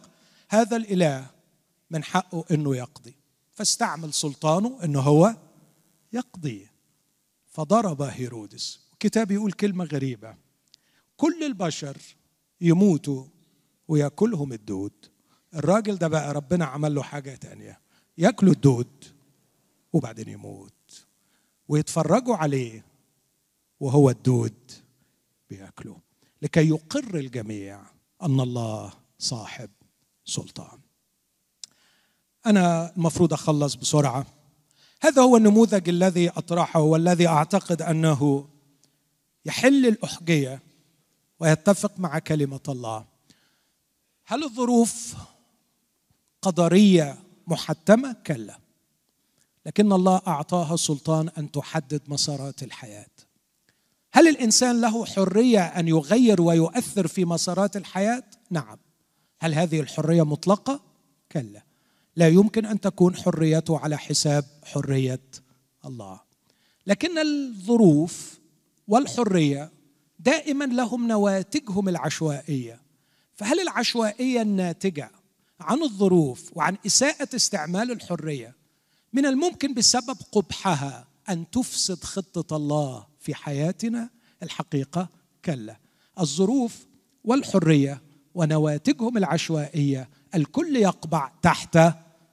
هذا 0.50 0.78
الإله 0.78 1.26
من 1.92 2.04
حقه 2.04 2.46
إنه 2.52 2.76
يقضي. 2.76 3.16
فاستعمل 3.54 4.14
سلطانه 4.14 4.80
إنه 4.84 5.00
هو 5.00 5.36
يقضي. 6.14 6.68
فضرب 7.52 8.02
هيرودس. 8.02 8.80
الكتاب 8.94 9.32
يقول 9.32 9.52
كلمة 9.52 9.86
غريبة. 9.86 10.47
كل 11.18 11.44
البشر 11.44 11.98
يموتوا 12.62 13.26
ويأكلهم 13.88 14.54
الدود. 14.54 14.92
الراجل 15.56 15.96
ده 15.96 16.08
بقى 16.08 16.34
ربنا 16.34 16.66
عمل 16.66 16.96
له 16.96 17.04
حاجة 17.04 17.36
تانية. 17.36 17.80
يأكلوا 18.18 18.54
الدود 18.54 19.06
وبعدين 19.94 20.30
يموت. 20.30 21.06
ويتفرجوا 21.68 22.36
عليه 22.36 22.86
وهو 23.80 24.10
الدود 24.10 24.72
بيأكله. 25.50 25.98
لكي 26.42 26.70
يقر 26.70 27.16
الجميع 27.16 27.82
أن 28.24 28.40
الله 28.40 28.94
صاحب 29.20 29.70
سلطان. 30.26 30.80
أنا 32.46 32.96
المفروض 32.98 33.34
أخلص 33.34 33.76
بسرعة. 33.76 34.26
هذا 35.02 35.22
هو 35.22 35.38
النموذج 35.38 35.90
الذي 35.90 36.30
أطرحه 36.30 36.80
والذي 36.80 37.28
أعتقد 37.28 37.82
أنه 37.82 38.48
يحل 39.46 39.86
الأحجية 39.86 40.62
ويتفق 41.40 42.00
مع 42.00 42.20
كلمة 42.20 42.60
الله. 42.70 43.06
هل 44.26 44.44
الظروف 44.44 45.16
قدرية 46.42 47.18
محتمة؟ 47.48 48.16
كلا. 48.28 48.60
لكن 49.66 49.94
الله 49.94 50.22
أعطاها 50.28 50.76
سلطان 50.76 51.30
أن 51.38 51.52
تحدد 51.52 52.02
مسارات 52.08 52.64
الحياة. 52.64 53.10
هل 54.14 54.28
الإنسان 54.28 54.82
له 54.82 55.06
حرية 55.06 55.66
أن 55.66 55.88
يغير 55.88 56.42
ويؤثر 56.42 57.08
في 57.08 57.26
مسارات 57.26 57.78
الحياة؟ 57.78 58.24
نعم. 58.50 58.78
هل 59.40 59.54
هذه 59.54 59.80
الحرية 59.80 60.26
مطلقة؟ 60.26 60.82
كلا. 61.32 61.64
لا 62.16 62.28
يمكن 62.28 62.66
أن 62.66 62.80
تكون 62.80 63.16
حريته 63.16 63.80
على 63.80 63.98
حساب 63.98 64.46
حرية 64.64 65.22
الله. 65.86 66.20
لكن 66.88 67.18
الظروف 67.18 68.40
والحرية 68.88 69.72
دائما 70.20 70.66
لهم 70.66 71.08
نواتجهم 71.08 71.90
العشوائية. 71.90 72.82
فهل 73.36 73.60
العشوائية 73.60 74.42
الناتجة 74.42 75.12
عن 75.60 75.84
الظروف 75.84 76.52
وعن 76.54 76.78
إساءة 76.86 77.36
استعمال 77.36 77.92
الحرية 77.92 78.56
من 79.14 79.26
الممكن 79.26 79.74
بسبب 79.74 80.18
قبحها 80.32 81.08
أن 81.30 81.50
تفسد 81.50 82.04
خطة 82.04 82.56
الله 82.56 83.06
في 83.20 83.36
حياتنا؟ 83.36 84.10
الحقيقة 84.44 85.10
كلا. 85.46 85.78
الظروف 86.20 86.86
والحرية 87.24 88.02
ونواتجهم 88.36 89.18
العشوائية 89.18 90.10
الكل 90.36 90.76
يقبع 90.76 91.32
تحت 91.42 91.80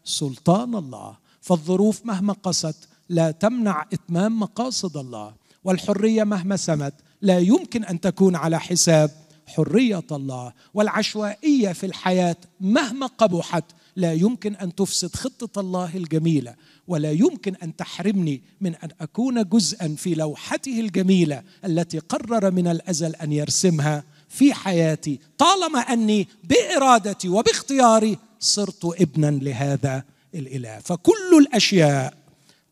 سلطان 0.04 0.74
الله. 0.74 1.18
فالظروف 1.40 2.06
مهما 2.06 2.32
قست 2.32 2.88
لا 3.08 3.30
تمنع 3.30 3.86
إتمام 3.92 4.40
مقاصد 4.40 4.96
الله 4.96 5.34
والحرية 5.64 6.24
مهما 6.24 6.56
سمت 6.56 6.94
لا 7.24 7.38
يمكن 7.38 7.84
أن 7.84 8.00
تكون 8.00 8.36
على 8.36 8.60
حساب 8.60 9.10
حرية 9.46 10.06
الله 10.12 10.52
والعشوائية 10.74 11.72
في 11.72 11.86
الحياة 11.86 12.36
مهما 12.60 13.06
قبحت. 13.06 13.64
لا 13.96 14.12
يمكن 14.12 14.54
أن 14.54 14.74
تفسد 14.74 15.16
خطة 15.16 15.60
الله 15.60 15.96
الجميلة 15.96 16.54
ولا 16.88 17.12
يمكن 17.12 17.54
أن 17.54 17.76
تحرمني 17.76 18.42
من 18.60 18.74
أن 18.74 18.88
أكون 19.00 19.48
جزءا 19.48 19.94
في 19.98 20.14
لوحته 20.14 20.80
الجميلة 20.80 21.42
التي 21.64 21.98
قرر 21.98 22.50
من 22.50 22.66
الأزل 22.66 23.14
أن 23.14 23.32
يرسمها 23.32 24.04
في 24.28 24.54
حياتي. 24.54 25.20
طالما 25.38 25.78
أني 25.78 26.28
بإرادتي 26.44 27.28
وباختياري 27.28 28.18
صرت 28.40 28.84
ابنا 29.00 29.30
لهذا 29.30 30.04
الإله. 30.34 30.78
فكل 30.78 31.38
الأشياء 31.40 32.14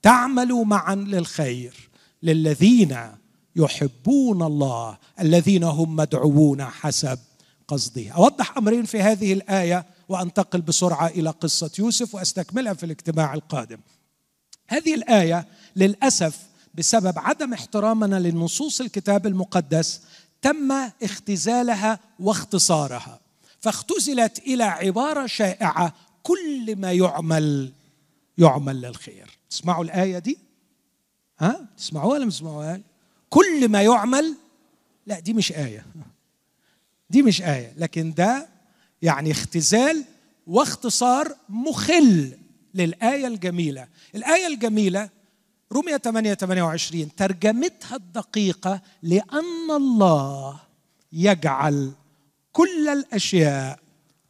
تعمل 0.02 0.52
معا 0.52 0.94
للخير 0.94 1.90
للذين 2.22 2.96
يحبون 3.56 4.42
الله 4.42 4.98
الذين 5.20 5.64
هم 5.64 5.96
مدعوون 5.96 6.64
حسب 6.64 7.18
قصده. 7.68 8.10
أوضح 8.10 8.56
أمرين 8.56 8.84
في 8.84 9.00
هذه 9.00 9.32
الآية 9.32 9.86
وأنتقل 10.08 10.60
بسرعة 10.60 11.06
إلى 11.06 11.30
قصة 11.30 11.70
يوسف 11.78 12.14
وأستكملها 12.14 12.74
في 12.74 12.86
الاجتماع 12.86 13.34
القادم. 13.34 13.78
هذه 14.68 14.94
الآية 14.94 15.46
للأسف 15.76 16.38
بسبب 16.74 17.18
عدم 17.18 17.52
احترامنا 17.52 18.20
لنصوص 18.20 18.80
الكتاب 18.80 19.26
المقدس 19.26 20.00
تم 20.42 20.72
اختزالها 21.02 21.98
واختصارها 22.20 23.20
فاختزلت 23.60 24.38
إلى 24.38 24.64
عبارة 24.64 25.26
شائعة 25.26 25.94
كل 26.22 26.76
ما 26.76 26.92
يعمل 26.92 27.72
يعمل 28.38 28.80
للخير. 28.80 29.30
تسمعوا 29.50 29.84
الآية 29.84 30.18
دي؟ 30.18 30.38
ها؟ 31.38 31.68
تسمعوها 31.76 32.12
ولا 32.14 32.24
ما 32.24 32.30
تسمعوها 32.30 32.80
كل 33.32 33.68
ما 33.68 33.82
يعمل 33.82 34.36
لا 35.06 35.20
دي 35.20 35.32
مش 35.32 35.52
آية. 35.52 35.86
دي 37.10 37.22
مش 37.22 37.42
آية. 37.42 37.72
لكن 37.76 38.14
ده 38.14 38.48
يعني 39.02 39.30
اختزال 39.30 40.04
واختصار 40.46 41.36
مخل 41.48 42.38
للآية 42.74 43.26
الجميلة. 43.26 43.88
الآية 44.14 44.46
الجميلة 44.46 45.08
رمية 45.72 45.96
8 45.96 46.34
28 46.34 47.14
ترجمتها 47.14 47.96
الدقيقة 47.96 48.80
لأن 49.02 49.70
الله 49.70 50.60
يجعل 51.12 51.92
كل 52.52 52.88
الأشياء 52.88 53.78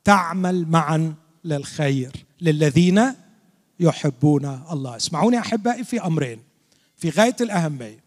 تعمل 0.05 0.69
معا 0.69 1.15
للخير 1.45 2.13
للذين 2.41 3.03
يحبون 3.81 4.63
الله. 4.71 4.97
اسمعوني 4.97 5.39
أحبائي 5.39 5.85
في 5.85 6.01
أمرين. 6.01 6.43
في 6.97 7.11
غاية 7.11 7.37
الأهمية 7.41 8.03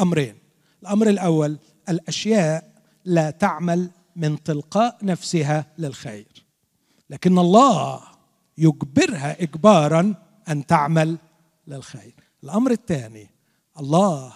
أمرين. 0.00 0.39
الأمر 0.82 1.08
الأول 1.08 1.58
الأشياء 1.88 2.72
لا 3.04 3.30
تعمل 3.30 3.90
من 4.16 4.42
تلقاء 4.42 4.98
نفسها 5.02 5.66
للخير. 5.78 6.44
لكن 7.10 7.38
الله 7.38 8.02
يجبرها 8.58 9.42
اجبارا 9.42 10.14
أن 10.48 10.66
تعمل 10.66 11.18
للخير. 11.66 12.14
الأمر 12.44 12.70
الثاني 12.70 13.30
الله 13.78 14.32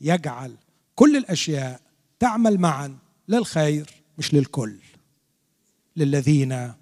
يجعل 0.00 0.56
كل 0.94 1.16
الأشياء 1.16 1.80
تعمل 2.18 2.58
معا 2.58 2.98
للخير 3.28 3.90
مش 4.18 4.34
للكل. 4.34 4.78
للذين 5.96 6.72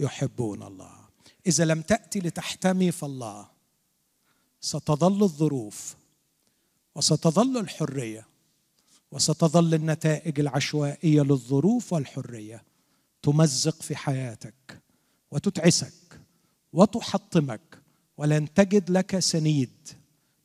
يحبون 0.00 0.62
الله. 0.62 1.00
إذا 1.46 1.64
لم 1.64 1.82
تأتي 1.82 2.18
لتحتمي 2.18 2.92
فالله 2.92 3.48
ستظل 4.60 5.22
الظروف 5.22 5.96
وستظل 6.94 7.56
الحرية 7.58 8.29
وستظل 9.12 9.74
النتائج 9.74 10.40
العشوائية 10.40 11.22
للظروف 11.22 11.92
والحرية 11.92 12.62
تمزق 13.22 13.82
في 13.82 13.96
حياتك 13.96 14.82
وتتعسك 15.30 16.20
وتحطمك 16.72 17.82
ولن 18.16 18.54
تجد 18.54 18.90
لك 18.90 19.18
سنيد 19.18 19.88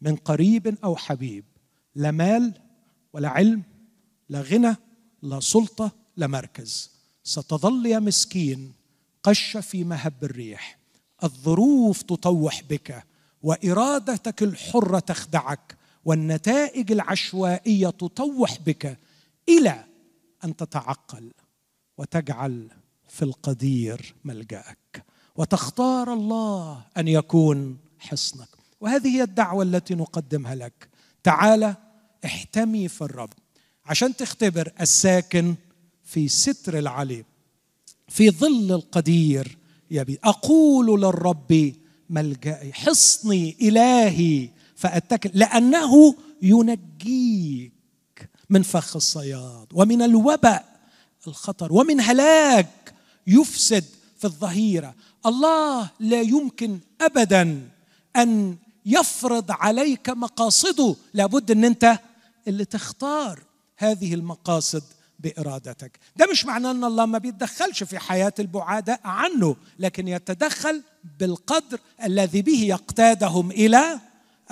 من 0.01 0.15
قريب 0.15 0.77
أو 0.83 0.95
حبيب 0.95 1.45
لا 1.95 2.11
مال 2.11 2.53
ولا 3.13 3.29
علم 3.29 3.63
لا 4.29 4.41
غنى 4.41 4.75
لا 5.21 5.39
سلطة 5.39 5.91
لا 6.17 6.27
مركز. 6.27 6.91
ستظل 7.23 7.85
يا 7.85 7.99
مسكين 7.99 8.73
قش 9.23 9.57
في 9.57 9.83
مهب 9.83 10.23
الريح. 10.23 10.79
الظروف 11.23 12.01
تطوح 12.01 12.63
بك 12.69 13.03
وإرادتك 13.41 14.43
الحرة 14.43 14.99
تخدعك. 14.99 15.77
والنتائج 16.05 16.91
العشوائية 16.91 17.89
تطوح 17.89 18.57
بك 18.65 18.99
إلى 19.49 19.83
أن 20.43 20.55
تتعقل 20.55 21.31
وتجعل 21.97 22.69
في 23.09 23.21
القدير 23.25 24.15
ملجأك. 24.23 25.05
وتختار 25.35 26.13
الله 26.13 26.85
أن 26.97 27.07
يكون 27.07 27.77
حصنك. 27.99 28.49
وهذه 28.81 29.07
هي 29.07 29.23
الدعوة 29.23 29.63
التي 29.63 29.95
نقدمها 29.95 30.55
لك. 30.55 30.89
تعال 31.23 31.75
احتمي 32.25 32.87
في 32.87 33.01
الرب. 33.01 33.29
عشان 33.85 34.15
تختبر 34.15 34.71
الساكن 34.81 35.55
في 36.03 36.27
ستر 36.27 36.79
العليم 36.79 37.23
في 38.07 38.29
ظل 38.29 38.71
القدير 38.71 39.57
يبي 39.91 40.19
أقول 40.23 41.01
للرب 41.01 41.73
ملجئي 42.09 42.73
حصني 42.73 43.57
إلهي 43.61 44.49
فاتكل 44.75 45.29
لأنه 45.33 46.15
ينجيك 46.41 47.71
من 48.49 48.61
فخ 48.61 48.95
الصياد 48.95 49.67
ومن 49.73 50.01
الوباء 50.01 50.75
الخطر 51.27 51.73
ومن 51.73 52.01
هلاك 52.01 52.93
يفسد 53.27 53.85
في 54.17 54.25
الظهيرة. 54.25 54.95
الله 55.25 55.89
لا 55.99 56.21
يمكن 56.21 56.79
ابدا 57.01 57.69
أن 58.15 58.57
يفرض 58.85 59.51
عليك 59.51 60.09
مقاصده. 60.09 60.95
لابد 61.13 61.51
إن 61.51 61.65
أنت 61.65 61.99
اللي 62.47 62.65
تختار 62.65 63.43
هذه 63.77 64.13
المقاصد 64.13 64.83
بإرادتك. 65.19 65.99
ده 66.15 66.27
مش 66.31 66.45
معناه 66.45 66.71
إن 66.71 66.83
الله 66.83 67.05
ما 67.05 67.17
بيتدخلش 67.17 67.83
في 67.83 67.99
حياة 67.99 68.33
البعداء 68.39 68.99
عنه 69.03 69.55
لكن 69.79 70.07
يتدخل 70.07 70.83
بالقدر 71.19 71.79
الذي 72.03 72.41
به 72.41 72.63
يقتادهم 72.63 73.51
إلى 73.51 73.99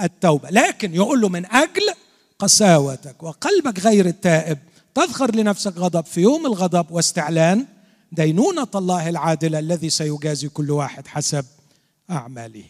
التوبة. 0.01 0.49
لكن 0.49 0.95
يقول 0.95 1.21
له 1.21 1.29
من 1.29 1.45
أجل 1.45 1.93
قساوتك 2.39 3.23
وقلبك 3.23 3.79
غير 3.79 4.05
التائب 4.05 4.57
تذخر 4.95 5.35
لنفسك 5.35 5.77
غضب 5.77 6.05
في 6.05 6.21
يوم 6.21 6.45
الغضب 6.45 6.91
واستعلان 6.91 7.65
دينونة 8.11 8.67
الله 8.75 9.09
العادلة 9.09 9.59
الذي 9.59 9.89
سيجازي 9.89 10.49
كل 10.49 10.71
واحد 10.71 11.07
حسب 11.07 11.45
أعماله. 12.09 12.65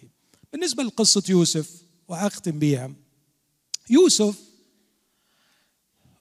بالنسبة 0.54 0.84
لقصة 0.84 1.24
يوسف 1.30 1.70
وأختم 2.08 2.60
بها 2.60 2.92
يوسف 3.90 4.40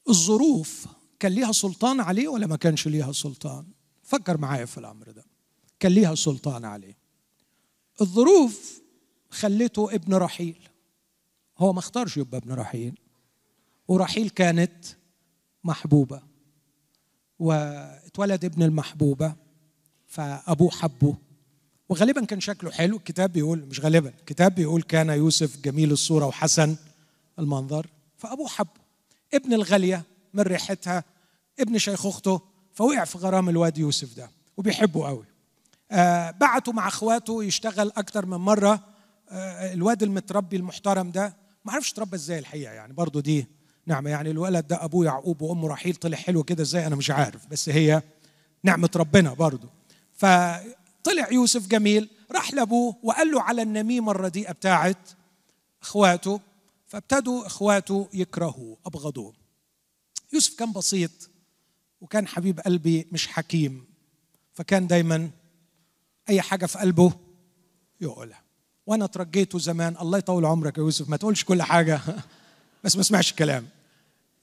الظروف 0.09 0.87
كان 1.21 1.33
ليها 1.33 1.53
سلطان 1.53 2.01
عليه 2.01 2.29
ولا 2.29 2.47
ما 2.47 2.57
كانش 2.57 2.89
ليها 2.89 3.13
سلطان؟ 3.13 3.65
فكر 4.03 4.39
معايا 4.39 4.65
في 4.65 4.79
الأمر 4.79 5.11
ده. 5.11 5.25
كان 5.81 5.93
ليها 5.93 6.15
سلطان 6.15 6.65
عليه. 6.65 6.97
الظروف 8.01 8.81
خلته 9.31 9.95
ابن 9.95 10.15
رحيل. 10.15 10.69
هو 11.63 11.73
ما 11.73 11.79
اختارش 11.79 12.17
يبقى 12.17 12.39
ابن 12.39 12.53
رحيل 12.53 12.99
ورحيل 13.89 14.31
كانت 14.31 14.85
محبوبة 15.65 16.23
واتولد 17.39 18.45
ابن 18.45 18.63
المحبوبة 18.63 19.35
فأبوه 20.07 20.71
حبه 20.71 21.17
وغالبا 21.89 22.25
كان 22.25 22.41
شكله 22.41 22.71
حلو. 22.71 22.97
الكتاب 22.97 23.33
بيقول 23.33 23.59
مش 23.59 23.81
غالبا 23.81 24.09
الكتاب 24.09 24.55
بيقول 24.55 24.83
كان 24.83 25.09
يوسف 25.09 25.61
جميل 25.63 25.93
الصورة 25.93 26.27
وحسن 26.27 26.77
المنظر 27.39 27.87
فأبوه 28.17 28.49
حبه. 28.49 28.81
ابن 29.35 29.53
الغالية 29.53 30.03
من 30.35 30.41
ريحتها 30.43 31.05
ابن 31.61 31.79
شيخ 31.79 32.07
أخته 32.07 32.41
فوقع 32.73 33.05
في 33.05 33.19
غرام 33.19 33.49
الواد 33.49 33.79
يوسف 33.79 34.17
ده 34.17 34.31
وبيحبه 34.57 35.07
قوي. 35.07 35.25
آه 35.91 36.31
بعته 36.31 36.73
مع 36.73 36.89
أخواته 36.89 37.45
يشتغل 37.45 37.93
أكتر 37.97 38.27
من 38.27 38.37
مرة. 38.37 38.85
آه 39.31 39.73
الواد 39.73 40.03
المتربي 40.03 40.57
المحترم 40.57 41.11
ده 41.11 41.42
ما 41.65 41.73
عرفش 41.73 41.93
تربى 41.93 42.17
إزاي 42.17 42.39
الحقيقة 42.39 42.73
يعني. 42.73 42.93
برضه 42.93 43.21
دي 43.21 43.47
نعمة 43.87 44.11
يعني. 44.11 44.31
الولد 44.31 44.67
ده 44.67 44.85
أبوه 44.85 45.05
يعقوب 45.07 45.43
وأمه 45.43 45.69
رحيل 45.69 45.95
طلع 45.95 46.17
حلو 46.17 46.43
كده 46.43 46.63
إزاي؟ 46.63 46.87
أنا 46.87 46.97
مش 46.97 47.11
عارف. 47.11 47.47
بس 47.47 47.69
هي 47.69 48.03
نعمة 48.63 48.91
ربنا 48.97 49.35
برضه 49.35 49.69
فطلع 50.13 51.33
يوسف 51.33 51.67
جميل 51.67 52.09
راح 52.33 52.55
لأبوه 52.55 52.97
وقال 53.03 53.31
له 53.31 53.43
على 53.43 53.63
النميمة 53.63 54.11
الرديئة 54.13 54.53
بتاعت 54.53 55.11
إخواته 55.83 56.41
فابتدوا 56.87 57.47
إخواته 57.47 58.09
يكرهوه 58.13 58.77
أبغضوه. 58.87 59.35
يوسف 60.33 60.59
كان 60.59 60.73
بسيط 60.73 61.11
وكان 62.01 62.27
حبيب 62.27 62.61
قلبي 62.61 63.07
مش 63.13 63.27
حكيم. 63.27 63.87
فكان 64.53 64.87
دايما 64.87 65.31
أي 66.29 66.43
حاجة 66.43 66.67
في 66.67 66.79
قلبه 66.79 67.13
يقولها. 68.01 68.42
وأنا 68.87 69.07
ترجيته 69.07 69.59
زمان 69.59 69.97
الله 70.01 70.19
يطول 70.19 70.45
عمرك 70.45 70.79
يا 70.79 70.83
يوسف 70.83 71.09
ما 71.09 71.17
تقولش 71.17 71.45
كل 71.45 71.63
حاجة. 71.63 72.01
بس 72.85 72.97
ما 72.97 73.03
اسمعش 73.03 73.31
الكلام. 73.31 73.67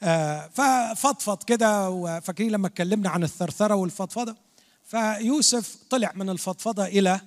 آه 0.04 0.48
ففضفض 0.48 1.44
كده 1.44 1.90
وفاكرين 1.90 2.52
لما 2.52 2.68
اتكلمنا 2.68 3.10
عن 3.10 3.24
الثرثرة 3.24 3.76
والفضفضة؟ 3.76 4.36
فيوسف 4.84 5.76
طلع 5.90 6.12
من 6.16 6.30
الفضفضة 6.30 6.86
إلى 6.86 7.22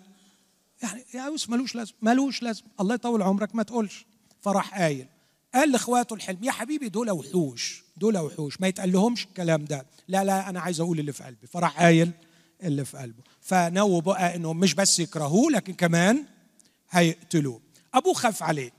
يعني 0.82 1.04
يا 1.14 1.24
يوسف 1.26 1.50
ملوش 1.50 1.74
لازم 1.74 1.92
ملوش 2.02 2.42
لازم 2.42 2.62
الله 2.80 2.94
يطول 2.94 3.22
عمرك 3.22 3.54
ما 3.54 3.62
تقولش. 3.62 4.06
فراح 4.40 4.78
قايل 4.78 5.06
قال 5.54 5.72
لإخواته 5.72 6.14
الحلم 6.14 6.44
يا 6.44 6.52
حبيبي 6.52 6.88
دول 6.88 7.10
وحوش 7.10 7.84
دول 7.96 8.18
وحوش 8.18 8.60
ما 8.60 8.68
يتقال 8.68 8.92
لهمش 8.92 9.24
الكلام 9.24 9.64
ده. 9.64 9.86
لا 10.08 10.24
لا 10.24 10.48
أنا 10.48 10.60
عايز 10.60 10.80
أقول 10.80 10.98
اللي 11.00 11.12
في 11.12 11.24
قلبي. 11.24 11.46
فراح 11.46 11.80
قايل 11.80 12.10
اللي 12.62 12.84
في 12.84 12.96
قلبه. 12.98 13.22
فنووا 13.40 14.00
بقى 14.00 14.36
إنهم 14.36 14.60
مش 14.60 14.74
بس 14.74 15.00
يكرهوه 15.00 15.50
لكن 15.52 15.72
كمان 15.72 16.24
هيقتلوه. 16.93 17.61
أبوه 17.95 18.14
خاف 18.14 18.43
عليه 18.43 18.70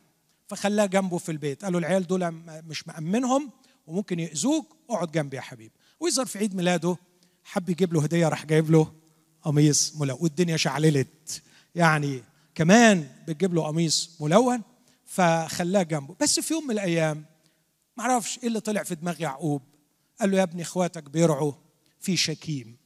فخلاه 0.48 0.86
جنبه 0.86 1.18
في 1.18 1.32
البيت. 1.32 1.66
قالوا 1.66 1.80
العيال 1.80 2.08
دول 2.08 2.32
مش 2.48 2.88
مأمنهم 2.88 3.52
وممكن 3.88 4.20
يأذوك 4.20 4.76
اقعد 4.90 5.12
جنبي 5.12 5.38
يا 5.38 5.42
حبيبي. 5.42 5.74
ويظهر 6.00 6.26
في 6.26 6.40
عيد 6.40 6.56
ميلاده 6.56 6.98
حب 7.44 7.70
يجيب 7.70 7.94
له 7.94 8.04
هدية 8.04 8.28
راح 8.28 8.46
جايب 8.46 8.72
له 8.72 8.94
قميص 9.42 9.96
ملون. 9.96 10.18
والدنيا 10.22 10.58
شعللت. 10.58 11.42
يعني 11.76 12.24
كمان 12.56 13.08
بتجيب 13.28 13.54
له 13.54 13.68
قميص 13.68 14.22
ملون 14.22 14.62
فخلاه 15.06 15.84
جنبه. 15.84 16.16
بس 16.22 16.40
في 16.40 16.54
يوم 16.54 16.64
من 16.64 16.72
الأيام 16.72 17.26
ما 17.98 18.04
أعرفش 18.04 18.38
إيه 18.38 18.48
اللي 18.48 18.60
طلع 18.60 18.84
في 18.84 18.96
دماغ 18.96 19.22
يعقوب. 19.22 19.62
قال 20.20 20.32
له 20.32 20.38
يا 20.38 20.44
ابني 20.44 20.62
إخواتك 20.62 21.04
بيرعوا 21.10 21.54
في 22.00 22.18
شكيم. 22.18 22.78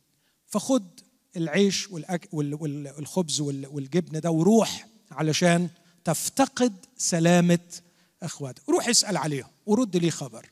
فخد 0.46 1.00
العيش. 1.38 1.90
والخبز 1.92 3.42
والجبن 3.42 4.20
ده 4.20 4.32
وروح 4.32 4.88
علشان 5.12 5.70
تفتقد 6.04 6.86
سلامة 6.98 7.82
إخواتك. 8.24 8.70
روح 8.70 8.88
اسأل 8.88 9.18
عليهم 9.18 9.50
ورد 9.66 9.98
لي 9.98 10.12
خبر. 10.12 10.50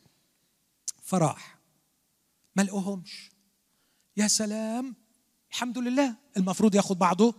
فراح 1.04 1.58
ما 2.56 2.62
لقوهمش. 2.62 3.32
يا 4.18 4.28
سلام. 4.28 4.96
الحمد 5.52 5.78
لله. 5.78 6.16
المفروض 6.38 6.76
ياخد 6.76 7.00
بعضه 7.00 7.36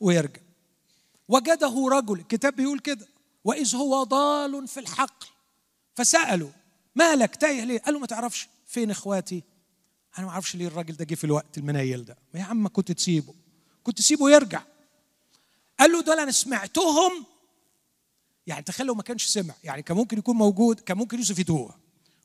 ويرجع. 0.00 0.40
وجده 1.28 1.88
رجل 1.92 2.18
الكتاب 2.20 2.56
بيقول 2.56 2.78
كده. 2.78 3.06
وإذ 3.44 3.76
هو 3.76 4.02
ضال 4.02 4.68
في 4.68 4.80
الحقل. 4.80 5.26
فسألوا 5.94 6.50
مالك 6.94 7.36
تايه 7.36 7.64
ليه؟ 7.64 7.78
قالوا 7.78 8.00
ما 8.00 8.06
تعرفش 8.06 8.48
فين 8.66 8.90
إخواتي؟ 8.90 9.42
أنا 10.18 10.26
ما 10.26 10.32
أعرفش 10.32 10.56
ليه 10.56 10.66
الراجل 10.66 10.96
ده 10.96 11.04
جه 11.04 11.14
في 11.14 11.24
الوقت 11.24 11.58
المنيل 11.58 12.04
ده. 12.04 12.16
ما 12.34 12.40
يا 12.40 12.44
عم 12.44 12.68
كنت 12.68 12.92
تسيبه. 12.92 13.34
كنت 13.82 13.98
تسيبه 13.98 14.30
يرجع 14.30 14.62
قال 15.80 15.92
له 15.92 16.02
دول 16.02 16.18
أنا 16.18 16.32
سمعتهم 16.32 17.12
يعني 18.46 18.62
تخيل 18.62 18.86
لو 18.86 18.94
ما 18.94 19.02
كانش 19.02 19.26
سمع 19.26 19.54
يعني 19.64 19.82
كان 19.82 19.96
ممكن 19.96 20.18
يكون 20.18 20.36
موجود 20.36 20.80
كان 20.80 20.96
ممكن 20.96 21.18
يوسف 21.18 21.38
يتوه 21.38 21.74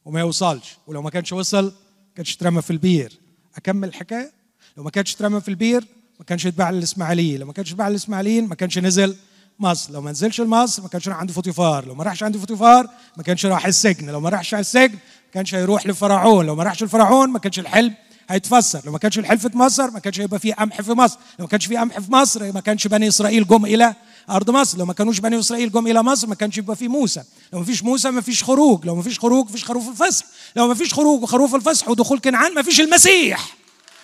وما 0.06 0.20
يوصلش 0.20 0.78
ولو 0.88 1.02
ما 1.02 1.10
كانش 1.10 1.34
وصل 1.34 1.74
كانش 2.16 2.36
اترمى 2.36 2.62
في 2.62 2.72
البير 2.72 3.20
اكمل 3.56 3.88
الحكاية 3.88 4.32
لو 4.78 4.84
ما 4.84 4.90
كانش 4.90 5.16
اترمى 5.16 5.42
في 5.42 5.48
البير 5.48 5.86
ما 6.20 6.26
كانش 6.26 6.46
يتباع 6.46 6.70
للاسماعيليين 6.70 7.40
لو 7.40 7.46
ما 7.46 7.54
كانش 7.54 7.72
يتباع 7.72 7.90
للاسماعيليين 7.90 8.48
ما 8.48 8.56
كانش 8.56 8.78
نزل 8.78 9.16
مصر 9.60 9.94
لو 9.94 10.02
ما 10.02 10.12
نزلش 10.12 10.42
مصر 10.42 10.82
ما 10.82 10.88
كانش 10.90 11.08
راح 11.08 11.18
عند 11.18 11.32
فوتيفار 11.32 11.86
لو 11.86 11.96
ما 11.96 12.04
راحش 12.04 12.24
عند 12.24 12.38
فوتيفار 12.38 12.90
ما 13.18 13.24
كانش 13.24 13.46
راح 13.46 13.66
السجن 13.66 14.10
لو 14.10 14.20
ما 14.20 14.30
راحش 14.30 14.54
على 14.54 14.62
السجن 14.62 14.94
ما 14.94 15.32
كانش 15.34 15.56
هيروح 15.56 15.88
لفرعون 15.88 16.46
لو 16.46 16.56
ما 16.56 16.64
راحش 16.64 16.84
لفرعون 16.84 17.30
ما 17.30 17.40
كانش 17.40 17.60
الحلم 17.60 17.94
هيتفسر. 18.30 18.82
لو 18.86 18.92
ما 18.92 18.98
كانش 18.98 19.20
الحلم 19.20 19.56
اتفسر 19.56 19.92
ما 19.92 20.00
كانش 20.00 20.20
هيبقى 20.20 20.40
فيه 20.40 20.54
قمح 20.54 20.82
في 20.82 20.92
مصر. 20.92 21.18
لو 21.40 21.46
ما 21.46 21.48
كانش 21.48 21.66
فيه 21.66 21.80
قمح 21.80 22.00
في 22.00 22.12
مصر 22.12 22.52
ما 22.52 22.60
كانش 22.60 22.88
بني 22.88 23.08
إسرائيل 23.08 23.48
جم 23.48 23.66
إلى 23.66 23.96
أرض 24.30 24.50
مصر. 24.50 24.78
لو 24.78 24.86
ما 24.86 24.94
كانوش 24.94 25.20
بني 25.20 25.40
إسرائيل 25.40 25.72
جم 25.72 25.88
إلى 25.88 26.04
مصر 26.04 26.28
ما 26.28 26.36
كانش 26.36 26.58
يبقى 26.58 26.76
فيه 26.76 26.88
موسى. 26.88 27.24
لو 27.54 27.60
ما 27.60 27.66
فيش 27.66 27.84
موسى 27.84 28.12
ما 28.12 28.22
فيش 28.22 28.44
خروج. 28.44 28.86
لو 28.86 28.96
ما 28.96 29.02
فيش 29.02 29.20
خروج 29.20 29.46
ما 29.46 29.52
فيش 29.52 29.66
خروف 29.66 29.90
الفصح. 29.90 30.26
لو 30.56 30.68
ما 30.68 30.74
فيش 30.74 30.94
خروج 30.94 31.24
وخروف 31.24 31.56
الفصح 31.56 31.90
ودخول 31.90 32.20
كنعان 32.20 32.54
ما 32.54 32.62
فيش 32.62 32.82
المسيح. 32.82 33.56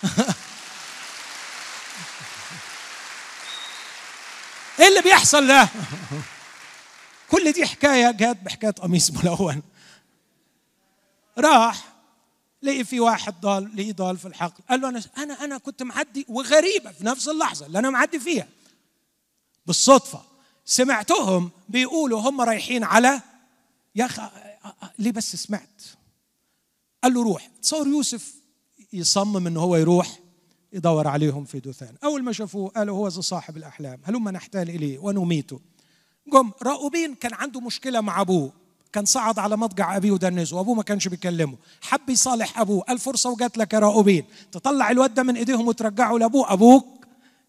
إيه 4.80 4.88
اللي 4.88 5.02
بيحصل 5.02 5.46
ده؟ 5.46 5.68
كل 7.30 7.52
دي 7.52 7.66
حكاية 7.66 8.10
جات 8.10 8.42
بحكاية 8.42 8.70
قميص 8.70 9.10
ملون. 9.10 9.62
راح 11.38 11.91
لقي 12.62 12.84
في 12.84 13.00
واحد 13.00 13.40
ضال 13.40 13.76
لقي 13.76 13.92
ضال 13.92 14.18
في 14.18 14.28
الحقل. 14.28 14.64
قال 14.70 14.80
له 14.80 14.88
أنا 14.88 15.02
أنا 15.18 15.44
أنا 15.44 15.58
كنت 15.58 15.82
معدي 15.82 16.26
وغريبة 16.28 16.92
في 16.92 17.06
نفس 17.06 17.28
اللحظة 17.28 17.66
اللي 17.66 17.78
أنا 17.78 17.90
معدي 17.90 18.18
فيها. 18.18 18.48
بالصدفة 19.66 20.22
سمعتهم 20.64 21.50
بيقولوا 21.68 22.20
هم 22.20 22.40
رايحين 22.40 22.84
على 22.84 23.20
يا 23.94 24.04
أخي 24.04 24.30
ليه 24.98 25.12
بس 25.12 25.36
سمعت؟ 25.36 25.82
قال 27.02 27.14
له 27.14 27.22
روح. 27.22 27.50
تصور 27.62 27.88
يوسف 27.88 28.34
يصمم 28.92 29.46
ان 29.46 29.56
هو 29.56 29.76
يروح 29.76 30.18
يدور 30.72 31.08
عليهم 31.08 31.44
في 31.44 31.60
دوثان. 31.60 31.94
أول 32.04 32.22
ما 32.22 32.32
شافوه 32.32 32.68
قالوا 32.68 32.96
هو 32.96 33.10
صاحب 33.10 33.56
الأحلام. 33.56 34.00
هلما 34.04 34.30
نحتال 34.30 34.70
إليه 34.70 34.98
ونميته. 34.98 35.60
قم 36.32 36.50
راؤوبين 36.62 37.14
كان 37.14 37.34
عنده 37.34 37.60
مشكلة 37.60 38.00
مع 38.00 38.20
أبوه. 38.20 38.52
كان 38.92 39.04
صعد 39.04 39.38
على 39.38 39.56
مضجع 39.56 39.96
أبيه 39.96 40.10
ودنسه 40.10 40.56
وأبوه 40.56 40.74
ما 40.74 40.82
كانش 40.82 41.08
بيكلمه. 41.08 41.56
حب 41.80 42.10
يصالح 42.10 42.58
أبوه 42.60 42.84
الفرصه 42.90 43.30
وجات 43.30 43.58
لك 43.58 43.72
يا 43.72 43.78
راؤوبين 43.78 44.24
تطلع 44.52 44.90
الواد 44.90 45.14
ده 45.14 45.22
من 45.22 45.36
إيديهم 45.36 45.68
وترجعه 45.68 46.12
لأبوه. 46.18 46.52
أبوك 46.52 46.86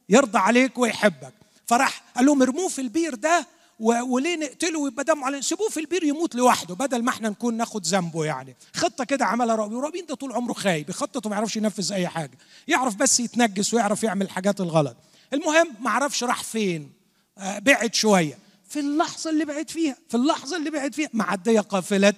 يرضى 0.10 0.38
عليك 0.38 0.78
ويحبك. 0.78 1.34
فراح 1.66 2.04
قال 2.16 2.26
لهم 2.26 2.42
ارموه 2.42 2.68
في 2.68 2.82
البير 2.82 3.16
ده 3.16 3.48
وليه 3.80 4.36
نقتله 4.36 4.80
ويبقى 4.80 5.04
دمه 5.04 5.26
علينا 5.26 5.42
سيبوه 5.42 5.70
في 5.70 5.80
البير 5.80 6.04
يموت 6.04 6.36
لوحده 6.36 6.76
بدل 6.76 7.04
ما 7.04 7.10
إحنا 7.10 7.30
نكون 7.30 7.58
ناخد 7.58 7.86
ذنبه 7.86 8.26
يعني. 8.26 8.56
خطة 8.74 9.04
كده 9.04 9.26
عملها 9.26 9.56
رابين 9.56 9.78
ورابين 9.78 10.06
ده 10.06 10.16
طول 10.16 10.34
عمره 10.34 10.54
خايب 10.54 10.90
يخطط 10.90 11.26
وما 11.26 11.36
يعرفش 11.36 11.58
ينفذ 11.58 11.94
أي 11.94 12.08
حاجة. 12.08 12.38
يعرف 12.68 12.96
بس 12.96 13.20
يتنجس 13.20 13.74
ويعرف 13.74 14.04
يعمل 14.04 14.26
الحاجات 14.26 14.62
الغلط. 14.62 14.98
المهم 15.34 15.68
ما 15.80 15.90
عرفش 15.90 16.24
راح 16.24 16.44
فين. 16.44 16.92
آه، 17.38 17.60
بعد 17.60 17.94
شوية. 17.96 18.38
في 18.74 18.80
اللحظة 18.80 19.30
اللي 19.30 19.46
بعد 19.46 19.70
فيها 19.70 19.98
في 20.10 20.18
اللحظة 20.18 20.58
اللي 20.58 20.70
بعد 20.70 20.94
فيها. 20.94 21.10
معديه 21.14 21.60
قافلة. 21.60 22.14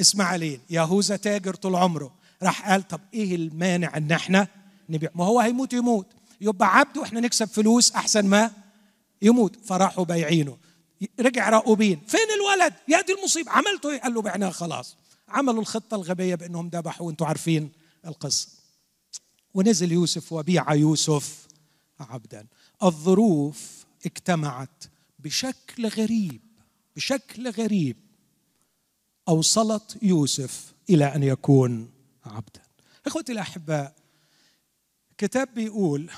اسماعيلين 0.00 0.60
يهوذا 0.70 1.16
تاجر 1.16 1.54
طول 1.54 1.74
عمره. 1.74 2.14
راح 2.42 2.70
قال 2.70 2.88
طب 2.88 3.00
إيه 3.14 3.34
المانع 3.34 3.96
إن 3.96 4.12
إحنا 4.12 4.48
نبيع؟ 4.88 5.10
ما 5.14 5.24
هو 5.24 5.40
هيموت 5.40 5.72
يموت. 5.72 6.06
يبقى 6.40 6.78
عبد 6.78 6.98
وإحنا 6.98 7.20
نكسب 7.20 7.48
فلوس 7.48 7.92
أحسن 7.92 8.26
ما 8.26 8.50
يموت. 9.22 9.56
فراحوا 9.66 10.04
بايعينه. 10.04 10.58
رجع 11.20 11.48
راؤوبين 11.48 12.00
فين 12.06 12.28
الولد؟ 12.36 12.74
يا 12.88 13.00
دي 13.00 13.12
المصيبة. 13.12 13.50
عملتوا 13.50 13.90
إيه؟ 13.90 14.00
قال 14.00 14.14
له 14.14 14.22
بعناه 14.22 14.50
خلاص. 14.50 14.96
عملوا 15.28 15.60
الخطة 15.60 15.94
الغبية 15.94 16.34
بأنهم 16.34 16.68
ذبحوا 16.68 17.06
وأنتم 17.06 17.24
عارفين 17.24 17.72
القصة. 18.06 18.48
ونزل 19.54 19.92
يوسف 19.92 20.32
وبيع 20.32 20.74
يوسف 20.74 21.46
عبدا. 22.00 22.46
الظروف 22.82 23.84
اجتمعت 24.06 24.84
بشكل 25.24 25.88
غريب 25.88 26.40
بشكل 26.96 27.50
غريب 27.50 27.96
أوصلت 29.28 29.98
يوسف 30.02 30.74
إلى 30.90 31.14
أن 31.14 31.22
يكون 31.22 31.90
عبدا. 32.24 32.62
إخوتي 33.06 33.32
الأحباء 33.32 33.94
كتاب 35.18 35.54
بيقول 35.54 36.10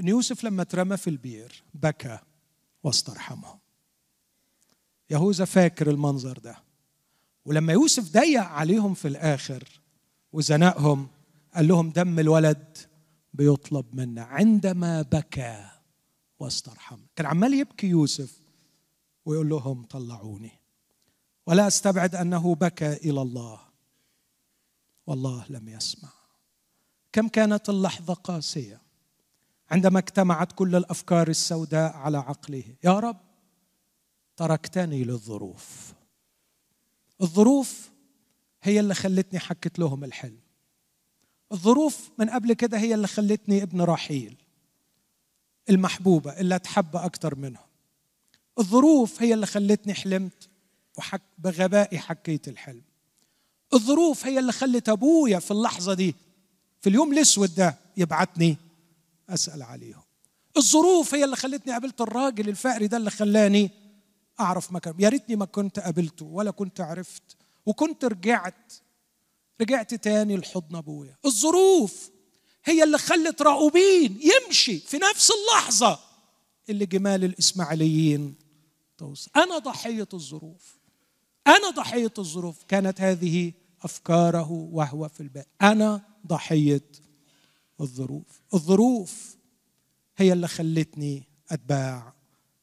إن 0.00 0.08
يوسف 0.08 0.44
لما 0.44 0.62
اترمى 0.62 0.96
في 0.96 1.10
البير 1.10 1.62
بكى 1.74 2.18
واسترحمه. 2.82 3.58
يهوذا 5.10 5.44
فاكر 5.44 5.90
المنظر 5.90 6.38
ده. 6.38 6.56
ولما 7.44 7.72
يوسف 7.72 8.12
ضيق 8.12 8.42
عليهم 8.42 8.94
في 8.94 9.08
الآخر 9.08 9.64
وزنقهم 10.32 11.08
قال 11.54 11.68
لهم 11.68 11.90
دم 11.90 12.18
الولد 12.18 12.78
بيطلب 13.34 13.94
منا 13.94 14.22
عندما 14.22 15.02
بكى 15.02 15.77
واسترحم. 16.38 16.98
كان 17.16 17.26
عمال 17.26 17.54
يبكي 17.54 17.86
يوسف 17.86 18.40
ويقول 19.24 19.48
لهم 19.48 19.84
طلعوني. 19.84 20.52
ولا 21.46 21.66
أستبعد 21.66 22.14
أنه 22.14 22.54
بكى 22.54 22.92
إلى 22.92 23.22
الله. 23.22 23.60
والله 25.06 25.46
لم 25.48 25.68
يسمع. 25.68 26.08
كم 27.12 27.28
كانت 27.28 27.68
اللحظة 27.68 28.14
قاسية. 28.14 28.80
عندما 29.70 29.98
اجتمعت 29.98 30.52
كل 30.52 30.76
الأفكار 30.76 31.28
السوداء 31.28 31.92
على 31.92 32.18
عقله. 32.18 32.64
يا 32.84 32.98
رب 32.98 33.20
تركتني 34.36 35.04
للظروف. 35.04 35.92
الظروف 37.20 37.90
هي 38.62 38.80
اللي 38.80 38.94
خلتني 38.94 39.38
حكت 39.38 39.78
لهم 39.78 40.04
الحلم. 40.04 40.40
الظروف 41.52 42.10
من 42.18 42.30
قبل 42.30 42.52
كده 42.52 42.78
هي 42.78 42.94
اللي 42.94 43.06
خلتني 43.06 43.62
ابن 43.62 43.80
رحيل. 43.80 44.36
المحبوبة 45.70 46.40
اللي 46.40 46.54
أتحب 46.54 46.96
أكتر 46.96 47.34
منهم 47.34 47.64
الظروف 48.58 49.22
هي 49.22 49.34
اللي 49.34 49.46
خلتني 49.46 49.94
حلمت 49.94 50.48
وحك 50.98 51.22
بغبائي 51.38 51.98
حكيت 51.98 52.48
الحلم. 52.48 52.82
الظروف 53.74 54.26
هي 54.26 54.38
اللي 54.38 54.52
خلت 54.52 54.88
أبويا 54.88 55.38
في 55.38 55.50
اللحظة 55.50 55.94
دي 55.94 56.14
في 56.80 56.88
اليوم 56.88 57.12
الأسود 57.12 57.54
ده 57.54 57.76
يبعتني 57.96 58.56
أسأل 59.28 59.62
عليهم. 59.62 60.02
الظروف 60.56 61.14
هي 61.14 61.24
اللي 61.24 61.36
خلتني 61.36 61.72
قابلت 61.72 62.00
الراجل 62.00 62.48
الفقري 62.48 62.86
ده 62.86 62.96
اللي 62.96 63.10
خلاني 63.10 63.70
أعرف 64.40 64.72
مكان. 64.72 64.94
يا 64.98 65.08
ريتني 65.08 65.36
ما 65.36 65.44
كنت 65.44 65.78
قابلته 65.80 66.26
ولا 66.26 66.50
كنت 66.50 66.80
عرفت 66.80 67.36
وكنت 67.66 68.04
رجعت 68.04 68.72
رجعت 69.60 69.94
تاني 69.94 70.36
لحضن 70.36 70.76
أبويا. 70.76 71.16
الظروف 71.26 72.10
هي 72.68 72.84
اللي 72.84 72.98
خلت 72.98 73.42
راؤوبين 73.42 74.20
يمشي 74.22 74.78
في 74.78 74.98
نفس 74.98 75.30
اللحظة 75.30 75.98
اللي 76.70 76.86
جمال 76.86 77.24
الإسماعيليين 77.24 78.34
توصل. 78.98 79.30
أنا 79.36 79.58
ضحية 79.58 80.08
الظروف. 80.14 80.78
أنا 81.46 81.70
ضحية 81.70 82.12
الظروف. 82.18 82.64
كانت 82.68 83.00
هذه 83.00 83.52
أفكاره 83.82 84.50
وهو 84.50 85.08
في 85.08 85.20
البيت 85.20 85.46
أنا 85.62 86.02
ضحية 86.26 86.84
الظروف. 87.80 88.40
الظروف 88.54 89.36
هي 90.16 90.32
اللي 90.32 90.48
خلتني 90.48 91.22
أتباع 91.50 92.14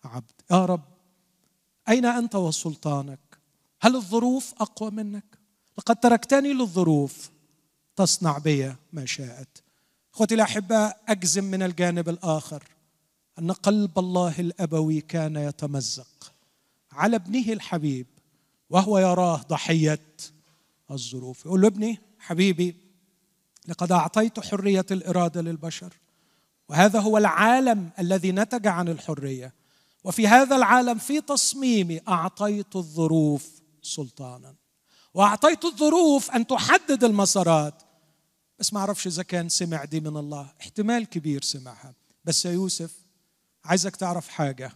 عبد. 0.04 0.32
يا 0.52 0.66
رب 0.66 0.86
أين 1.90 2.06
أنت 2.06 2.36
وسلطانك؟ 2.36 3.40
هل 3.82 3.96
الظروف 3.96 4.54
أقوى 4.60 4.92
منك؟ 4.92 5.38
لقد 5.78 5.96
تركتني 6.00 6.54
للظروف. 6.54 7.30
تصنع 7.96 8.38
بي 8.38 8.76
ما 8.94 9.06
شاءت. 9.06 9.65
إخوتي 10.16 10.36
الاحباء 10.36 11.02
أجزم 11.08 11.44
من 11.44 11.64
الجانب 11.64 12.10
الآخر 12.10 12.64
أن 13.40 13.52
قلب 13.52 14.00
الله 14.00 14.40
الأبوي 14.40 15.02
كان 15.02 15.36
يتمزق 15.36 16.34
على 16.92 17.16
ابنه 17.16 17.54
الحبيب 17.54 18.08
وهو 18.70 18.98
يراه 18.98 19.42
ضحية 19.50 20.00
الظروف. 20.92 21.46
يقول 21.46 21.62
له 21.62 21.68
ابني 21.68 22.00
حبيبي 22.20 22.76
لقد 23.68 23.92
أعطيت 23.92 24.40
حرية 24.40 24.86
الإرادة 24.92 25.42
للبشر 25.42 25.94
وهذا 26.70 27.00
هو 27.00 27.18
العالم 27.18 27.90
الذي 28.00 28.32
نتج 28.32 28.68
عن 28.68 28.88
الحرية 28.90 29.54
وفي 30.04 30.28
هذا 30.28 30.56
العالم 30.56 30.98
في 30.98 31.22
تصميمي 31.22 32.02
أعطيت 32.08 32.76
الظروف 32.76 33.50
سلطانا 33.82 34.56
وأعطيت 35.14 35.66
الظروف 35.66 36.32
أن 36.32 36.48
تحدد 36.48 37.04
المسارات 37.04 37.85
بس 38.60 38.74
ما 38.74 38.80
أعرفش 38.80 39.08
إذا 39.08 39.24
كان 39.24 39.50
سمع 39.50 39.86
دي 39.86 40.00
من 40.00 40.18
الله. 40.18 40.54
احتمال 40.62 41.06
كبير 41.06 41.42
سمعها. 41.42 41.94
بس 42.26 42.46
يا 42.46 42.52
يوسف 42.52 42.92
عايزك 43.66 43.96
تعرف 43.96 44.28
حاجة. 44.28 44.72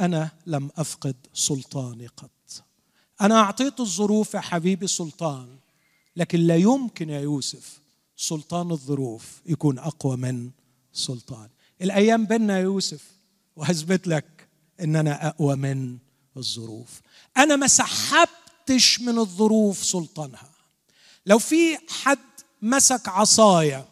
أنا 0.00 0.30
لم 0.46 0.70
أفقد 0.76 1.16
سلطاني 1.34 2.06
قط. 2.06 2.30
أنا 3.20 3.40
أعطيت 3.40 3.80
الظروف 3.80 4.34
يا 4.34 4.40
حبيبي 4.40 4.86
سلطان 4.86 5.58
لكن 6.16 6.40
لا 6.40 6.56
يمكن 6.56 7.10
يا 7.10 7.20
يوسف 7.20 7.80
سلطان 8.16 8.70
الظروف 8.70 9.40
يكون 9.46 9.78
أقوى 9.78 10.16
من 10.16 10.50
سلطان. 10.92 11.48
الأيام 11.82 12.26
بيننا 12.26 12.58
يا 12.58 12.62
يوسف 12.62 13.04
وهثبت 13.56 14.06
لك 14.06 14.48
إن 14.80 14.96
أنا 14.96 15.28
أقوى 15.28 15.56
من 15.56 15.98
الظروف. 16.36 17.00
أنا 17.36 17.56
ما 17.56 17.66
سحبتش 17.66 19.00
من 19.00 19.18
الظروف 19.18 19.84
سلطانها. 19.84 20.50
لو 21.26 21.38
في 21.38 21.78
حد 21.88 22.18
مسك 22.62 23.08
عصاية 23.08 23.84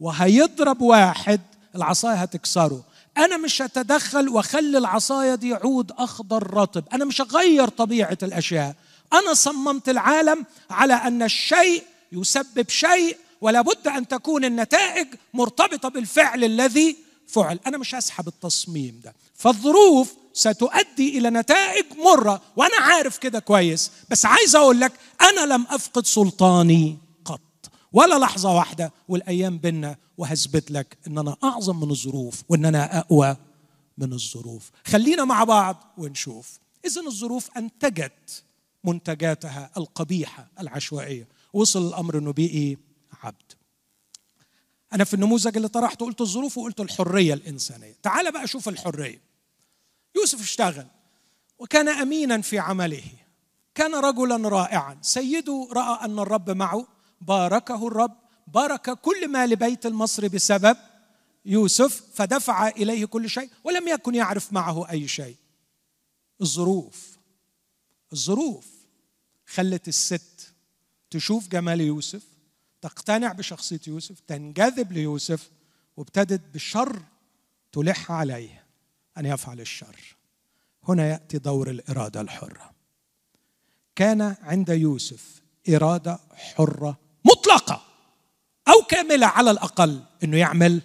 وهيضرب 0.00 0.80
واحد 0.80 1.40
العصاية 1.74 2.14
هتكسره. 2.14 2.82
أنا 3.16 3.36
مش 3.36 3.62
هتدخل 3.62 4.28
وأخلي 4.28 4.78
العصاية 4.78 5.34
دي 5.34 5.54
عود 5.54 5.92
أخضر 5.92 6.54
رطب. 6.54 6.84
أنا 6.92 7.04
مش 7.04 7.20
هغير 7.20 7.68
طبيعة 7.68 8.18
الأشياء. 8.22 8.74
أنا 9.12 9.34
صممت 9.34 9.88
العالم 9.88 10.44
على 10.70 10.94
أن 10.94 11.22
الشيء 11.22 11.82
يسبب 12.12 12.68
شيء 12.68 13.16
ولا 13.40 13.60
بد 13.60 13.88
أن 13.88 14.08
تكون 14.08 14.44
النتائج 14.44 15.06
مرتبطة 15.34 15.88
بالفعل 15.88 16.44
الذي 16.44 16.96
فعل. 17.28 17.60
أنا 17.66 17.78
مش 17.78 17.94
هسحب 17.94 18.28
التصميم 18.28 19.00
ده. 19.04 19.14
فالظروف 19.36 20.14
ستؤدي 20.32 21.18
إلى 21.18 21.30
نتائج 21.30 21.84
مرة 22.04 22.42
وأنا 22.56 22.76
عارف 22.76 23.18
كده 23.18 23.38
كويس. 23.38 23.90
بس 24.10 24.26
عايز 24.26 24.56
أقول 24.56 24.80
لك 24.80 24.92
أنا 25.20 25.54
لم 25.54 25.66
أفقد 25.70 26.06
سلطاني. 26.06 27.07
ولا 27.92 28.18
لحظة 28.18 28.54
واحدة 28.54 28.92
والأيام 29.08 29.58
بينا 29.58 29.96
وهثبت 30.18 30.70
لك 30.70 30.98
ان 31.06 31.18
أنا 31.18 31.36
أعظم 31.44 31.80
من 31.80 31.90
الظروف 31.90 32.42
وان 32.48 32.64
أنا 32.64 32.98
أقوى 32.98 33.36
من 33.98 34.12
الظروف. 34.12 34.70
خلينا 34.86 35.24
مع 35.24 35.44
بعض 35.44 35.94
ونشوف. 35.98 36.58
اذا 36.84 37.00
الظروف 37.00 37.50
أنتجت 37.56 38.42
منتجاتها 38.84 39.70
القبيحة 39.76 40.48
العشوائية. 40.60 41.28
وصل 41.52 41.88
الأمر 41.88 42.18
إنه 42.18 42.32
بقي 42.32 42.76
عبد. 43.22 43.52
أنا 44.92 45.04
في 45.04 45.14
النموذج 45.14 45.56
اللي 45.56 45.68
طرحته 45.68 46.06
قلت 46.06 46.20
الظروف 46.20 46.58
وقلت 46.58 46.80
الحرية 46.80 47.34
الإنسانية. 47.34 47.96
تعال 48.02 48.32
بقى 48.32 48.46
شوف 48.46 48.68
الحرية. 48.68 49.20
يوسف 50.16 50.40
اشتغل 50.40 50.86
وكان 51.58 51.88
امينا 51.88 52.40
في 52.40 52.58
عمله. 52.58 53.04
كان 53.74 53.94
رجلا 53.94 54.48
رائعا. 54.48 54.98
سيده 55.02 55.68
رأى 55.72 56.04
أن 56.04 56.18
الرب 56.18 56.50
معه 56.50 56.86
باركه 57.20 57.86
الرب 57.86 58.16
بارك 58.46 58.90
كل 58.90 59.28
ما 59.28 59.46
لبيت 59.46 59.86
المصري 59.86 60.28
بسبب 60.28 60.76
يوسف 61.44 62.04
فدفع 62.14 62.68
إليه 62.68 63.04
كل 63.04 63.30
شيء 63.30 63.50
ولم 63.64 63.88
يكن 63.88 64.14
يعرف 64.14 64.52
معه 64.52 64.90
أي 64.90 65.08
شيء. 65.08 65.36
الظروف 66.40 67.18
الظروف 68.12 68.66
خلت 69.46 69.88
الست 69.88 70.54
تشوف 71.10 71.48
جمال 71.48 71.80
يوسف 71.80 72.22
تقتنع 72.80 73.32
بشخصية 73.32 73.80
يوسف 73.86 74.20
تنجذب 74.20 74.92
ليوسف 74.92 75.50
وابتدت 75.96 76.40
بالشر 76.52 77.02
تلح 77.72 78.12
عليه 78.12 78.64
أن 79.18 79.26
يفعل 79.26 79.60
الشر. 79.60 80.16
هنا 80.88 81.08
يأتي 81.08 81.38
دور 81.38 81.70
الإرادة 81.70 82.20
الحرة. 82.20 82.70
كان 83.96 84.36
عند 84.42 84.68
يوسف 84.68 85.42
إرادة 85.68 86.18
حرة 86.32 87.07
مطلقة 87.24 87.82
أو 88.68 88.82
كاملة 88.88 89.26
على 89.26 89.50
الأقل 89.50 90.02
إنه 90.24 90.36
يعمل 90.36 90.82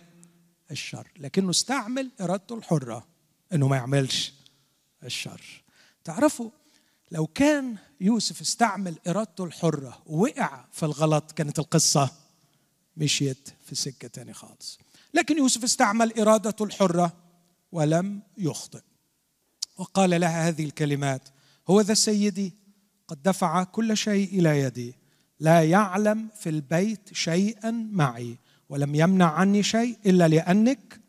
الشر 0.71 1.07
لكنه 1.19 1.49
استعمل 1.49 2.11
إرادته 2.21 2.55
الحرة 2.55 3.07
إنه 3.53 3.67
ما 3.67 3.75
يعملش 3.75 4.33
الشر. 5.03 5.63
تعرفوا 6.03 6.49
لو 7.11 7.27
كان 7.27 7.77
يوسف 8.01 8.41
استعمل 8.41 8.95
إرادته 9.07 9.43
الحرة 9.43 10.01
ووقع 10.05 10.65
في 10.71 10.83
الغلط 10.83 11.31
كانت 11.31 11.59
القصة 11.59 12.09
مشيت 12.97 13.49
في 13.65 13.75
سكة 13.75 14.07
تاني 14.07 14.33
خالص. 14.33 14.79
لكن 15.13 15.37
يوسف 15.37 15.63
استعمل 15.63 16.19
إرادته 16.19 16.65
الحرة 16.65 17.13
ولم 17.71 18.21
يخطئ. 18.37 18.81
وقال 19.77 20.21
لها 20.21 20.47
هذه 20.47 20.65
الكلمات 20.65 21.29
هو 21.69 21.81
ذا 21.81 21.93
سيدي 21.93 22.53
قد 23.07 23.23
دفع 23.23 23.63
كل 23.63 23.97
شيء 23.97 24.39
إلى 24.39 24.59
يدي 24.59 24.95
لا 25.43 25.63
يعلم 25.63 26.27
في 26.39 26.49
البيت 26.49 27.09
شيئا 27.13 27.71
معي 27.91 28.37
ولم 28.69 28.95
يمنع 28.95 29.31
عني 29.31 29.63
شيء 29.63 29.97
إلا 30.05 30.27
لأنك 30.27 30.99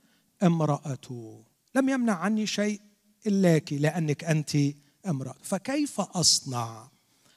امراته 0.42 1.44
لم 1.74 1.88
يمنع 1.88 2.12
عني 2.14 2.46
شيء 2.46 2.80
الاك 3.26 3.72
لأنك 3.72 4.24
أنت 4.24 4.56
امرأة. 5.06 5.34
فكيف 5.42 6.00
أصنع 6.00 6.88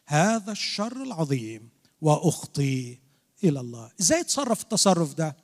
هذا 0.05 0.51
الشر 0.51 1.03
العظيم 1.03 1.69
وأخطي 2.01 2.99
إلى 3.43 3.59
الله؟ 3.59 3.91
إزاي 4.01 4.21
اتصرف 4.21 4.61
التصرف 4.61 5.13
ده؟ 5.13 5.35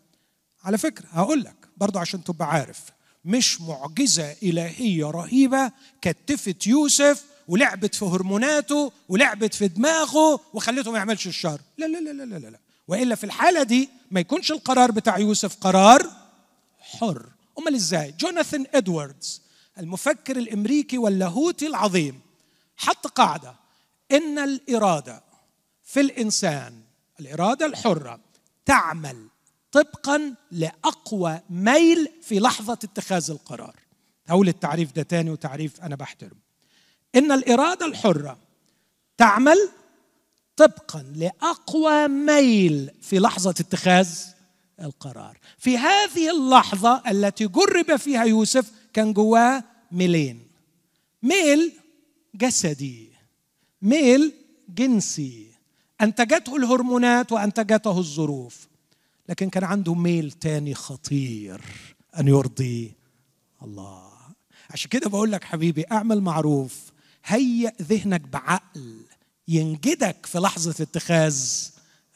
على 0.63 0.77
فكرة 0.77 1.05
هقول 1.11 1.43
لك 1.43 1.55
برضه 1.77 1.99
عشان 1.99 2.23
تبقى 2.23 2.49
عارف. 2.51 2.85
مش 3.25 3.61
معجزة 3.61 4.35
إلهية 4.43 5.05
رهيبة 5.11 5.71
كتفت 6.01 6.67
يوسف 6.67 7.25
ولعبت 7.47 7.95
في 7.95 8.05
هرموناته 8.05 8.91
ولعبت 9.09 9.53
في 9.53 9.67
دماغه 9.67 10.39
وخلته 10.53 10.91
ما 10.91 10.97
يعملش 10.97 11.27
الشر. 11.27 11.61
لا 11.77 11.85
لا 11.85 11.97
لا 11.97 12.23
لا 12.23 12.23
لا 12.23 12.49
لا. 12.49 12.59
وإلا 12.87 13.15
في 13.15 13.23
الحالة 13.23 13.63
دي 13.63 13.89
ما 14.11 14.19
يكونش 14.19 14.51
القرار 14.51 14.91
بتاع 14.91 15.17
يوسف 15.17 15.55
قرار 15.55 16.11
حر. 16.79 17.29
أمال 17.59 17.75
إزاي؟ 17.75 18.11
جوناثان 18.19 18.65
إدواردز 18.73 19.41
المفكر 19.79 20.37
الأمريكي 20.37 20.97
واللاهوتي 20.97 21.67
العظيم 21.67 22.19
حط 22.77 23.07
قاعدة. 23.07 23.55
إن 24.11 24.39
الإرادة 24.39 25.23
في 25.83 25.99
الإنسان 26.01 26.81
الإرادة 27.19 27.65
الحرة 27.65 28.19
تعمل 28.65 29.27
طبقا 29.71 30.35
لأقوى 30.51 31.39
ميل 31.49 32.09
في 32.21 32.39
لحظة 32.39 32.73
اتخاذ 32.73 33.31
القرار. 33.31 33.75
هقول 34.27 34.47
التعريف 34.47 34.91
ده 34.91 35.03
تاني 35.03 35.29
وتعريف 35.29 35.81
أنا 35.81 35.95
بحترم 35.95 36.42
إن 37.15 37.31
الإرادة 37.31 37.85
الحرة 37.85 38.37
تعمل 39.17 39.69
طبقا 40.55 41.03
لأقوى 41.15 42.07
ميل 42.07 42.91
في 43.01 43.19
لحظة 43.19 43.49
اتخاذ 43.49 44.09
القرار. 44.81 45.37
في 45.57 45.77
هذه 45.77 46.31
اللحظة 46.31 47.03
التي 47.11 47.47
جرب 47.47 47.95
فيها 47.95 48.23
يوسف 48.23 48.71
كان 48.93 49.13
جواه 49.13 49.63
ميلين. 49.91 50.47
ميل 51.23 51.71
جسدي. 52.35 53.09
ميل 53.81 54.33
جنسي. 54.69 55.47
أنتجته 56.01 56.55
الهرمونات 56.55 57.31
وأنتجته 57.31 57.97
الظروف. 57.99 58.67
لكن 59.29 59.49
كان 59.49 59.63
عنده 59.63 59.93
ميل 59.93 60.31
تاني 60.31 60.73
خطير 60.73 61.61
أن 62.19 62.27
يرضي 62.27 62.93
الله. 63.63 64.11
عشان 64.69 64.89
كده 64.89 65.09
بقول 65.09 65.31
لك 65.31 65.43
حبيبي 65.43 65.85
أعمل 65.91 66.21
معروف. 66.21 66.92
هيئ 67.25 67.71
ذهنك 67.81 68.21
بعقل 68.21 69.05
ينجدك 69.47 70.25
في 70.25 70.39
لحظة 70.39 70.75
اتخاذ 70.83 71.37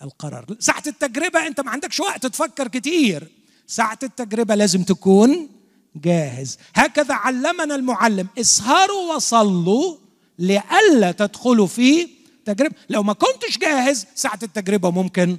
القرار. 0.02 0.46
ساعة 0.60 0.84
التجربة 0.88 1.48
أنت 1.48 1.62
ما 1.62 1.72
عندكش 1.72 2.00
وقت 2.00 2.26
تفكر 2.26 2.68
كتير. 2.68 3.28
ساعة 3.68 4.00
التجربة 4.04 4.56
لازم 4.56 4.84
تكون 4.84 5.50
جاهز. 5.96 6.58
هكذا 6.76 7.14
علمنا 7.14 7.76
المعلم 7.76 8.28
اسهروا 8.40 9.16
وصلوا 9.16 9.98
لئلا 10.40 11.12
تدخلوا 11.12 11.68
في 11.68 12.10
تجربه 12.46 12.76
لو 12.90 13.04
ما 13.04 13.14
كنتش 13.14 13.58
جاهز 13.58 14.06
ساعة 14.16 14.40
التجربة 14.44 14.92
ممكن 14.92 15.38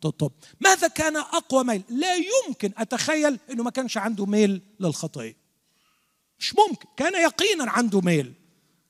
تطب. 0.00 0.32
ماذا 0.60 0.88
كان 0.88 1.16
أقوى 1.16 1.64
ميل؟ 1.64 1.82
لا 1.88 2.14
يمكن 2.14 2.72
أتخيل 2.78 3.38
إنه 3.50 3.62
ما 3.62 3.70
كانش 3.70 3.96
عنده 3.96 4.26
ميل 4.26 4.62
للخطيه 4.80 5.36
مش 6.38 6.54
ممكن. 6.54 6.88
كان 6.96 7.22
يقينا 7.22 7.70
عنده 7.70 8.00
ميل. 8.00 8.32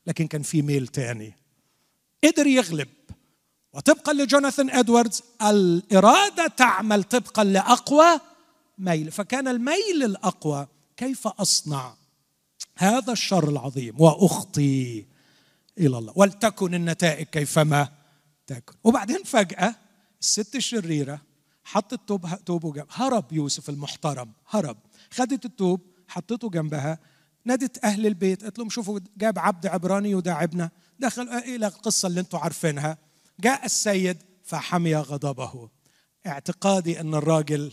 لكن 0.09 0.27
كان 0.27 0.43
في 0.43 0.63
ميل 0.63 0.87
تاني. 0.87 1.35
قدر 2.25 2.47
يغلب. 2.47 2.89
وطبقا 3.73 4.13
لجوناثان 4.13 4.71
إدواردز 4.71 5.23
الإرادة 5.43 6.47
تعمل 6.47 7.05
طبقا 7.05 7.45
لأقوى 7.45 8.21
ميل. 8.79 9.11
فكان 9.11 9.49
الميل 9.49 10.03
الأقوى 10.05 10.67
كيف 10.97 11.27
أصنع 11.27 11.95
هذا 12.77 13.13
الشر 13.13 13.49
العظيم؟ 13.49 14.01
وأخطي 14.01 15.07
إلى 15.79 15.99
الله. 15.99 16.13
ولتكن 16.17 16.75
النتائج 16.75 17.27
كيفما 17.27 17.89
تكن. 18.47 18.75
وبعدين 18.85 19.25
فجأة 19.25 19.75
الست 20.21 20.57
الشريرة 20.57 21.23
حطت 21.65 22.09
توب 22.09 22.45
توبه 22.47 22.73
جنب 22.73 22.87
هرب 22.91 23.33
يوسف 23.33 23.69
المحترم. 23.69 24.33
هرب. 24.49 24.77
خدت 25.11 25.45
التوب 25.45 25.81
حطته 26.09 26.51
جنبها. 26.51 26.99
نادت 27.49 27.85
أهل 27.85 28.07
البيت 28.07 28.43
قالت 28.43 28.59
لهم 28.59 28.71
شوفوا 28.71 29.01
جاب 29.17 29.39
عبد 29.39 29.67
عبراني 29.67 30.11
يداعبنا 30.11 30.71
دخل 30.99 31.29
إلى 31.29 31.67
القصة 31.67 32.09
اللي 32.09 32.21
أنتم 32.21 32.39
عارفينها. 32.39 32.99
جاء 33.41 33.65
السيد 33.65 34.19
فحمي 34.45 34.97
غضبه. 34.97 35.69
اعتقادي 36.27 37.01
إن 37.01 37.15
الراجل 37.15 37.73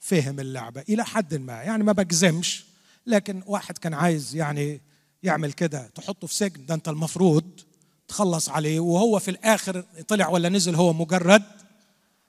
فهم 0.00 0.40
اللعبة 0.40 0.84
إلى 0.88 1.04
حد 1.04 1.34
ما 1.34 1.52
يعني 1.52 1.84
ما 1.84 1.92
بجزمش 1.92 2.64
لكن 3.06 3.42
واحد 3.46 3.78
كان 3.78 3.94
عايز 3.94 4.36
يعني 4.36 4.80
يعمل 5.22 5.52
كده. 5.52 5.86
تحطه 5.94 6.26
في 6.26 6.34
سجن 6.34 6.66
ده 6.66 6.74
أنت 6.74 6.88
المفروض 6.88 7.60
تخلص 8.08 8.48
عليه. 8.48 8.80
وهو 8.80 9.18
في 9.18 9.30
الآخر 9.30 9.80
طلع 10.08 10.28
ولا 10.28 10.48
نزل 10.48 10.74
هو 10.74 10.92
مجرد 10.92 11.42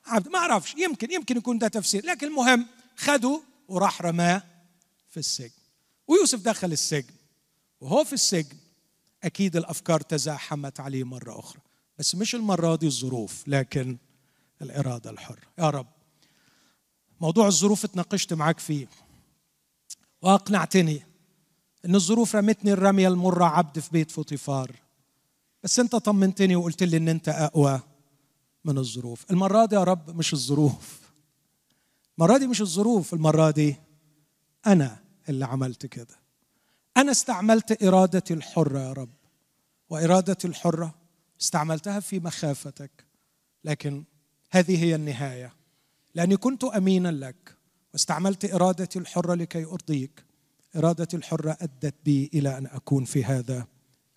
عبد. 0.06 0.28
ما 0.28 0.38
أعرفش 0.38 0.74
يمكن 0.74 1.12
يمكن 1.12 1.36
يكون 1.36 1.58
ده 1.58 1.68
تفسير. 1.68 2.06
لكن 2.06 2.26
المهم 2.26 2.66
خده 2.96 3.40
وراح 3.68 4.02
رماه 4.02 4.42
في 5.10 5.16
السجن. 5.16 5.55
ويوسف 6.08 6.40
دخل 6.40 6.72
السجن. 6.72 7.14
وهو 7.80 8.04
في 8.04 8.12
السجن 8.12 8.56
أكيد 9.24 9.56
الأفكار 9.56 10.00
تزاحمت 10.00 10.80
عليه 10.80 11.04
مرة 11.04 11.38
أخرى. 11.38 11.60
بس 11.98 12.14
مش 12.14 12.34
المرة 12.34 12.76
دي 12.76 12.86
الظروف 12.86 13.48
لكن 13.48 13.96
الإرادة 14.62 15.10
الحرة. 15.10 15.42
يا 15.58 15.70
رب 15.70 15.86
موضوع 17.20 17.46
الظروف 17.46 17.84
اتناقشت 17.84 18.32
معاك 18.32 18.58
فيه. 18.58 18.86
وأقنعتني 20.22 21.02
إن 21.84 21.94
الظروف 21.94 22.36
رمتني 22.36 22.72
الرمية 22.72 23.08
المرة 23.08 23.44
عبد 23.44 23.78
في 23.78 23.90
بيت 23.92 24.10
فوطيفار 24.10 24.72
بس 25.62 25.80
أنت 25.80 25.96
طمنتني 25.96 26.56
وقلت 26.56 26.82
لي 26.82 26.96
إن 26.96 27.08
أنت 27.08 27.28
أقوى 27.28 27.80
من 28.64 28.78
الظروف. 28.78 29.30
المرة 29.30 29.64
دي 29.64 29.74
يا 29.74 29.84
رب 29.84 30.16
مش 30.16 30.32
الظروف. 30.32 31.00
المرة 32.18 32.38
دي 32.38 32.46
مش 32.46 32.60
الظروف 32.60 33.14
المرة 33.14 33.50
دي 33.50 33.76
أنا. 34.66 35.05
اللي 35.28 35.44
عملت 35.44 35.86
كده. 35.86 36.16
أنا 36.96 37.10
استعملت 37.10 37.82
إرادتي 37.82 38.34
الحرة 38.34 38.78
يا 38.78 38.92
رب 38.92 39.14
وإرادتي 39.90 40.48
الحرة 40.48 40.94
استعملتها 41.40 42.00
في 42.00 42.20
مخافتك 42.20 43.04
لكن 43.64 44.04
هذه 44.50 44.84
هي 44.84 44.94
النهاية. 44.94 45.52
لأني 46.14 46.36
كنت 46.36 46.64
أمينا 46.64 47.08
لك 47.08 47.56
واستعملت 47.92 48.54
إرادتي 48.54 48.98
الحرة 48.98 49.34
لكي 49.34 49.64
أرضيك. 49.64 50.24
إرادتي 50.76 51.16
الحرة 51.16 51.56
أدت 51.60 51.94
بي 52.04 52.30
إلى 52.34 52.58
أن 52.58 52.66
أكون 52.66 53.04
في 53.04 53.24
هذا 53.24 53.66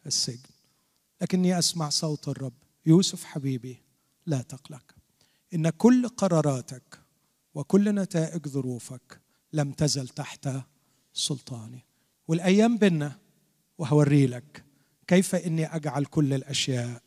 السجن. 0.05 0.49
لكني 1.21 1.59
أسمع 1.59 1.89
صوت 1.89 2.27
الرب. 2.27 2.53
يوسف 2.85 3.23
حبيبي 3.23 3.81
لا 4.25 4.41
تقلق. 4.41 4.95
إن 5.53 5.69
كل 5.69 6.07
قراراتك 6.07 6.99
وكل 7.53 7.95
نتائج 7.95 8.47
ظروفك 8.47 9.21
لم 9.53 9.71
تزل 9.71 10.07
تحت 10.07 10.49
سلطاني. 11.19 11.85
والأيام 12.27 12.77
بنا 12.77 13.17
وهوري 13.77 14.27
لك 14.27 14.63
كيف 15.07 15.35
إني 15.35 15.75
أجعل 15.75 16.05
كل 16.05 16.33
الأشياء 16.33 17.01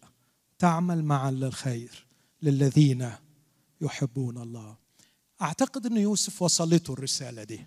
تعمل 0.59 1.05
معا 1.05 1.31
للخير 1.31 2.07
للذين 2.43 3.11
يحبون 3.81 4.39
الله. 4.39 4.77
أعتقد 5.43 5.87
ان 5.87 5.97
يوسف 5.97 6.43
وصلته 6.43 6.93
الرسالة 6.93 7.45
دي. 7.45 7.67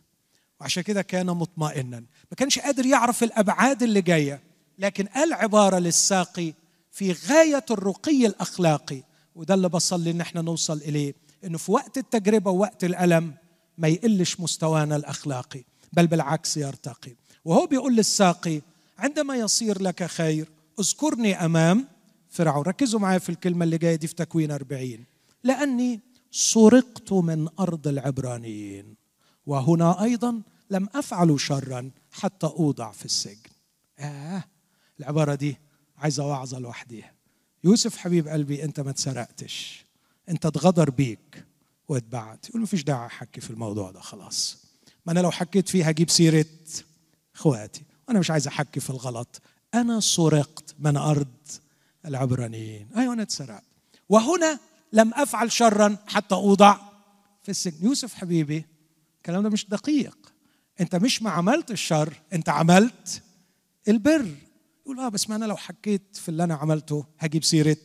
وعشان 0.62 0.84
كده 0.84 1.02
كان 1.02 1.26
مطمئنا. 1.26 2.00
ما 2.00 2.36
كانش 2.38 2.60
قادر 2.60 2.86
يعرف 2.86 3.24
الأبعاد 3.24 3.84
اللي 3.84 4.02
جاية 4.02 4.44
لكن 4.80 5.06
قال 5.06 5.34
عباره 5.34 5.80
للساقي 5.80 6.54
في 6.92 7.12
غاية 7.12 7.66
الرقي 7.72 8.26
الأخلاقي. 8.26 9.04
وده 9.36 9.54
اللي 9.54 9.70
بصلي 9.70 10.12
إن 10.12 10.22
إحنا 10.22 10.42
نوصل 10.42 10.78
إليه 10.78 11.14
إنه 11.44 11.58
في 11.58 11.72
وقت 11.72 11.98
التجربة 11.98 12.52
ووقت 12.52 12.84
الألم 12.84 13.34
ما 13.78 13.88
يقلش 13.88 14.40
مستوانا 14.40 14.96
الأخلاقي. 14.96 15.64
بل 15.96 16.08
بالعكس 16.08 16.58
يرتقي 16.58 17.16
وهو 17.46 17.66
بيقول 17.66 17.96
للساقي 17.96 18.62
عندما 18.98 19.36
يصير 19.36 19.82
لك 19.82 20.04
خير 20.04 20.50
اذكرني 20.80 21.46
أمام 21.46 21.88
فرعون. 22.30 22.64
ركزوا 22.64 23.00
معايا 23.00 23.20
في 23.20 23.30
الكلمة 23.30 23.64
اللي 23.66 23.78
جاية 23.78 23.96
دي 23.96 24.08
في 24.08 24.16
تكوين 24.16 24.52
أربعين. 24.52 25.06
لأني 25.44 26.00
سرقت 26.32 27.12
من 27.12 27.48
أرض 27.60 27.88
العبرانيين 27.88 28.96
وهنا 29.46 30.04
أيضا 30.04 30.42
لم 30.70 30.90
أفعل 30.96 31.40
شرا 31.40 31.92
حتى 32.12 32.48
أوضع 32.48 32.92
في 32.92 33.06
السجن. 33.06 33.50
آه 34.00 34.44
العبارة 35.00 35.36
دي 35.36 35.58
عايزة 35.98 36.28
وعظة 36.28 36.60
لوحديها. 36.60 37.14
يوسف 37.64 37.98
حبيب 37.98 38.28
قلبي 38.28 38.64
أنت 38.64 38.80
ما 38.80 38.90
اتسرقتش 38.90 39.86
أنت 40.30 40.46
اتغدر 40.46 40.90
بيك 40.90 41.46
واتبعت. 41.88 42.50
يقول 42.50 42.62
مفيش 42.62 42.84
داعي 42.84 43.06
أحكي 43.06 43.42
في 43.42 43.50
الموضوع 43.52 43.92
ده 43.92 44.00
خلاص. 44.00 44.65
ما 45.06 45.12
أنا 45.12 45.20
لو 45.20 45.32
حكيت 45.32 45.70
فيه 45.70 45.88
هجيب 45.88 46.10
سيرة 46.10 46.46
إخواتي. 47.36 47.84
وأنا 48.08 48.20
مش 48.20 48.32
عايز 48.32 48.48
أحكي 48.48 48.80
في 48.80 48.90
الغلط. 48.90 49.42
أنا 49.74 50.00
سرقت 50.00 50.76
من 50.80 50.98
أرض 50.98 51.28
العبرانيين. 52.06 52.88
أيوه 52.98 53.14
أنا 53.14 53.22
اتسرقت. 53.22 53.64
وهنا 54.10 54.60
لم 54.94 55.14
أفعل 55.14 55.52
شرا 55.52 55.98
حتى 56.08 56.36
أوضع 56.36 56.78
في 57.44 57.50
السجن. 57.52 57.86
يوسف 57.86 58.14
حبيبي 58.14 58.66
الكلام 59.18 59.44
ده 59.44 59.50
مش 59.50 59.70
دقيق. 59.70 60.18
أنت 60.82 60.96
مش 60.96 61.22
ما 61.22 61.30
عملت 61.30 61.72
الشر 61.72 62.22
أنت 62.34 62.50
عملت 62.50 63.22
البر. 63.88 64.32
يقول 64.86 65.00
آه 65.00 65.10
بس 65.10 65.30
ما 65.30 65.36
أنا 65.36 65.46
لو 65.46 65.56
حكيت 65.56 66.02
في 66.14 66.30
اللي 66.30 66.44
أنا 66.44 66.56
عملته 66.56 67.06
هجيب 67.20 67.44
سيرة 67.44 67.78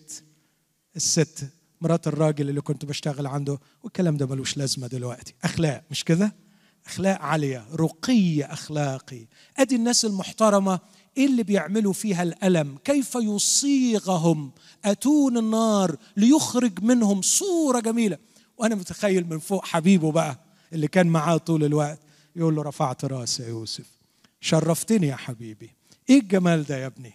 الست 0.97 1.49
مرات 1.81 2.07
الراجل 2.07 2.49
اللي 2.49 2.61
كنت 2.61 2.85
بشتغل 2.85 3.27
عنده. 3.27 3.59
والكلام 3.83 4.17
ده 4.17 4.27
ملوش 4.27 4.57
لازمة 4.57 4.87
دلوقتي. 4.87 5.35
أخلاق 5.45 5.85
مش 5.91 6.05
كده؟ 6.05 6.33
أخلاق 6.91 7.21
عالية 7.23 7.65
رقي 7.75 8.43
أخلاقي. 8.45 9.27
أدي 9.59 9.77
الناس 9.77 10.05
المحترمة 10.05 10.81
إيه 11.17 11.27
اللي 11.27 11.43
بيعملوا 11.43 11.93
فيها 11.93 12.23
الألم 12.23 12.79
كيف 12.85 13.15
يصيغهم؟ 13.15 14.51
أتون 14.85 15.39
النار 15.39 15.97
ليخرج 16.17 16.83
منهم 16.85 17.23
صورة 17.23 17.81
جميلة. 17.81 18.19
وأنا 18.59 18.75
متخيل 18.75 19.27
من 19.31 19.39
فوق 19.39 19.65
حبيبه 19.65 20.13
بقى 20.13 20.39
اللي 20.73 20.89
كان 20.89 21.07
معاه 21.07 21.37
طول 21.37 21.65
الوقت 21.65 21.99
يقول 22.37 22.57
له 22.57 22.63
رفعت 22.63 23.05
رأسي 23.05 23.43
يا 23.43 23.49
يوسف. 23.49 23.87
شرفتني 24.41 25.07
يا 25.07 25.17
حبيبي. 25.17 25.71
إيه 26.11 26.21
الجمال 26.21 26.65
ده 26.65 26.77
يا 26.77 26.87
ابني؟ 26.87 27.13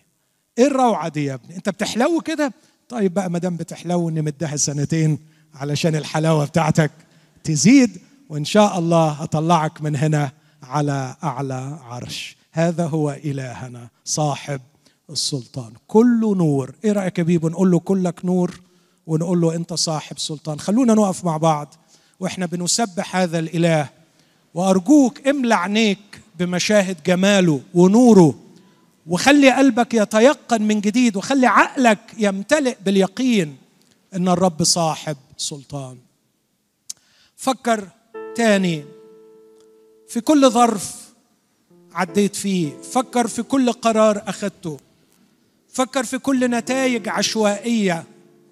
إيه 0.57 0.68
الروعة 0.68 1.07
دي 1.10 1.26
يا 1.26 1.34
ابني؟ 1.34 1.56
أنت 1.56 1.69
بتحلو 1.69 2.22
كده؟ 2.22 2.53
طيب 2.89 3.14
بقى 3.14 3.30
ما 3.30 3.39
دام 3.39 3.57
بتحلو 3.57 4.10
نمدها 4.10 4.56
سنتين 4.56 5.19
علشان 5.53 5.95
الحلاوة 5.95 6.45
بتاعتك 6.45 6.91
تزيد 7.43 7.97
وإن 8.30 8.45
شاء 8.45 8.80
الله 8.80 9.10
هطلعك 9.10 9.81
من 9.81 9.95
هنا 9.95 10.31
على 10.64 11.15
أعلى 11.23 11.80
عرش. 11.84 12.38
هذا 12.52 12.88
هو 12.88 13.11
إلهنا 13.11 13.89
صاحب 14.06 14.61
السلطان. 15.10 15.73
كله 15.88 16.35
نور. 16.35 16.76
إيه 16.84 16.91
رأيك 16.91 17.19
يا 17.19 17.39
نقول 17.43 17.72
له 17.72 17.80
كلك 17.80 18.26
نور 18.26 18.60
ونقول 19.07 19.41
له 19.41 19.56
أنت 19.56 19.73
صاحب 19.73 20.19
سلطان. 20.19 20.60
خلونا 20.60 20.93
نقف 20.93 21.26
مع 21.26 21.38
بعض 21.38 21.73
وإحنا 22.19 22.45
بنسبح 22.45 23.15
هذا 23.15 23.39
الإله. 23.39 23.89
وأرجوك 24.53 25.27
املى 25.27 25.56
عينيك 25.56 26.22
بمشاهد 26.39 26.97
جماله 27.06 27.61
ونوره. 27.73 28.35
وخلي 29.07 29.52
قلبك 29.52 29.93
يتيقن 29.93 30.61
من 30.61 30.81
جديد 30.81 31.18
وخلي 31.18 31.47
عقلك 31.47 31.99
يمتلئ 32.18 32.77
باليقين 32.85 33.57
إن 34.15 34.27
الرب 34.27 34.64
صاحب 34.64 35.18
سلطان. 35.38 35.97
فكر 37.35 37.88
تاني. 38.36 38.86
في 40.07 40.22
كل 40.22 40.49
ظرف 40.49 40.95
عديت 41.94 42.36
فيه. 42.36 42.82
فكر 42.82 43.28
في 43.28 43.44
كل 43.44 43.72
قرار 43.72 44.24
أخذته. 44.28 44.78
فكر 45.70 46.03
في 46.03 46.18
كل 46.18 46.49
نتائج 46.49 47.10
عشوائية 47.10 48.03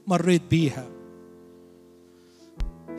مريت 0.08 0.42
بيها. 0.52 0.86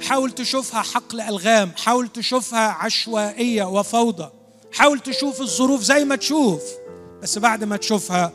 حاول 0.00 0.30
تشوفها 0.30 0.82
حقل 0.82 1.20
ألغام. 1.20 1.70
حاول 1.76 2.08
تشوفها 2.08 2.68
عشوائية 2.68 3.64
وفوضى. 3.64 4.30
حاول 4.72 5.00
تشوف 5.00 5.40
الظروف 5.40 5.82
زي 5.82 6.04
ما 6.04 6.16
تشوف. 6.16 6.62
بس 7.22 7.38
بعد 7.38 7.64
ما 7.64 7.76
تشوفها 7.76 8.32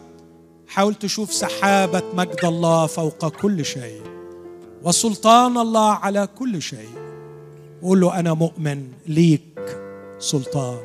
حاول 0.67 0.95
تشوف 0.95 1.33
سحابة 1.33 2.03
مجد 2.13 2.39
الله 2.43 2.85
فوق 2.85 3.27
كل 3.27 3.65
شيء. 3.65 4.01
وسلطان 4.83 5.57
الله 5.57 5.91
على 5.91 6.27
كل 6.39 6.61
شيء. 6.61 6.98
وقول 7.81 8.01
له 8.01 8.19
أنا 8.19 8.33
مؤمن 8.33 8.87
ليك 9.07 9.77
سلطان. 10.19 10.79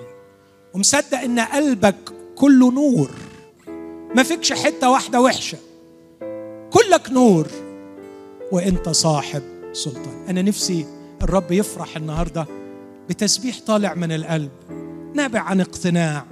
ومصدق 0.75 1.19
إن 1.19 1.41
قلبك 1.41 1.97
كله 2.37 2.73
نور. 2.73 3.11
ما 4.17 4.23
فيكش 4.23 4.53
حتة 4.53 4.91
واحدة 4.91 5.21
وحشة. 5.21 5.59
كلك 6.73 7.11
نور. 7.11 7.47
وإنت 8.53 8.89
صاحب 8.89 9.43
سلطان. 9.73 10.25
أنا 10.29 10.43
نفسي 10.43 10.87
الرب 11.23 11.53
يفرح 11.53 11.97
النهارده 11.97 12.47
بتسبيح 13.09 13.61
طالع 13.67 13.95
من 13.95 14.13
القلب 14.13 14.51
نابع 15.15 15.41
عن 15.41 15.61
اقتناع 15.61 16.25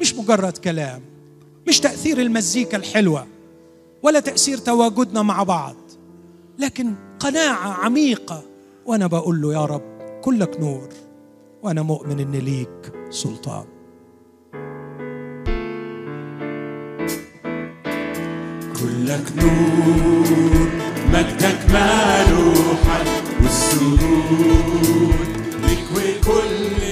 مش 0.00 0.14
مجرد 0.14 0.56
كلام 0.56 1.02
مش 1.68 1.80
تأثير 1.80 2.20
المزيكا 2.20 2.76
الحلوة 2.76 3.26
ولا 4.02 4.20
تأثير 4.20 4.58
تواجدنا 4.58 5.22
مع 5.22 5.42
بعض 5.42 5.76
لكن 6.58 6.94
قناعة 7.20 7.72
عميقة 7.72 8.42
وأنا 8.88 9.06
بقول 9.06 9.40
له 9.42 9.52
يا 9.52 9.64
رب 9.64 9.82
كلك 10.20 10.60
نور 10.60 10.88
وأنا 11.62 11.82
مؤمن 11.82 12.20
إن 12.20 12.32
ليك 12.32 12.92
سلطان. 13.10 13.64
كلك 18.80 19.26
نور 19.36 20.68
مجدك 21.12 21.58
مالوحا 21.72 23.00
والسرور 23.42 25.14
لك 25.62 25.84
وكل 25.94 26.87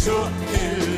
took 0.00 0.32
in 0.54 0.89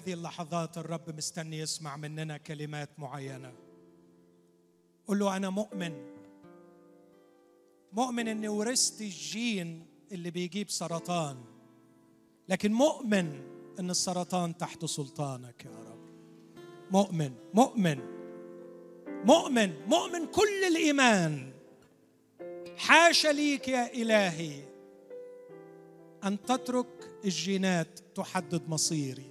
هذه 0.00 0.12
اللحظات 0.12 0.78
الرب 0.78 1.16
مستني 1.16 1.58
يسمع 1.58 1.96
مننا 1.96 2.36
كلمات 2.36 2.90
معينة. 2.98 3.52
قل 5.06 5.18
له 5.18 5.36
أنا 5.36 5.50
مؤمن. 5.50 5.92
مؤمن 7.92 8.28
إني 8.28 8.48
ورثت 8.48 9.00
الجين 9.00 9.86
اللي 10.12 10.30
بيجيب 10.30 10.70
سرطان 10.70 11.36
لكن 12.48 12.72
مؤمن 12.72 13.42
إن 13.80 13.90
السرطان 13.90 14.56
تحت 14.56 14.84
سلطانك 14.84 15.64
يا 15.64 15.78
رب. 15.78 16.08
مؤمن 16.90 17.32
مؤمن 17.54 17.98
مؤمن 19.24 19.86
مؤمن 19.86 20.26
كل 20.26 20.64
الإيمان. 20.68 21.52
حاشا 22.76 23.28
ليك 23.28 23.68
يا 23.68 23.94
إلهي 23.94 24.64
أن 26.24 26.42
تترك 26.42 26.86
الجينات 27.24 28.00
تحدد 28.14 28.68
مصيري. 28.68 29.29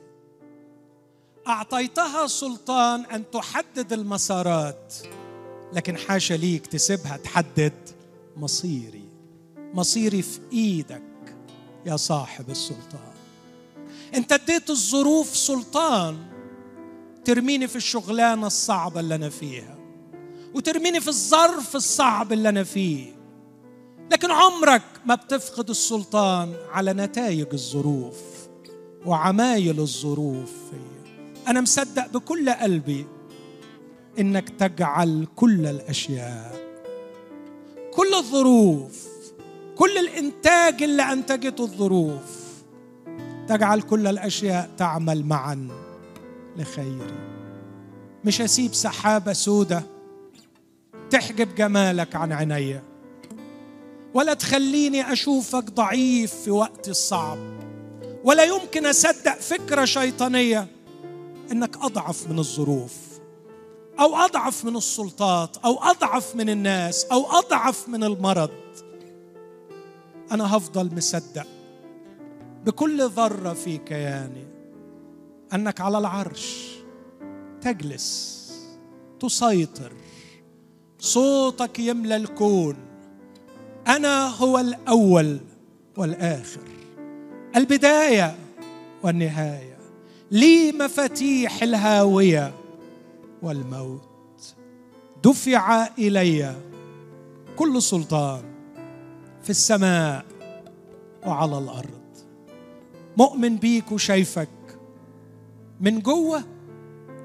أعطيتها 1.48 2.28
سلطان 2.28 3.06
أن 3.06 3.24
تحدد 3.32 3.94
المسارات 3.94 4.94
لكن 5.74 5.98
حاشا 5.98 6.34
ليك 6.34 6.68
تسيبها 6.68 7.18
تحدد 7.18 7.74
مصيري. 8.38 9.10
مصيري 9.74 10.22
في 10.22 10.40
إيدك 10.54 11.36
يا 11.86 11.96
صاحب 11.96 12.50
السلطان. 12.50 13.14
أنت 14.16 14.32
اديت 14.32 14.70
الظروف 14.70 15.36
سلطان 15.36 16.18
ترميني 17.26 17.68
في 17.68 17.76
الشغلانة 17.76 18.48
الصعبة 18.48 19.00
اللي 19.00 19.16
أنا 19.16 19.30
فيها 19.30 19.78
وترميني 20.54 21.00
في 21.00 21.08
الظرف 21.08 21.76
الصعب 21.76 22.34
اللي 22.34 22.50
أنا 22.50 22.64
فيه. 22.64 23.16
لكن 24.12 24.32
عمرك 24.32 24.84
ما 25.06 25.16
بتفقد 25.16 25.70
السلطان 25.70 26.54
على 26.72 26.94
نتائج 26.94 27.48
الظروف 27.54 28.18
وعمايل 29.06 29.80
الظروف 29.80 30.50
فيا. 30.70 30.99
أنا 31.50 31.62
مصدق 31.62 32.08
بكل 32.08 32.50
قلبي 32.50 33.06
إنك 34.20 34.50
تجعل 34.50 35.28
كل 35.36 35.66
الأشياء 35.66 36.60
كل 37.94 38.14
الظروف 38.14 39.08
كل 39.76 39.98
الإنتاج 39.98 40.84
اللي 40.84 41.04
أنتجته 41.04 41.64
الظروف 41.64 42.40
تجعل 43.48 43.82
كل 43.82 44.08
الأشياء 44.08 44.70
تعمل 44.78 45.26
معا 45.26 45.68
لخيري 46.58 47.16
مش 48.26 48.42
هسيب 48.42 48.74
سحابة 48.74 49.34
سودة 49.34 49.84
تحجب 51.10 51.56
جمالك 51.56 52.16
عن 52.16 52.32
عينيا 52.32 52.84
ولا 54.14 54.34
تخليني 54.34 55.14
أشوفك 55.14 55.64
ضعيف 55.64 56.34
في 56.34 56.52
وقت 56.52 56.90
الصعب 56.90 57.38
ولا 58.24 58.44
يمكن 58.44 58.86
أصدق 58.86 59.40
فكرة 59.40 59.86
شيطانية 59.86 60.68
إنك 61.52 61.78
أضعف 61.78 62.30
من 62.30 62.40
الظروف 62.40 62.94
أو 64.00 64.16
أضعف 64.16 64.66
من 64.66 64.76
السلطات 64.76 65.58
أو 65.58 65.84
أضعف 65.84 66.36
من 66.36 66.50
الناس 66.50 67.06
أو 67.06 67.26
أضعف 67.26 67.90
من 67.90 68.04
المرض. 68.04 68.50
أنا 70.32 70.58
هفضل 70.58 70.96
مصدق 70.96 71.48
بكل 72.66 73.10
ذرة 73.10 73.54
في 73.54 73.78
كياني 73.78 74.48
أنك 75.54 75.82
على 75.82 75.98
العرش 75.98 76.70
تجلس 77.62 78.40
تسيطر 79.20 79.94
صوتك 81.00 81.80
يملى 81.80 82.16
الكون. 82.16 82.76
أنا 83.88 84.28
هو 84.28 84.60
الأول 84.60 85.40
والآخر 85.98 86.62
البداية 87.56 88.36
والنهاية. 89.04 89.79
لي 90.32 90.72
مفاتيح 90.72 91.64
الهاوية 91.64 92.54
والموت 93.42 94.56
دفع 95.24 95.88
إلي 95.98 96.56
كل 97.56 97.82
سلطان 97.82 98.44
في 99.44 99.50
السماء 99.50 100.26
وعلى 101.26 101.58
الأرض. 101.58 102.00
مؤمن 103.18 103.56
بيك 103.58 103.92
وشايفك 103.92 104.50
من 105.82 106.00
جوة 106.00 106.44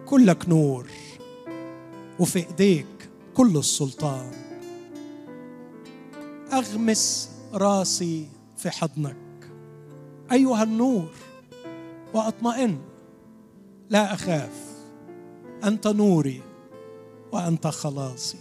كلك 0.06 0.48
نور 0.48 0.86
وفي 2.20 2.46
إيديك 2.46 2.86
كل 3.34 3.56
السلطان. 3.56 4.30
أغمس 6.52 7.30
راسي 7.54 8.28
في 8.56 8.70
حضنك 8.70 9.16
أيها 10.32 10.62
النور 10.62 11.08
وأطمئن 12.14 12.78
لا 13.90 14.14
أخاف. 14.14 14.64
أنت 15.64 15.86
نوري 15.86 16.42
وأنت 17.32 17.66
خلاصي. 17.66 18.38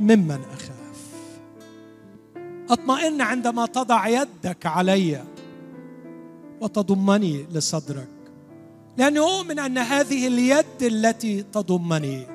ممن 0.00 0.40
أخاف. 0.52 0.84
أطمئن 2.70 3.20
عندما 3.20 3.66
تضع 3.66 4.08
يدك 4.08 4.66
علي 4.66 5.24
وتضمني 6.60 7.46
لصدرك 7.52 8.08
لأني 8.96 9.18
أؤمن 9.18 9.58
أن 9.58 9.78
هذه 9.78 10.26
اليد 10.26 10.82
التي 10.82 11.42
تضمني 11.42 12.26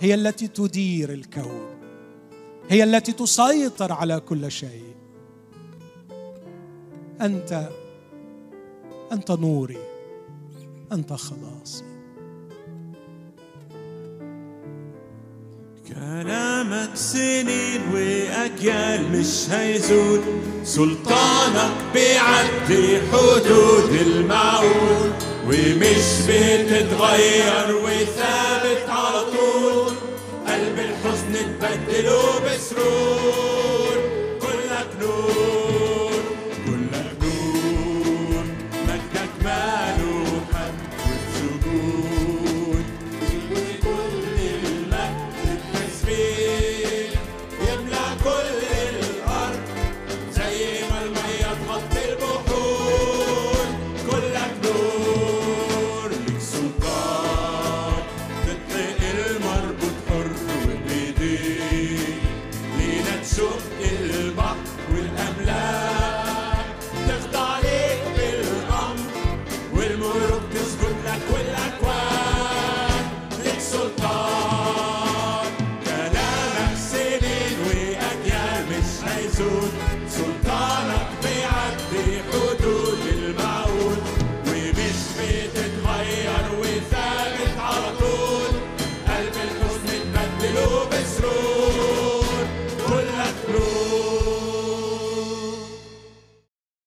هي 0.00 0.14
التي 0.14 0.48
تدير 0.48 1.12
الكون 1.12 1.70
هي 2.68 2.84
التي 2.84 3.12
تسيطر 3.12 3.92
على 3.92 4.20
كل 4.20 4.50
شيء. 4.50 4.94
أنت 7.20 7.68
أنت 9.12 9.30
نوري. 9.30 9.89
أنت 10.92 11.12
خلاصي 11.12 11.84
كلامك 15.88 16.90
سنين 16.94 17.80
وأجيال 17.94 19.12
مش 19.12 19.50
هيزول. 19.50 20.20
سلطانك 20.64 21.72
بيعدي 21.94 23.00
حدود 23.12 23.90
المعقول. 24.06 25.10
ومش 25.46 26.22
بتتغير 26.28 27.76
وثابت 27.76 28.88
على 28.88 29.20
طول. 29.20 29.92
قلب 30.46 30.78
الحزن 30.78 31.58
تبدله 31.60 32.40
بسرور. 32.40 33.59